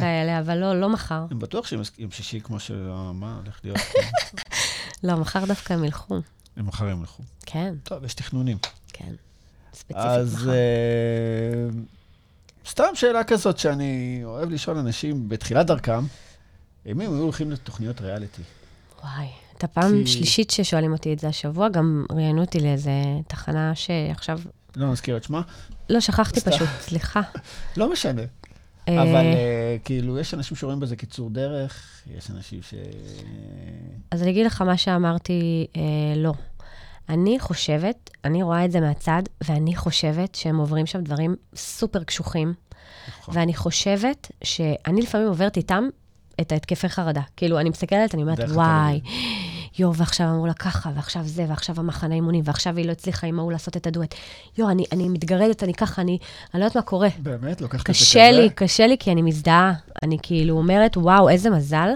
כאלה, 0.00 0.40
אבל 0.40 0.58
לא, 0.58 0.80
לא 0.80 0.88
מחר. 0.88 1.24
אני 1.30 1.38
בטוח 1.38 1.66
שיום 1.66 1.82
יום 1.98 2.10
שישי 2.10 2.40
כמו 2.40 2.60
ש... 2.60 2.70
מה 3.14 3.38
הולך 3.42 3.60
להיות? 3.64 3.78
לא, 5.04 5.16
מחר 5.16 5.44
דווקא 5.44 5.72
הם 5.72 5.84
ילכו. 5.84 6.20
הם 6.56 6.66
מחר 6.66 6.88
הם 6.88 7.00
ילכו. 7.00 7.22
כן, 7.46 7.74
טוב, 7.84 8.04
יש 8.04 8.14
תכנונים. 8.14 8.58
כן. 8.92 9.12
ספציפית 9.74 9.96
אז 9.96 10.34
מחר. 10.34 10.50
אה, 10.50 11.68
סתם 12.68 12.94
שאלה 12.94 13.24
כזאת 13.24 13.58
שאני 13.58 14.20
אוהב 14.24 14.50
לשאול 14.50 14.78
אנשים 14.78 15.28
בתחילת 15.28 15.66
דרכם, 15.66 16.04
אם 16.86 17.00
הם 17.00 17.00
היו 17.00 17.22
הולכים 17.22 17.50
לתוכניות 17.50 18.00
ריאליטי. 18.00 18.42
וואי, 19.02 19.28
את 19.58 19.64
הפעם 19.64 19.92
כי- 20.04 20.06
שלישית 20.06 20.50
ששואלים 20.50 20.92
אותי 20.92 21.12
את 21.12 21.18
זה 21.18 21.28
השבוע, 21.28 21.68
גם 21.68 22.04
ראיינו 22.12 22.40
אותי 22.40 22.60
לאיזה 22.60 22.90
תחנה 23.26 23.74
שעכשיו... 23.74 24.40
לא 24.76 24.92
נזכיר 24.92 25.16
את 25.16 25.24
שמה, 25.24 25.42
לא, 25.90 26.00
שכחתי 26.00 26.40
סתם. 26.40 26.50
פשוט, 26.50 26.68
סליחה. 26.80 27.20
לא 27.76 27.92
משנה. 27.92 28.22
אה, 28.88 29.02
אבל 29.02 29.26
אה, 29.26 29.76
כאילו, 29.84 30.18
יש 30.18 30.34
אנשים 30.34 30.56
שרואים 30.56 30.80
בזה 30.80 30.96
קיצור 30.96 31.30
דרך, 31.30 32.02
יש 32.16 32.30
אנשים 32.30 32.62
ש... 32.62 32.74
אז 34.10 34.22
אני 34.22 34.30
אגיד 34.30 34.46
לך 34.46 34.62
מה 34.62 34.76
שאמרתי, 34.76 35.66
אה, 35.76 35.82
לא. 36.16 36.32
אני 37.08 37.38
חושבת, 37.40 38.10
אני 38.24 38.42
רואה 38.42 38.64
את 38.64 38.72
זה 38.72 38.80
מהצד, 38.80 39.22
ואני 39.44 39.76
חושבת 39.76 40.34
שהם 40.34 40.56
עוברים 40.56 40.86
שם 40.86 41.00
דברים 41.00 41.36
סופר 41.54 42.04
קשוחים, 42.04 42.54
נכון. 43.08 43.36
ואני 43.36 43.54
חושבת 43.54 44.30
שאני 44.44 45.02
לפעמים 45.02 45.28
עוברת 45.28 45.56
איתם 45.56 45.84
את 46.40 46.52
ההתקפי 46.52 46.88
חרדה. 46.88 47.20
כאילו, 47.36 47.60
אני 47.60 47.70
מסתכלת, 47.70 48.14
אני 48.14 48.22
אומרת, 48.22 48.38
וואי, 48.38 49.00
יואו, 49.78 49.94
ועכשיו 49.94 50.26
אמרו 50.28 50.46
לה 50.46 50.54
ככה, 50.54 50.90
ועכשיו 50.94 51.22
זה, 51.24 51.44
ועכשיו 51.48 51.74
המחנה 51.78 52.14
אימונים, 52.14 52.42
ועכשיו 52.44 52.76
היא 52.76 52.86
לא 52.86 52.92
הצליחה 52.92 53.26
עם 53.26 53.38
ההוא 53.38 53.52
לעשות 53.52 53.76
את 53.76 53.86
הדואט. 53.86 54.14
יואו, 54.58 54.70
אני, 54.70 54.84
אני 54.92 55.08
מתגרדת, 55.08 55.62
אני 55.62 55.74
ככה, 55.74 56.02
אני, 56.02 56.18
אני 56.54 56.60
לא 56.60 56.64
יודעת 56.64 56.76
מה 56.76 56.82
קורה. 56.82 57.08
באמת? 57.18 57.60
לוקחת 57.60 57.80
את 57.80 57.86
זה 57.86 57.92
כזה? 57.92 58.04
קשה 58.04 58.30
לי, 58.30 58.50
קשה 58.50 58.86
לי, 58.86 58.96
כי 58.98 59.12
אני 59.12 59.22
מזדהה. 59.22 59.72
אני 60.02 60.18
כאילו 60.22 60.56
אומרת, 60.56 60.96
וואו, 60.96 61.28
איזה 61.28 61.50
מזל, 61.50 61.88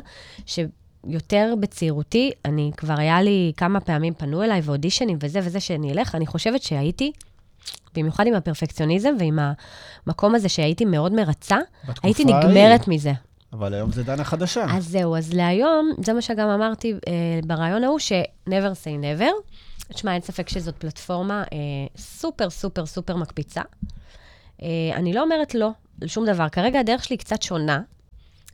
שיותר 0.47 1.55
בצעירותי, 1.61 2.31
אני 2.45 2.71
כבר 2.77 2.95
היה 2.99 3.23
לי 3.23 3.53
כמה 3.57 3.81
פעמים 3.81 4.15
פנו 4.15 4.43
אליי 4.43 4.61
ואודישנים 4.65 5.19
וזה 5.21 5.41
וזה 5.43 5.61
שאני 5.61 5.93
אלך, 5.93 6.15
אני 6.15 6.27
חושבת 6.27 6.63
שהייתי, 6.63 7.13
במיוחד 7.95 8.27
עם 8.27 8.35
הפרפקציוניזם 8.35 9.15
ועם 9.19 9.39
המקום 10.07 10.35
הזה 10.35 10.49
שהייתי 10.49 10.85
מאוד 10.85 11.13
מרצה, 11.13 11.57
הייתי. 12.03 12.25
נגמרת 12.25 12.89
מזה. 12.89 13.13
אבל 13.53 13.75
היום 13.75 13.93
זה 13.93 14.03
דנה 14.03 14.25
חדשה. 14.25 14.67
אז 14.71 14.89
זהו, 14.89 15.17
אז 15.17 15.33
להיום, 15.33 15.91
זה 16.05 16.13
מה 16.13 16.23
שגם 16.23 16.49
אמרתי 16.49 16.93
אה, 16.93 17.41
ברעיון 17.47 17.85
ההוא, 17.85 17.99
ש-never 17.99 18.73
say 18.85 19.21
never. 19.21 19.53
תשמע, 19.93 20.15
אין 20.15 20.23
ספק 20.23 20.49
שזאת 20.49 20.77
פלטפורמה 20.77 21.43
אה, 21.53 21.59
סופר, 21.97 22.51
סופר, 22.51 22.87
סופר 22.87 23.17
מקפיצה. 23.17 23.63
אה, 24.63 24.69
אני 24.95 25.13
לא 25.13 25.23
אומרת 25.23 25.55
לא 25.55 25.71
לשום 26.03 26.27
דבר. 26.27 26.49
כרגע 26.49 26.81
הדרך 26.81 27.05
שלי 27.05 27.17
קצת 27.17 27.43
שונה, 27.43 27.81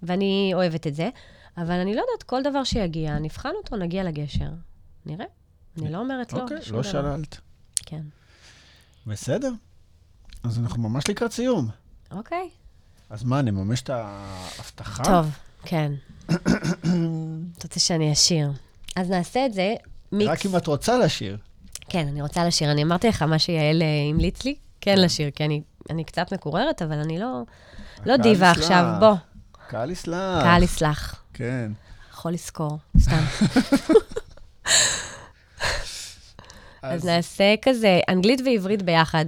ואני 0.03 0.51
אוהבת 0.55 0.87
את 0.87 0.95
זה, 0.95 1.09
אבל 1.57 1.75
אני 1.75 1.95
לא 1.95 2.01
יודעת, 2.01 2.23
כל 2.23 2.43
דבר 2.43 2.65
שיגיע, 2.65 3.19
נבחן 3.19 3.53
אותו, 3.57 3.77
נגיע 3.77 4.05
לגשר. 4.05 4.51
נראה. 5.07 5.27
אני 5.79 5.93
לא 5.93 5.99
אומרת 5.99 6.33
לא 6.33 6.43
אוקיי, 6.43 6.57
לא. 6.71 6.83
שללת. 6.83 7.41
כן. 7.87 8.03
בסדר. 9.07 9.51
אז 10.43 10.59
אנחנו 10.59 10.89
ממש 10.89 11.09
לקראת 11.09 11.33
סיום. 11.33 11.69
אוקיי. 12.11 12.51
אז 13.15 13.25
מה, 13.25 13.43
נממש 13.43 13.83
את 13.83 13.91
ההבטחה? 13.91 15.05
טוב, 15.05 15.27
כן. 15.63 15.93
אתה 16.31 17.65
רוצה 17.65 17.81
שאני 17.81 18.13
אשיר? 18.13 18.53
אז 18.97 19.11
נעשה 19.11 19.47
את 19.47 19.55
זה 19.55 19.75
מיקס. 20.13 20.31
רק 20.31 20.47
אם 20.47 20.57
את 20.57 20.67
רוצה 20.67 20.99
לשיר. 20.99 21.37
כן, 21.89 22.09
אני 22.09 22.23
רוצה 22.23 22.45
לשיר. 22.45 22.71
אני 22.71 22.83
אמרתי 22.83 23.09
לך 23.09 23.23
מה 23.23 23.39
שיעל 23.39 23.83
אה, 23.83 23.87
המליץ 24.11 24.45
לי, 24.45 24.55
כן 24.81 24.99
לשיר, 24.99 25.31
כי 25.31 25.45
אני, 25.45 25.63
אני 25.91 26.05
קצת 26.05 26.33
מקוררת, 26.33 26.83
אבל 26.83 26.99
אני 26.99 27.19
לא, 27.19 27.43
לא 28.07 28.17
דיבה 28.17 28.51
יסלח. 28.51 28.59
עכשיו. 28.59 28.97
בוא, 29.01 29.15
קהל 29.69 29.91
יסלח. 29.91 30.43
קהל 30.43 30.63
יסלח. 30.63 31.23
כן. 31.35 31.73
יכול 32.11 32.33
לזכור, 32.33 32.79
סתם. 32.99 33.25
אז 36.83 37.05
נעשה 37.05 37.55
כזה 37.63 38.01
אנגלית 38.09 38.41
ועברית 38.47 38.83
ביחד, 38.83 39.25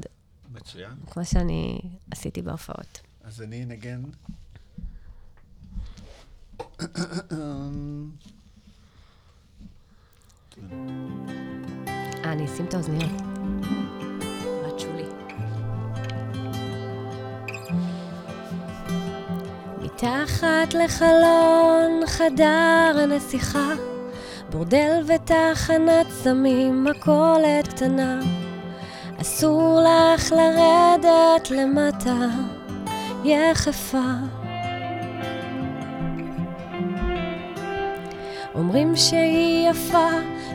מצוין. 0.52 0.92
כמו 1.10 1.24
שאני 1.24 1.80
עשיתי 2.10 2.42
בהופעות. 2.42 3.05
אז 3.26 3.42
אני 3.42 3.62
אנגן. 3.62 4.02
אה, 6.80 6.86
אני 12.24 12.44
אשים 12.44 12.64
את 12.64 12.74
האוזניות. 12.74 13.10
רצ'ו 14.62 14.92
לי. 14.96 15.04
מתחת 19.80 20.74
לחלון 20.74 22.06
חדר 22.06 22.96
הנסיכה, 23.02 23.72
בורדל 24.50 25.04
ותחנת 25.06 26.06
סמים, 26.10 26.84
מכולת 26.84 27.68
קטנה. 27.68 28.20
אסור 29.20 29.80
לך 29.80 30.32
לרדת 30.32 31.50
למטה, 31.50 32.28
יחפה. 33.26 34.08
אומרים 38.54 38.96
שהיא 38.96 39.70
יפה, 39.70 40.08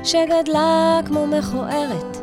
שגדלה 0.03 0.99
כמו 1.05 1.27
מכוערת. 1.27 2.17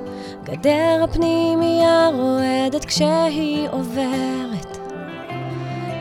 גדר 0.45 1.05
הפנימייה 1.05 2.09
רועדת 2.15 2.85
כשהיא 2.85 3.69
עוברת. 3.71 4.79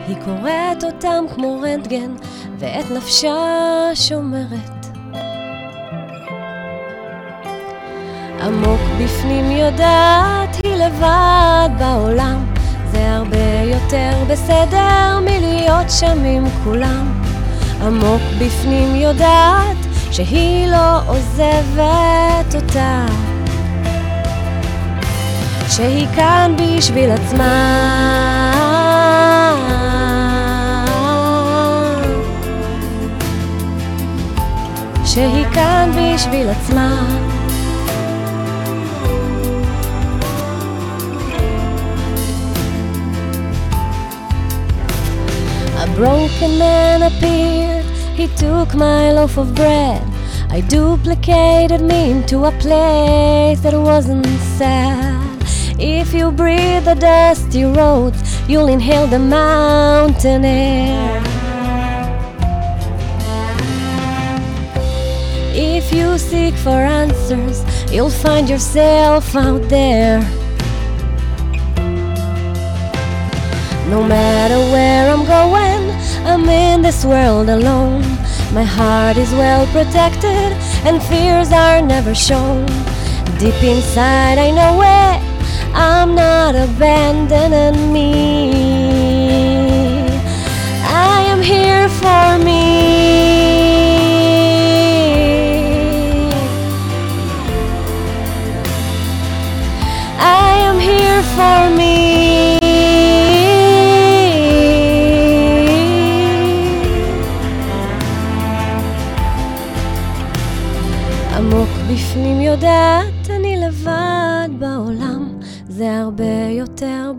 היא 0.08 0.16
קוראת 0.24 0.84
אותם 0.84 1.24
כמו 1.34 1.60
רנטגן, 1.62 2.14
ואת 2.58 2.90
נפשה 2.90 3.36
שומרת. 3.94 4.86
עמוק 8.42 8.80
בפנים 9.02 9.50
יודעת 9.50 10.56
היא 10.64 10.74
לבד 10.74 11.68
בעולם. 11.78 12.57
זה 12.98 13.10
הרבה 13.10 13.62
יותר 13.64 14.24
בסדר 14.28 15.20
מלהיות 15.20 15.90
שם 15.90 16.24
עם 16.24 16.44
כולם. 16.64 17.22
עמוק 17.82 18.22
בפנים 18.38 18.94
יודעת 18.94 19.76
שהיא 20.10 20.66
לא 20.66 21.00
עוזבת 21.06 22.54
אותה. 22.54 23.06
שהיא 25.68 26.06
כאן 26.16 26.56
בשביל 26.58 27.10
עצמה. 27.10 27.54
שהיא 35.04 35.46
כאן 35.54 35.90
בשביל 35.96 36.48
עצמה. 36.48 37.06
Broken 45.98 46.56
man 46.60 47.02
appeared, 47.02 47.84
he 48.14 48.28
took 48.36 48.72
my 48.72 49.10
loaf 49.10 49.36
of 49.36 49.52
bread. 49.52 50.00
I 50.48 50.60
duplicated 50.60 51.80
me 51.80 52.12
into 52.12 52.44
a 52.44 52.52
place 52.52 53.58
that 53.62 53.74
wasn't 53.74 54.24
sad. 54.56 55.42
If 55.76 56.14
you 56.14 56.30
breathe 56.30 56.84
the 56.84 56.94
dusty 56.94 57.64
roads, 57.64 58.20
you'll 58.48 58.68
inhale 58.68 59.08
the 59.08 59.18
mountain 59.18 60.44
air. 60.44 61.20
If 65.52 65.92
you 65.92 66.16
seek 66.16 66.54
for 66.54 66.78
answers, 67.00 67.58
you'll 67.92 68.16
find 68.24 68.48
yourself 68.48 69.34
out 69.34 69.68
there. 69.68 70.20
No 73.90 74.02
matter 74.04 74.58
where 74.72 75.10
I'm 75.10 75.24
going, 75.24 75.77
I'm 76.28 76.46
in 76.50 76.82
this 76.82 77.06
world 77.06 77.48
alone. 77.48 78.02
My 78.52 78.62
heart 78.62 79.16
is 79.16 79.32
well 79.32 79.66
protected, 79.72 80.52
and 80.86 81.02
fears 81.02 81.52
are 81.52 81.80
never 81.80 82.14
shown. 82.14 82.66
Deep 83.38 83.62
inside, 83.62 84.36
I 84.36 84.50
know 84.50 84.82
it. 84.82 85.18
I'm 85.74 86.14
not 86.14 86.54
abandoning 86.54 87.92
me. 87.94 88.10
I 90.84 91.22
am 91.32 91.40
here 91.40 91.88
for 91.88 92.44
me. 92.44 92.97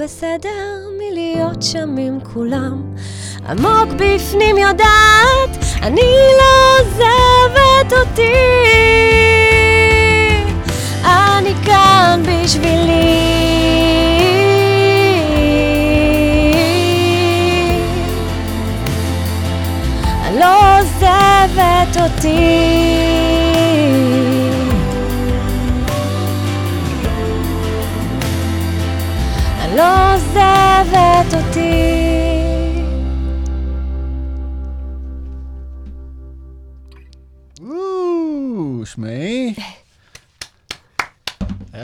בסדר 0.10 0.78
מלהיות 0.98 1.62
שם 1.62 1.96
עם 1.98 2.20
כולם. 2.34 2.82
עמוק 3.50 3.94
בפנים 3.96 4.58
יודעת 4.58 5.58
אני 5.82 6.02
לא 6.40 6.80
עוזבת 6.80 7.94
אותי 8.00 8.34
אני 11.06 11.54
כאן 11.66 12.24
בשבילי. 12.28 13.20
אני 20.28 20.40
לא 20.40 20.80
עוזבת 20.80 21.98
אותי 22.02 22.79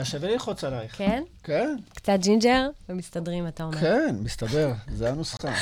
שווה 0.06 0.30
ללחוץ 0.30 0.64
עלייך. 0.64 0.96
כן? 0.98 1.22
כן, 1.44 1.76
קצת 1.94 2.18
ג'ינג'ר 2.20 2.68
ומסתדרים, 2.88 3.48
אתה 3.48 3.64
אומר. 3.64 3.78
כן, 3.80 4.16
מסתדר, 4.20 4.72
זה 4.92 5.10
הנוסחה. 5.10 5.52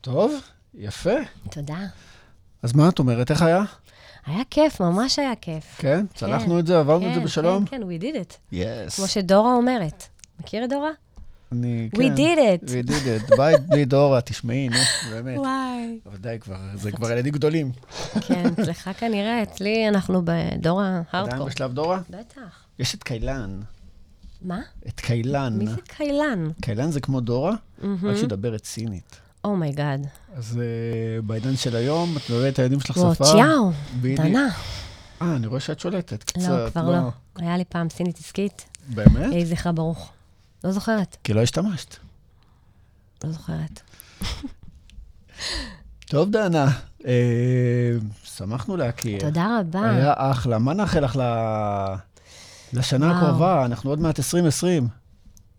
טוב, 0.00 0.32
יפה. 0.74 1.14
תודה. 1.50 1.78
אז 2.62 2.72
מה 2.72 2.88
את 2.88 2.98
אומרת, 2.98 3.30
איך 3.30 3.42
היה? 3.42 3.64
היה 4.26 4.42
כיף, 4.50 4.80
ממש 4.80 5.18
היה 5.18 5.32
כיף. 5.40 5.64
כן? 5.78 6.06
צלחנו 6.14 6.58
את 6.58 6.66
זה, 6.66 6.78
עברנו 6.78 7.08
את 7.08 7.14
זה 7.14 7.20
כן, 7.20 7.24
בשלום? 7.26 7.66
כן, 7.66 7.76
כן, 7.76 7.82
we 7.82 8.02
did 8.02 8.16
it. 8.16 8.34
Yes. 8.52 8.96
כמו 8.96 9.08
שדורה 9.08 9.54
אומרת. 9.54 10.04
מכיר 10.40 10.64
את 10.64 10.70
דורה? 10.70 10.90
אני, 11.52 11.70
כן. 11.70 11.88
We 11.94 12.14
did 12.14 12.38
it. 12.64 12.68
We 12.68 12.88
did 12.90 13.30
it. 13.32 13.36
בית 13.36 13.60
בלי 13.66 13.84
דורה, 13.84 14.20
תשמעי, 14.20 14.68
נו, 14.68 14.76
באמת. 15.10 15.38
וואי. 15.38 15.98
אבל 16.06 16.16
די 16.16 16.36
כבר, 16.40 16.56
זה 16.74 16.92
כבר 16.92 17.10
ילדים 17.10 17.32
גדולים. 17.32 17.72
כן, 18.20 18.46
אצלך 18.52 18.90
כנראה, 18.98 19.42
אצלי 19.42 19.88
אנחנו 19.88 20.22
בדורה 20.24 20.88
עדיין 20.88 21.04
הארדקור. 21.12 21.46
בשלב 21.46 21.72
דורה? 21.72 22.00
בטח. 22.10 22.65
יש 22.78 22.94
את 22.94 23.02
קאי-לן. 23.02 23.60
מה? 24.42 24.60
את 24.88 25.00
קאי-לן. 25.00 25.58
מי 25.58 25.66
זה 25.66 25.76
קאי-לן? 25.88 26.50
קאי-לן 26.62 26.90
זה 26.90 27.00
כמו 27.00 27.20
דורה, 27.20 27.54
רק 28.02 28.16
שדברת 28.16 28.64
סינית. 28.64 29.16
Oh 29.44 29.60
my 29.60 29.75
God. 29.75 30.06
אז 30.34 30.58
אה, 30.58 31.22
בעידן 31.22 31.56
של 31.56 31.76
היום, 31.76 32.16
את 32.16 32.30
מדברת 32.30 32.54
את 32.54 32.58
הילדים 32.58 32.80
שלך 32.80 32.96
וואו, 32.96 33.14
שפה. 33.14 33.24
צ'יאו, 33.24 33.70
בדיוק. 34.00 34.20
דנה. 34.20 34.48
אה, 35.22 35.36
אני 35.36 35.46
רואה 35.46 35.60
שאת 35.60 35.80
שולטת 35.80 36.22
קצת. 36.24 36.48
לא, 36.48 36.70
כבר 36.70 36.90
לא. 36.90 37.10
היה 37.36 37.56
לי 37.56 37.64
פעם 37.64 37.90
סינית 37.90 38.18
עסקית, 38.18 38.64
באמת? 38.88 39.32
יהי 39.32 39.46
זכרה 39.46 39.72
ברוך. 39.72 40.10
לא 40.64 40.72
זוכרת, 40.72 41.16
כי 41.24 41.32
לא 41.34 41.42
השתמשת. 41.42 41.96
לא 43.24 43.30
זוכרת. 43.32 43.80
טוב, 46.06 46.30
דנה, 46.30 46.66
אה, 47.06 47.12
שמחנו 48.24 48.76
להכיר. 48.76 49.20
תודה 49.20 49.58
רבה. 49.60 49.90
היה 49.90 50.12
אחלה. 50.16 50.58
מה 50.58 50.74
נאחל 50.74 51.04
לך 51.04 51.16
ל- 51.16 51.94
לשנה 52.72 53.06
וואו. 53.06 53.16
הקרובה? 53.16 53.64
אנחנו 53.64 53.90
עוד 53.90 54.00
מעט 54.00 54.18
2020, 54.18 54.88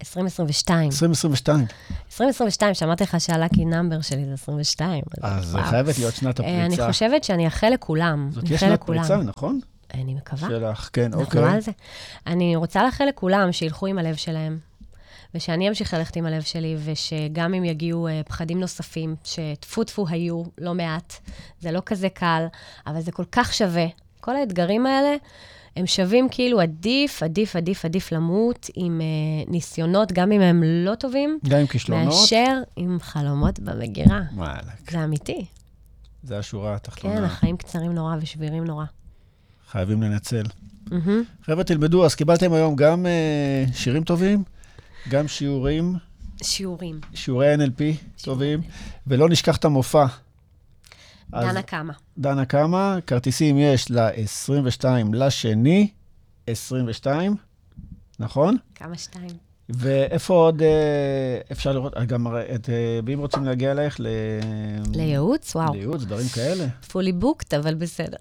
2022. 0.02 0.90
2022. 0.90 1.66
2022, 2.06 2.74
שמעתי 2.74 3.04
לך 3.04 3.22
שהלאקי 3.22 3.66
נאמבר 3.66 4.02
שלי 4.02 4.26
זה 4.26 4.34
22. 4.34 5.04
אז 5.22 5.46
זה. 5.46 5.58
חייבת 5.64 5.98
להיות 5.98 6.16
שנת 6.16 6.40
אה, 6.42 6.46
אני 6.46 6.66
הפריצה. 6.66 6.88
חושבת 6.88 7.24
שאני 7.24 7.46
אאחל 7.46 7.70
לכולם. 7.70 8.30
זאת 8.32 8.44
אני 8.44 8.48
תהיה 8.48 8.60
שנת. 8.60 8.84
פריצה, 8.84 9.18
נכון? 9.18 9.60
אני 9.94 10.14
מקווה. 10.14 10.50
שלך, 10.50 10.90
כן, 10.94 11.04
אנחנו 11.04 11.22
אוקיי. 11.22 11.44
על 11.44 11.60
זה. 11.60 11.72
אני 12.28 12.56
רוצה 12.56 12.84
לאחל 12.84 13.06
לכולם 13.06 13.52
שילכו 13.52 13.88
עם 13.88 13.98
הלב 13.98 14.16
שלהם, 14.16 14.60
ושאני 15.36 15.70
אמשיך 15.70 15.94
ללכת 15.94 16.16
עם 16.16 16.26
הלב 16.26 16.42
שלי, 16.42 16.76
ושגם 16.84 17.54
אם 17.54 17.64
יגיעו 17.66 18.08
אה, 18.08 18.22
פחדים 18.28 18.60
נוספים, 18.60 19.16
שטפו 19.24 19.84
טפו 19.84 20.06
היו 20.10 20.44
לא 20.58 20.74
מעט, 20.74 21.14
זה 21.60 21.72
לא 21.72 21.82
כזה 21.86 22.10
קל, 22.10 22.46
אבל 22.88 23.02
זה 23.02 23.12
כל 23.12 23.26
כך 23.32 23.54
שווה. 23.54 23.86
כל 24.20 24.36
האתגרים 24.36 24.86
האלה, 24.86 25.16
הם 25.78 25.88
שווים 25.88 26.28
כאילו 26.32 26.62
עדיף, 26.62 27.24
עדיף, 27.24 27.56
עדיף, 27.56 27.86
עדיף 27.86 28.12
למות 28.12 28.70
עם 28.76 29.02
אה, 29.02 29.52
ניסיונות, 29.52 30.12
גם 30.12 30.32
אם 30.32 30.42
הם 30.42 30.64
לא 30.64 30.96
טובים, 30.96 31.40
גם 31.50 31.60
עם 31.60 31.68
כישלונות. 31.68 32.06
מאשר 32.06 32.62
עם 32.76 32.98
חלומות 33.02 33.60
במגירה. 33.60 34.22
וואלכ, 34.36 34.92
זה 34.92 35.04
אמיתי. 35.04 35.46
זה 36.24 36.38
השורה 36.38 36.76
התחתונה. 36.76 37.16
כן, 37.16 37.24
החיים 37.24 37.58
קצרים 37.58 37.92
נורא 37.92 38.16
ושבירים 38.22 38.64
נורא. 38.64 38.86
חייבים 39.72 40.04
לנצל. 40.04 40.44
מהמם. 40.92 41.24
חבר'ה, 41.44 41.64
תלמדו, 41.64 42.06
אז 42.06 42.16
קיבלתם 42.16 42.54
היום 42.54 42.76
גם 42.76 43.06
אה, 43.06 43.66
שירים 43.74 44.04
טובים, 44.04 44.44
גם 45.10 45.28
שיעורים, 45.28 45.94
שיעורים. 46.44 47.00
שיעורי 47.14 47.56
NLP 47.56 47.82
טובים, 48.24 48.62
ולא 49.08 49.30
נשכח 49.30 49.58
את 49.58 49.66
המופע. 49.66 50.06
דנה 51.32 51.62
כמה. 51.62 51.94
דנה 52.18 52.46
כמה, 52.46 52.98
כרטיסים 53.08 53.58
יש 53.58 53.92
ל-22 53.92 54.86
לשני, 55.14 55.90
22, 56.48 57.36
נכון? 58.20 58.58
כמה 58.76 58.98
שתיים. 58.98 59.48
ואיפה 59.70 60.34
עוד 60.34 60.62
אה, 60.62 61.40
אפשר 61.52 61.72
לראות, 61.72 61.98
אה, 61.98 62.06
גם 62.06 62.28
את, 62.56 62.70
אה, 62.70 63.00
ואם 63.06 63.20
רוצים 63.20 63.46
להגיע 63.46 63.72
אלייך 63.72 64.00
ל... 64.00 64.08
לייעוץ? 64.96 65.56
וואו. 65.56 65.74
לייעוץ, 65.74 66.04
דברים 66.04 66.28
כאלה. 66.28 66.68
פולי 66.68 67.12
בוקט, 67.12 67.54
אבל 67.54 67.76
בסדר. 67.76 68.18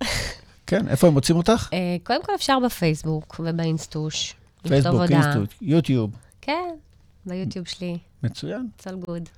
כן, 0.66 0.88
איפה 0.88 1.06
הם 1.06 1.12
מוצאים 1.12 1.36
אותך? 1.36 1.68
קודם 2.02 2.22
כל 2.22 2.32
אפשר 2.34 2.58
בפייסבוק 2.64 3.40
ובאינסטוש. 3.40 4.34
פייסבוק, 4.68 5.00
הודעה. 5.00 5.22
אינסטוט, 5.24 5.54
יוטיוב. 5.62 6.10
כן, 6.40 6.68
ביוטיוב 7.26 7.66
שלי. 7.66 7.98
מצוין. 8.22 8.68
It's 8.78 8.84
all 8.84 9.08
good. 9.08 9.28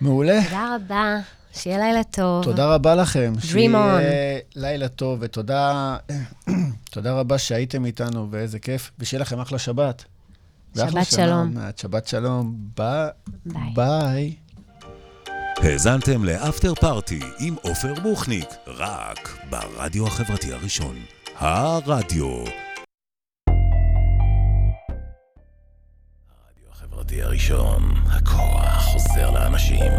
מעולה. 0.00 0.44
תודה 0.44 0.76
רבה, 0.76 1.18
שיהיה 1.54 1.78
לילה 1.78 2.04
טוב. 2.04 2.44
תודה 2.44 2.74
רבה 2.74 2.94
לכם. 2.94 3.32
Dream 3.38 3.44
שיהיה 3.44 4.38
לילה 4.56 4.88
טוב, 4.88 5.18
ותודה 5.22 5.96
תודה 6.90 7.12
רבה 7.12 7.38
שהייתם 7.38 7.84
איתנו, 7.84 8.28
ואיזה 8.30 8.58
כיף. 8.58 8.90
ושיהיה 8.98 9.20
לכם 9.20 9.40
אחלה 9.40 9.58
שבת. 9.58 10.04
שבת 10.76 11.06
שלום. 11.06 11.54
שבת 11.76 12.06
שלום. 12.08 12.56
ביי. 13.74 14.34
האזנתם 15.56 16.24
לאפטר 16.24 16.74
פארטי 16.74 17.20
עם 17.38 17.54
עופר 17.62 17.94
בוכניק, 18.02 18.48
רק 18.66 19.38
ברדיו 19.50 20.06
החברתי 20.06 20.52
הראשון. 20.52 20.96
הרדיו. 21.36 22.26
הרדיו 22.26 22.46
החברתי 26.72 27.22
הראשון, 27.22 27.94
הכוח 28.06 28.84
חוזר 28.84 29.30
לאנשים. 29.30 29.92